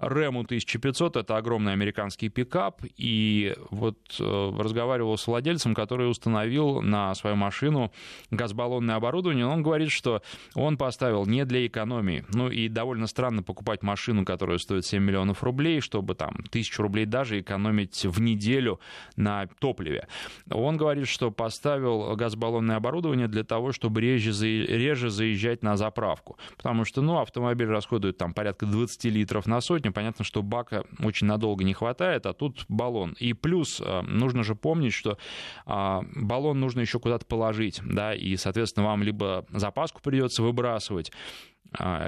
Рему 0.00 0.40
1500. 0.40 1.16
Это 1.16 1.36
огромный 1.36 1.72
американский 1.72 2.28
пикап. 2.28 2.82
И 2.96 3.54
вот 3.70 3.98
э, 4.18 4.52
разговаривал 4.58 5.18
с 5.18 5.26
владельцем, 5.26 5.74
который 5.74 6.10
установил 6.10 6.80
на 6.80 7.14
свою 7.14 7.36
машину 7.36 7.92
газбаллонное 8.30 8.96
оборудование. 8.96 9.46
Он 9.46 9.62
говорит, 9.62 9.90
что 9.90 10.22
он 10.54 10.78
поставил 10.78 11.26
не 11.26 11.44
для 11.44 11.66
экономии. 11.66 12.24
Ну 12.32 12.48
и 12.48 12.68
довольно 12.68 13.06
странно 13.06 13.42
покупать 13.42 13.82
машину, 13.82 14.24
которая 14.24 14.58
стоит 14.58 14.86
7 14.86 15.02
миллионов 15.02 15.42
рублей, 15.42 15.80
чтобы 15.80 16.14
там 16.14 16.44
тысячу 16.50 16.82
рублей 16.82 17.04
даже 17.04 17.40
экономить 17.40 18.04
в 18.04 18.20
неделю 18.20 18.80
на 19.16 19.46
топливе. 19.58 20.08
Он 20.50 20.76
говорит, 20.76 21.08
что 21.08 21.30
поставил 21.30 22.16
газбаллон 22.16 22.59
инновационное 22.60 22.76
оборудование 22.76 23.28
для 23.28 23.44
того, 23.44 23.72
чтобы 23.72 24.00
реже, 24.00 24.32
реже 24.66 25.10
заезжать 25.10 25.62
на 25.62 25.76
заправку. 25.76 26.38
Потому 26.56 26.84
что, 26.84 27.02
ну, 27.02 27.18
автомобиль 27.18 27.68
расходует 27.68 28.18
там 28.18 28.32
порядка 28.32 28.66
20 28.66 29.04
литров 29.06 29.46
на 29.46 29.60
сотню. 29.60 29.92
Понятно, 29.92 30.24
что 30.24 30.42
бака 30.42 30.84
очень 31.02 31.26
надолго 31.26 31.64
не 31.64 31.74
хватает, 31.74 32.26
а 32.26 32.32
тут 32.32 32.64
баллон. 32.68 33.16
И 33.18 33.32
плюс 33.32 33.80
э, 33.80 34.02
нужно 34.02 34.42
же 34.42 34.54
помнить, 34.54 34.92
что 34.92 35.18
а, 35.66 36.02
баллон 36.14 36.60
нужно 36.60 36.80
еще 36.80 36.98
куда-то 36.98 37.26
положить, 37.26 37.80
да, 37.84 38.14
и, 38.14 38.36
соответственно, 38.36 38.86
вам 38.86 39.02
либо 39.02 39.44
запаску 39.50 40.00
придется 40.02 40.42
выбрасывать, 40.42 41.12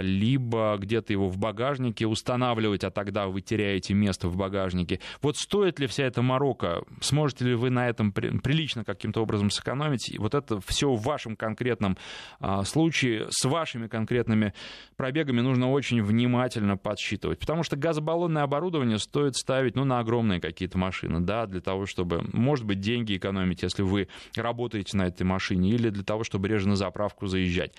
либо 0.01 0.77
где-то 0.79 1.13
его 1.13 1.29
в 1.29 1.39
багажнике 1.39 2.07
устанавливать, 2.07 2.85
а 2.85 2.91
тогда 2.91 3.27
вы 3.27 3.41
теряете 3.41 3.95
место 3.95 4.29
в 4.29 4.37
багажнике. 4.37 5.01
Вот 5.21 5.37
стоит 5.37 5.79
ли 5.79 5.87
вся 5.87 6.05
эта 6.05 6.23
морока? 6.23 6.83
Сможете 7.01 7.45
ли 7.47 7.55
вы 7.55 7.71
на 7.71 7.89
этом 7.89 8.13
прилично 8.13 8.85
каким-то 8.85 9.23
образом 9.23 9.51
сэкономить? 9.51 10.11
И 10.11 10.19
вот 10.19 10.35
это 10.35 10.61
все 10.61 10.93
в 10.93 11.03
вашем 11.03 11.37
конкретном 11.37 11.97
а, 12.41 12.65
случае, 12.65 13.27
с 13.31 13.45
вашими 13.45 13.87
конкретными 13.87 14.53
пробегами 14.97 15.41
нужно 15.41 15.71
очень 15.71 16.03
внимательно 16.03 16.77
подсчитывать. 16.77 17.39
Потому 17.39 17.63
что 17.63 17.77
газобаллонное 17.77 18.43
оборудование 18.43 18.99
стоит 18.99 19.37
ставить 19.37 19.77
ну, 19.77 19.85
на 19.85 20.01
огромные 20.01 20.41
какие-то 20.41 20.79
машины, 20.79 21.21
да, 21.21 21.47
для 21.47 21.61
того, 21.61 21.87
чтобы, 21.87 22.23
может 22.33 22.65
быть, 22.65 22.81
деньги 22.81 23.17
экономить, 23.17 23.63
если 23.63 23.83
вы 23.83 24.09
работаете 24.37 24.97
на 24.97 25.07
этой 25.07 25.23
машине, 25.23 25.71
или 25.71 25.89
для 25.91 26.05
того, 26.05 26.25
чтобы 26.25 26.49
реже 26.49 26.69
на 26.69 26.77
заправку 26.77 27.27
заезжать. 27.27 27.75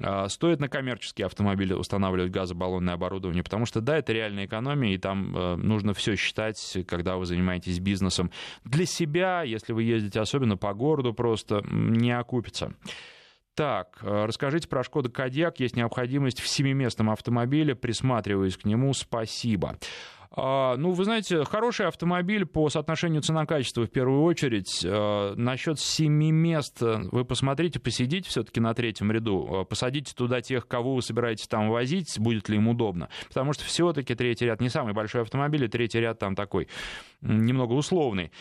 А, 0.00 0.28
стоит 0.28 0.60
на 0.60 0.68
коммерческие 0.68 1.23
автомобили 1.24 1.72
устанавливать 1.72 2.30
газобаллонное 2.30 2.94
оборудование, 2.94 3.42
потому 3.42 3.66
что, 3.66 3.80
да, 3.80 3.98
это 3.98 4.12
реальная 4.12 4.46
экономия, 4.46 4.94
и 4.94 4.98
там 4.98 5.36
э, 5.36 5.56
нужно 5.56 5.94
все 5.94 6.16
считать, 6.16 6.76
когда 6.86 7.16
вы 7.16 7.26
занимаетесь 7.26 7.80
бизнесом. 7.80 8.30
Для 8.64 8.86
себя, 8.86 9.42
если 9.42 9.72
вы 9.72 9.84
ездите 9.84 10.20
особенно 10.20 10.56
по 10.56 10.72
городу, 10.74 11.12
просто 11.14 11.62
не 11.70 12.10
окупится. 12.10 12.74
Так, 13.54 13.98
э, 14.02 14.24
расскажите 14.26 14.66
про 14.68 14.82
Шкода 14.82 15.08
Кодиак. 15.08 15.60
Есть 15.60 15.76
необходимость 15.76 16.40
в 16.40 16.48
семиместном 16.48 17.10
автомобиле. 17.10 17.76
Присматриваюсь 17.76 18.56
к 18.56 18.64
нему. 18.64 18.92
Спасибо. 18.94 19.76
А, 20.36 20.76
ну, 20.76 20.90
вы 20.90 21.04
знаете, 21.04 21.44
хороший 21.44 21.86
автомобиль 21.86 22.44
по 22.44 22.68
соотношению 22.68 23.22
цена-качество 23.22 23.86
в 23.86 23.90
первую 23.90 24.22
очередь. 24.22 24.84
А, 24.84 25.34
насчет 25.36 25.78
семи 25.78 26.32
мест 26.32 26.80
вы 26.80 27.24
посмотрите, 27.24 27.78
посидите 27.78 28.28
все-таки 28.28 28.60
на 28.60 28.74
третьем 28.74 29.12
ряду, 29.12 29.60
а, 29.60 29.64
посадите 29.64 30.12
туда 30.14 30.40
тех, 30.40 30.66
кого 30.66 30.96
вы 30.96 31.02
собираетесь 31.02 31.46
там 31.46 31.70
возить, 31.70 32.18
будет 32.18 32.48
ли 32.48 32.56
им 32.56 32.68
удобно. 32.68 33.08
Потому 33.28 33.52
что 33.52 33.64
все-таки 33.64 34.14
третий 34.14 34.46
ряд 34.46 34.60
не 34.60 34.68
самый 34.68 34.92
большой 34.92 35.22
автомобиль, 35.22 35.64
и 35.64 35.68
третий 35.68 36.00
ряд 36.00 36.18
там 36.18 36.34
такой 36.34 36.68
немного 37.20 37.72
условный. 37.72 38.32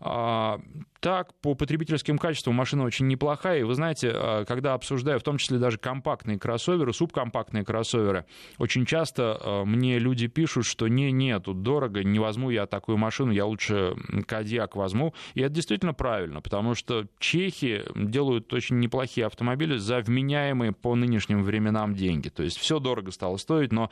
А, 0.00 0.60
так, 1.00 1.34
по 1.40 1.54
потребительским 1.54 2.18
качествам 2.18 2.54
машина 2.54 2.84
очень 2.84 3.06
неплохая. 3.06 3.60
И 3.60 3.62
вы 3.62 3.74
знаете, 3.74 4.10
а, 4.14 4.44
когда 4.44 4.74
обсуждаю, 4.74 5.18
в 5.18 5.22
том 5.22 5.36
числе 5.36 5.58
даже 5.58 5.78
компактные 5.78 6.38
кроссоверы, 6.38 6.92
субкомпактные 6.92 7.64
кроссоверы, 7.64 8.24
очень 8.58 8.86
часто 8.86 9.38
а, 9.40 9.64
мне 9.64 9.98
люди 9.98 10.26
пишут, 10.26 10.64
что 10.64 10.88
не-не, 10.88 11.38
тут 11.40 11.62
дорого, 11.62 12.02
не 12.02 12.18
возьму 12.18 12.50
я 12.50 12.66
такую 12.66 12.96
машину, 12.96 13.30
я 13.32 13.44
лучше 13.44 13.94
Кадьяк 14.26 14.74
возьму. 14.74 15.14
И 15.34 15.42
это 15.42 15.54
действительно 15.54 15.92
правильно, 15.92 16.40
потому 16.40 16.74
что 16.74 17.06
чехи 17.18 17.82
делают 17.94 18.52
очень 18.52 18.78
неплохие 18.78 19.26
автомобили 19.26 19.76
за 19.76 20.00
вменяемые 20.00 20.72
по 20.72 20.94
нынешним 20.94 21.42
временам 21.42 21.94
деньги. 21.94 22.28
То 22.30 22.42
есть 22.42 22.58
все 22.58 22.78
дорого 22.78 23.10
стало 23.10 23.36
стоить, 23.36 23.72
но 23.72 23.90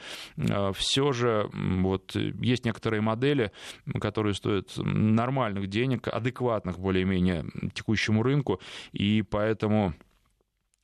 все 0.75 1.13
же 1.13 1.51
вот 1.53 2.15
есть 2.15 2.65
некоторые 2.65 3.01
модели, 3.01 3.53
которые 4.01 4.35
стоят 4.35 4.71
нормальных 4.77 5.69
денег, 5.69 5.98
адекватных 6.07 6.79
более-менее 6.79 7.47
текущему 7.75 8.23
рынку, 8.23 8.61
и 8.93 9.23
поэтому 9.23 9.95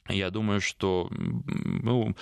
я 0.08 0.30
думаю, 0.30 0.60
что 0.60 1.08
ну, 1.10 2.14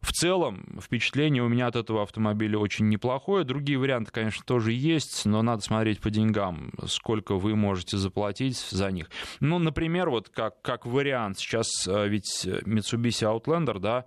в 0.00 0.12
целом, 0.12 0.78
впечатление 0.80 1.42
у 1.42 1.48
меня 1.48 1.66
от 1.66 1.76
этого 1.76 2.02
автомобиля 2.02 2.58
очень 2.58 2.88
неплохое. 2.88 3.44
Другие 3.44 3.78
варианты, 3.78 4.12
конечно, 4.12 4.44
тоже 4.44 4.72
есть, 4.72 5.24
но 5.24 5.42
надо 5.42 5.62
смотреть 5.62 6.00
по 6.00 6.10
деньгам, 6.10 6.70
сколько 6.86 7.36
вы 7.36 7.56
можете 7.56 7.96
заплатить 7.96 8.56
за 8.56 8.90
них. 8.90 9.10
Ну, 9.40 9.58
например, 9.58 10.10
вот 10.10 10.28
как, 10.28 10.60
как 10.62 10.86
вариант, 10.86 11.38
сейчас 11.38 11.88
э, 11.88 12.08
ведь 12.08 12.46
Mitsubishi 12.46 13.24
Outlander, 13.26 13.78
да, 13.78 14.04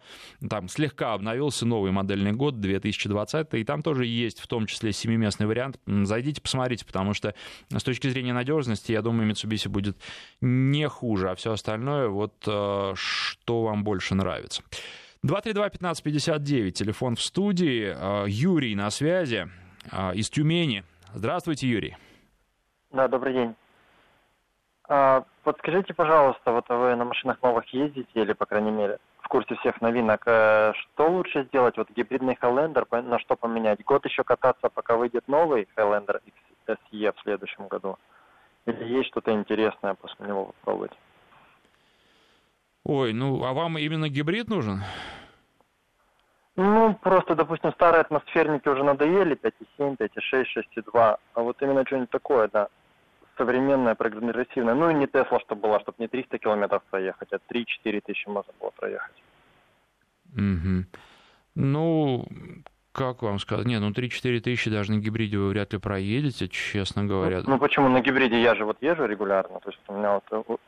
там 0.48 0.70
слегка 0.70 1.14
обновился 1.14 1.66
новый 1.66 1.92
модельный 1.92 2.32
год, 2.32 2.60
2020, 2.60 3.54
и 3.56 3.64
там 3.64 3.82
тоже 3.82 4.06
есть 4.06 4.40
в 4.40 4.48
том 4.48 4.68
числе 4.68 4.94
семиместный 4.94 5.48
вариант. 5.48 5.80
Зайдите, 5.86 6.40
посмотрите, 6.42 6.86
потому 6.86 7.14
что 7.14 7.34
с 7.76 7.84
точки 7.84 8.08
зрения 8.08 8.34
надежности, 8.34 8.92
я 8.92 9.02
думаю, 9.02 9.30
Mitsubishi 9.30 9.70
будет 9.70 9.98
не 10.40 10.88
хуже, 10.88 11.30
а 11.32 11.36
все 11.36 11.52
остальное, 11.52 12.08
вот 12.08 12.36
э, 12.48 12.94
что 12.96 13.64
вам 13.64 13.84
больше 13.84 14.16
нравится. 14.16 14.64
232-1559, 15.26 16.72
телефон 16.72 17.16
в 17.16 17.22
студии. 17.22 17.94
А, 17.96 18.26
Юрий 18.26 18.76
на 18.76 18.90
связи 18.90 19.50
а, 19.92 20.14
из 20.14 20.30
Тюмени. 20.30 20.84
Здравствуйте, 21.14 21.68
Юрий. 21.68 21.98
Да, 22.92 23.08
добрый 23.08 23.34
день. 23.34 23.56
А, 24.88 25.26
подскажите, 25.44 25.94
пожалуйста, 25.94 26.52
вот 26.52 26.70
вы 26.70 26.96
на 26.96 27.04
машинах 27.04 27.42
новых 27.44 27.66
ездите, 27.74 28.10
или, 28.14 28.34
по 28.34 28.46
крайней 28.46 28.72
мере, 28.72 29.00
в 29.22 29.28
курсе 29.28 29.56
всех 29.56 29.82
новинок, 29.82 30.24
э, 30.26 30.74
что 30.74 31.08
лучше 31.08 31.44
сделать? 31.50 31.78
Вот 31.78 31.90
гибридный 31.96 32.38
Highlander, 32.42 33.02
на 33.02 33.20
что 33.20 33.36
поменять? 33.36 33.84
Год 33.84 34.06
еще 34.06 34.24
кататься, 34.24 34.70
пока 34.70 34.96
выйдет 34.96 35.28
новый 35.28 35.68
Highlander 35.76 36.22
XSE 36.66 37.14
в 37.16 37.22
следующем 37.22 37.68
году? 37.68 37.98
Или 38.66 38.86
есть 38.86 39.10
что-то 39.10 39.32
интересное 39.32 39.94
после 39.94 40.28
него 40.28 40.46
попробовать? 40.46 40.94
Ой, 42.90 43.14
ну 43.14 43.44
а 43.44 43.54
вам 43.54 43.78
именно 43.78 44.10
гибрид 44.10 44.50
нужен? 44.50 44.82
Ну, 46.56 46.96
просто, 46.96 47.36
допустим, 47.36 47.72
старые 47.74 48.02
атмосферники 48.02 48.68
уже 48.68 48.84
надоели, 48.84 49.38
5.7, 49.78 49.96
5.6, 49.98 50.46
6.2, 50.76 51.18
а 51.36 51.42
вот 51.42 51.62
именно 51.62 51.86
что-нибудь 51.86 52.10
такое, 52.10 52.50
да, 52.52 52.68
современное, 53.38 53.94
прогрессивное. 53.94 54.74
Ну 54.74 54.90
и 54.90 54.96
не 54.96 55.06
Тесла, 55.06 55.40
чтобы 55.40 55.62
была, 55.62 55.80
чтобы 55.82 55.98
не 56.00 56.08
300 56.08 56.40
километров 56.40 56.82
проехать, 56.90 57.32
а 57.32 57.38
3-4 57.54 58.02
тысячи 58.08 58.28
можно 58.28 58.52
было 58.60 58.72
проехать. 58.72 59.24
Угу. 60.34 60.86
Ну, 61.54 62.26
как 62.92 63.22
вам 63.22 63.38
сказать? 63.38 63.68
Не, 63.68 63.80
ну 63.80 63.92
3-4 63.92 64.40
тысячи 64.40 64.72
даже 64.72 64.94
на 64.94 64.98
гибриде 64.98 65.38
вы 65.38 65.50
вряд 65.50 65.74
ли 65.74 65.80
проедете, 65.80 66.48
честно 66.48 67.04
говоря. 67.04 67.42
Ну, 67.44 67.52
ну 67.52 67.60
почему 67.60 67.88
на 67.88 68.02
гибриде? 68.02 68.42
Я 68.42 68.56
же 68.56 68.66
вот 68.66 68.82
езжу 68.82 69.06
регулярно, 69.06 69.60
то 69.60 69.70
есть 69.70 69.80
у 69.88 69.94
меня 69.94 70.20
вот 70.28 70.60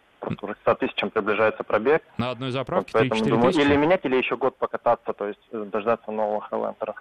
уже 0.42 0.54
к 0.54 0.58
100 0.60 0.76
тысячам 0.76 1.10
приближается 1.10 1.64
пробег. 1.64 2.04
На 2.18 2.32
одной 2.32 2.52
заправке 2.52 2.92
вот 2.94 3.04
3-4 3.04 3.30
думаю, 3.30 3.54
Или 3.54 3.76
менять, 3.76 4.06
или 4.06 4.16
еще 4.16 4.38
год 4.38 4.58
покататься, 4.58 5.14
то 5.14 5.28
есть 5.28 5.42
э, 5.52 5.66
дождаться 5.72 6.12
нового 6.12 6.42
Хайлендера. 6.42 6.96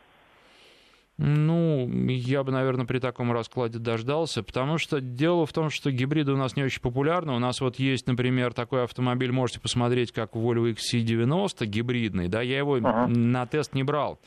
Ну, 1.22 1.86
я 2.08 2.42
бы, 2.42 2.50
наверное, 2.50 2.86
при 2.86 2.98
таком 2.98 3.30
раскладе 3.30 3.78
дождался, 3.78 4.42
потому 4.42 4.78
что 4.78 5.02
дело 5.02 5.44
в 5.44 5.52
том, 5.52 5.68
что 5.68 5.90
гибриды 5.90 6.32
у 6.32 6.36
нас 6.38 6.56
не 6.56 6.62
очень 6.62 6.80
популярны. 6.80 7.34
У 7.34 7.38
нас 7.38 7.60
вот 7.60 7.78
есть, 7.78 8.06
например, 8.06 8.54
такой 8.54 8.84
автомобиль, 8.84 9.30
можете 9.30 9.60
посмотреть, 9.60 10.12
как 10.12 10.32
Volvo 10.32 10.74
XC90 10.74 11.66
гибридный, 11.66 12.28
да, 12.28 12.40
я 12.40 12.56
его 12.56 12.78
uh-huh. 12.78 13.06
на 13.08 13.44
тест 13.44 13.74
не 13.74 13.82
брал, 13.82 14.18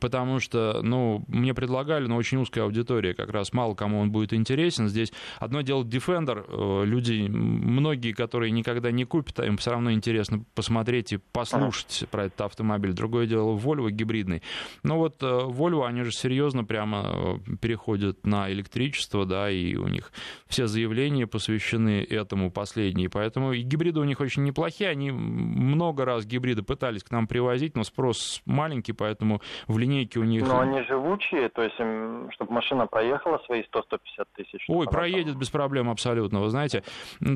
потому 0.00 0.40
что, 0.40 0.80
ну, 0.82 1.22
мне 1.28 1.54
предлагали, 1.54 2.08
но 2.08 2.16
очень 2.16 2.38
узкая 2.38 2.64
аудитория, 2.64 3.14
как 3.14 3.30
раз 3.30 3.52
мало 3.52 3.76
кому 3.76 4.00
он 4.00 4.10
будет 4.10 4.32
интересен. 4.32 4.88
Здесь 4.88 5.12
одно 5.38 5.60
дело 5.60 5.84
Defender, 5.84 6.44
э, 6.48 6.86
люди, 6.86 7.28
многие, 7.28 8.12
которые 8.12 8.50
никогда 8.50 8.90
не 8.90 9.04
купят, 9.04 9.38
а 9.38 9.46
им 9.46 9.58
все 9.58 9.70
равно 9.70 9.92
интересно 9.92 10.44
посмотреть 10.56 11.12
и 11.12 11.18
послушать 11.18 12.02
uh-huh. 12.02 12.08
про 12.08 12.24
этот 12.24 12.40
автомобиль. 12.40 12.94
Другое 12.94 13.28
дело 13.28 13.56
Volvo 13.56 13.92
гибридный. 13.92 14.42
Но 14.82 14.98
вот 14.98 15.22
э, 15.22 15.26
Volvo, 15.26 15.86
они 15.86 15.99
они 16.00 16.10
же 16.10 16.16
серьезно 16.16 16.64
прямо 16.64 17.38
э, 17.46 17.56
переходят 17.60 18.26
на 18.26 18.50
электричество, 18.50 19.24
да, 19.26 19.50
и 19.50 19.76
у 19.76 19.86
них 19.86 20.12
все 20.46 20.66
заявления 20.66 21.26
посвящены 21.26 22.02
этому 22.02 22.50
последние. 22.50 23.08
Поэтому 23.08 23.52
и 23.52 23.62
гибриды 23.62 24.00
у 24.00 24.04
них 24.04 24.20
очень 24.20 24.44
неплохие. 24.44 24.90
Они 24.90 25.10
много 25.10 26.04
раз 26.04 26.26
гибриды 26.26 26.62
пытались 26.62 27.04
к 27.04 27.10
нам 27.10 27.26
привозить, 27.26 27.76
но 27.76 27.84
спрос 27.84 28.42
маленький, 28.46 28.92
поэтому 28.92 29.40
в 29.66 29.78
линейке 29.78 30.20
у 30.20 30.24
них... 30.24 30.42
Но 30.46 30.60
они 30.60 30.82
живучие, 30.84 31.48
то 31.50 31.62
есть 31.62 31.76
чтобы 31.76 32.52
машина 32.52 32.86
проехала 32.86 33.38
свои 33.46 33.62
100-150 33.62 34.26
тысяч. 34.34 34.64
Ой, 34.68 34.86
проедет 34.86 35.32
там... 35.32 35.40
без 35.40 35.50
проблем 35.50 35.90
абсолютно. 35.90 36.40
Вы 36.40 36.48
знаете, 36.48 36.82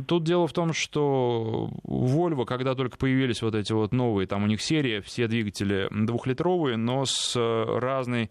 тут 0.09 0.25
дело 0.25 0.47
в 0.47 0.53
том, 0.53 0.73
что 0.73 1.71
Volvo, 1.87 2.45
когда 2.45 2.75
только 2.75 2.97
появились 2.97 3.43
вот 3.43 3.55
эти 3.55 3.73
вот 3.73 3.93
новые, 3.93 4.27
там 4.27 4.45
у 4.45 4.47
них 4.47 4.61
серия, 4.61 5.01
все 5.03 5.27
двигатели 5.27 5.89
двухлитровые, 5.91 6.77
но 6.77 7.05
с 7.05 7.37
э, 7.37 7.79
разной 7.79 8.31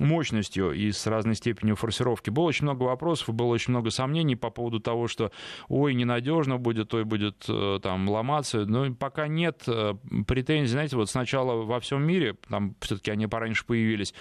мощностью 0.00 0.72
и 0.72 0.90
с 0.90 1.06
разной 1.06 1.34
степенью 1.34 1.76
форсировки. 1.76 2.30
Было 2.30 2.44
очень 2.44 2.64
много 2.64 2.84
вопросов 2.84 3.34
было 3.34 3.48
очень 3.48 3.70
много 3.70 3.90
сомнений 3.90 4.36
по 4.36 4.50
поводу 4.50 4.80
того, 4.80 5.08
что 5.08 5.30
ой, 5.68 5.94
ненадежно 5.94 6.58
будет, 6.58 6.92
и 6.94 7.04
будет 7.04 7.44
э, 7.48 7.78
там 7.82 8.08
ломаться. 8.08 8.64
Но 8.66 8.92
пока 8.94 9.28
нет 9.28 9.62
э, 9.66 9.94
претензий, 10.26 10.72
знаете, 10.72 10.96
вот 10.96 11.10
сначала 11.10 11.62
во 11.62 11.80
всем 11.80 12.02
мире, 12.02 12.36
там 12.48 12.74
все-таки 12.80 13.10
они 13.10 13.26
пораньше 13.26 13.64
появились, 13.64 14.14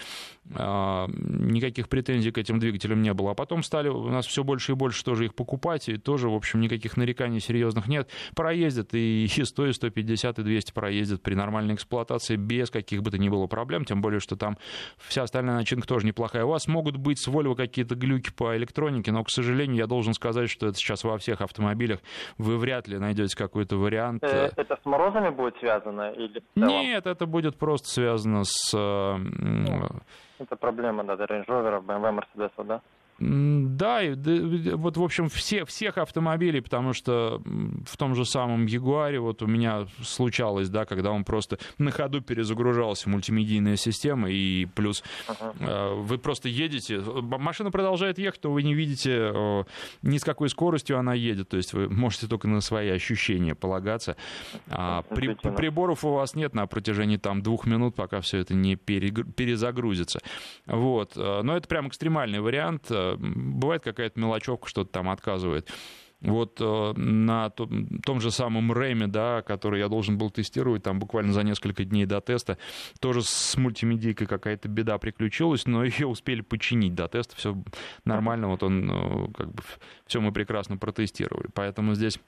а, 0.56 1.08
никаких 1.08 1.90
претензий 1.90 2.32
к 2.32 2.38
этим 2.38 2.60
двигателям 2.60 3.02
не 3.02 3.14
было. 3.14 3.32
А 3.32 3.34
потом 3.34 3.64
стали 3.64 3.90
у 3.90 4.10
нас 4.10 4.26
все 4.26 4.44
больше 4.44 4.74
и 4.74 4.76
больше 4.76 5.04
тоже 5.04 5.26
их 5.26 5.36
покупать, 5.36 5.90
и 5.90 5.98
тоже, 5.98 6.30
в 6.30 6.34
общем, 6.34 6.62
никаких 6.62 6.98
нареканий 6.98 7.40
серьезных 7.40 7.88
нет. 7.88 8.10
Проездят 8.36 8.94
и 8.94 9.28
100, 9.44 9.68
и 9.68 9.74
150, 9.74 10.40
и 10.40 10.44
200 10.44 10.72
проездят 10.72 11.22
при 11.22 11.36
нормальной 11.36 11.76
эксплуатации 11.76 12.36
без 12.36 12.70
каких 12.70 13.02
бы 13.04 13.12
то 13.12 13.18
ни 13.18 13.30
было 13.30 13.48
проблем, 13.48 13.86
тем 13.86 14.02
более, 14.02 14.20
что 14.20 14.36
там 14.36 14.58
вся 14.98 15.24
остальная 15.24 15.58
начинка 15.70 15.88
тоже 15.88 16.08
неплохая. 16.08 16.46
У 16.46 16.50
вас 16.50 16.68
могут 16.68 16.98
быть 16.98 17.20
с 17.20 17.28
Volvo 17.28 17.56
какие-то 17.56 17.96
глюки 17.96 18.32
по 18.32 18.56
электронике, 18.58 19.12
но, 19.12 19.24
к 19.24 19.30
сожалению, 19.30 19.78
я 19.78 19.88
должен 19.88 20.14
сказать, 20.14 20.50
что 20.50 20.68
это 20.68 20.78
сейчас 20.78 21.04
во 21.04 21.18
всех 21.18 21.42
автомобилях. 21.42 22.00
Вы 22.38 22.58
вряд 22.58 22.88
ли 22.88 22.98
найдете 22.98 23.38
какой-то 23.38 23.78
вариант. 23.78 24.24
Э, 24.24 24.50
это 24.56 24.78
с 24.82 24.86
морозами 24.86 25.30
будет 25.30 25.58
связано? 25.60 26.12
Или 26.12 26.42
Нет, 26.56 27.06
это 27.06 27.26
будет 27.26 27.58
просто 27.58 27.88
связано 27.88 28.44
с... 28.44 28.74
Ну, 28.74 29.90
это 30.40 30.56
проблема, 30.56 31.04
да, 31.04 31.14
Range 31.14 31.46
Rover, 31.46 31.82
BMW, 31.82 32.20
Mercedes, 32.20 32.66
да? 32.66 32.82
Да, 33.20 34.02
вот, 34.76 34.98
в 34.98 35.04
общем, 35.04 35.30
все, 35.30 35.66
всех 35.66 35.98
автомобилей, 35.98 36.62
потому 36.62 36.94
что 36.94 37.42
в 37.86 37.98
том 37.98 38.16
же 38.16 38.26
самом 38.26 38.66
Ягуаре 38.66 39.20
вот 39.20 39.42
у 39.42 39.48
меня 39.48 39.88
случалось, 40.02 40.70
да, 40.70 40.86
когда 40.86 41.12
он 41.12 41.24
просто 41.24 41.58
на 41.78 41.92
ходу 41.92 42.22
перезагружался, 42.22 43.10
мультимедийная 43.10 43.76
система, 43.76 44.30
и 44.30 44.66
плюс 44.66 45.04
uh-huh. 45.28 46.02
вы 46.02 46.18
просто 46.18 46.50
едете, 46.50 47.00
машина 47.00 47.72
продолжает 47.72 48.18
ехать, 48.20 48.44
но 48.44 48.52
вы 48.52 48.64
не 48.64 48.74
видите, 48.74 49.66
ни 50.02 50.18
с 50.18 50.24
какой 50.24 50.50
скоростью 50.50 50.98
она 50.98 51.14
едет, 51.14 51.50
то 51.50 51.58
есть 51.58 51.74
вы 51.74 51.90
можете 51.90 52.28
только 52.28 52.48
на 52.48 52.62
свои 52.62 52.90
ощущения 52.90 53.56
полагаться. 53.56 54.16
А 54.70 55.04
при, 55.04 55.34
приборов 55.34 56.06
у 56.06 56.14
вас 56.14 56.36
нет 56.36 56.54
на 56.54 56.68
протяжении 56.68 57.18
там 57.18 57.42
двух 57.42 57.66
минут, 57.66 57.96
пока 57.96 58.22
все 58.22 58.40
это 58.40 58.54
не 58.54 58.76
перезагрузится. 58.76 60.20
Вот. 60.66 61.14
Э, 61.16 61.42
но 61.44 61.58
это 61.58 61.68
прям 61.68 61.88
экстремальный 61.88 62.40
вариант 62.40 62.86
бывает 63.18 63.84
какая-то 63.84 64.20
мелочевка, 64.20 64.68
что-то 64.68 64.92
там 64.92 65.10
отказывает. 65.10 65.70
Вот 66.22 66.60
э, 66.60 66.94
на 66.98 67.50
том, 67.50 68.20
же 68.20 68.30
самом 68.30 68.74
Рэме, 68.74 69.08
да, 69.08 69.42
который 69.42 69.80
я 69.80 69.88
должен 69.88 70.18
был 70.18 70.30
тестировать 70.30 70.84
там 70.84 71.00
буквально 71.00 71.32
за 71.32 71.44
несколько 71.44 71.86
дней 71.86 72.06
до 72.06 72.20
теста, 72.20 72.58
тоже 73.00 73.22
с 73.22 73.56
мультимедийкой 73.56 74.28
какая-то 74.28 74.68
беда 74.68 74.98
приключилась, 74.98 75.66
но 75.66 75.84
ее 75.86 76.08
успели 76.08 76.42
починить 76.42 76.94
до 76.94 77.08
теста, 77.08 77.36
все 77.38 77.56
нормально, 78.04 78.50
вот 78.50 78.64
он, 78.64 78.92
э, 78.92 79.32
как 79.34 79.54
бы, 79.54 79.64
все 80.08 80.20
мы 80.20 80.34
прекрасно 80.34 80.78
протестировали. 80.78 81.48
Поэтому 81.54 81.96
здесь 81.96 82.20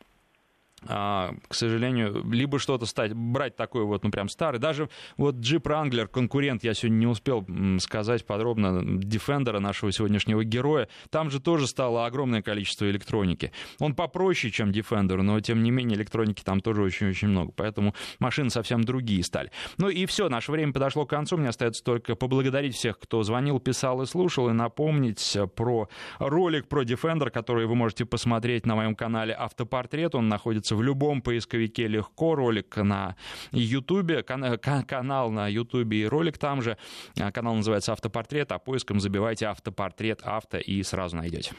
к 0.84 1.36
сожалению, 1.51 2.23
либо 2.32 2.57
что-то 2.57 2.86
стать, 2.86 3.13
брать 3.13 3.55
такой 3.55 3.84
вот, 3.84 4.03
ну, 4.03 4.09
прям 4.09 4.29
старый. 4.29 4.59
Даже 4.59 4.89
вот 5.17 5.36
Jeep 5.36 5.61
Wrangler, 5.61 6.07
конкурент, 6.07 6.63
я 6.63 6.73
сегодня 6.73 6.97
не 6.97 7.07
успел 7.07 7.45
сказать 7.79 8.25
подробно, 8.25 8.82
Defender 8.97 9.59
нашего 9.59 9.91
сегодняшнего 9.91 10.43
героя, 10.43 10.88
там 11.09 11.29
же 11.29 11.39
тоже 11.39 11.67
стало 11.67 12.05
огромное 12.05 12.41
количество 12.41 12.89
электроники. 12.89 13.51
Он 13.79 13.93
попроще, 13.93 14.51
чем 14.51 14.71
Defender, 14.71 15.21
но, 15.21 15.39
тем 15.39 15.61
не 15.61 15.69
менее, 15.69 15.97
электроники 15.97 16.41
там 16.43 16.61
тоже 16.61 16.82
очень-очень 16.82 17.27
много, 17.27 17.51
поэтому 17.55 17.93
машины 18.19 18.49
совсем 18.49 18.84
другие 18.84 19.23
стали. 19.23 19.51
Ну 19.77 19.89
и 19.89 20.05
все, 20.07 20.29
наше 20.29 20.51
время 20.51 20.73
подошло 20.73 21.05
к 21.05 21.09
концу, 21.11 21.38
мне 21.38 21.49
остается 21.49 21.84
только 21.84 22.15
поблагодарить 22.15 22.75
всех, 22.75 22.97
кто 22.97 23.21
звонил, 23.21 23.59
писал 23.59 24.01
и 24.01 24.05
слушал, 24.07 24.49
и 24.49 24.53
напомнить 24.53 25.38
про 25.55 25.89
ролик 26.17 26.67
про 26.67 26.84
Defender, 26.84 27.29
который 27.29 27.67
вы 27.67 27.75
можете 27.75 28.05
посмотреть 28.05 28.65
на 28.65 28.75
моем 28.75 28.95
канале 28.95 29.34
«Автопортрет», 29.34 30.15
он 30.15 30.27
находится 30.27 30.70
в 30.76 30.84
любом 30.84 31.22
поисковике 31.22 31.88
легко. 31.88 32.36
Ролик 32.36 32.78
на 32.78 33.15
Ютубе, 33.51 34.24
канал 34.24 35.32
на 35.32 35.47
Ютубе 35.47 36.01
и 36.01 36.05
ролик 36.05 36.38
там 36.38 36.61
же. 36.61 36.78
А, 37.19 37.32
канал 37.32 37.55
называется 37.55 37.93
«Автопортрет», 37.93 38.51
а 38.51 38.59
поиском 38.59 38.99
забивайте 38.99 39.47
«Автопортрет 39.47 40.22
авто» 40.24 40.57
и 40.57 40.84
сразу 40.84 41.17
найдете. 41.17 41.53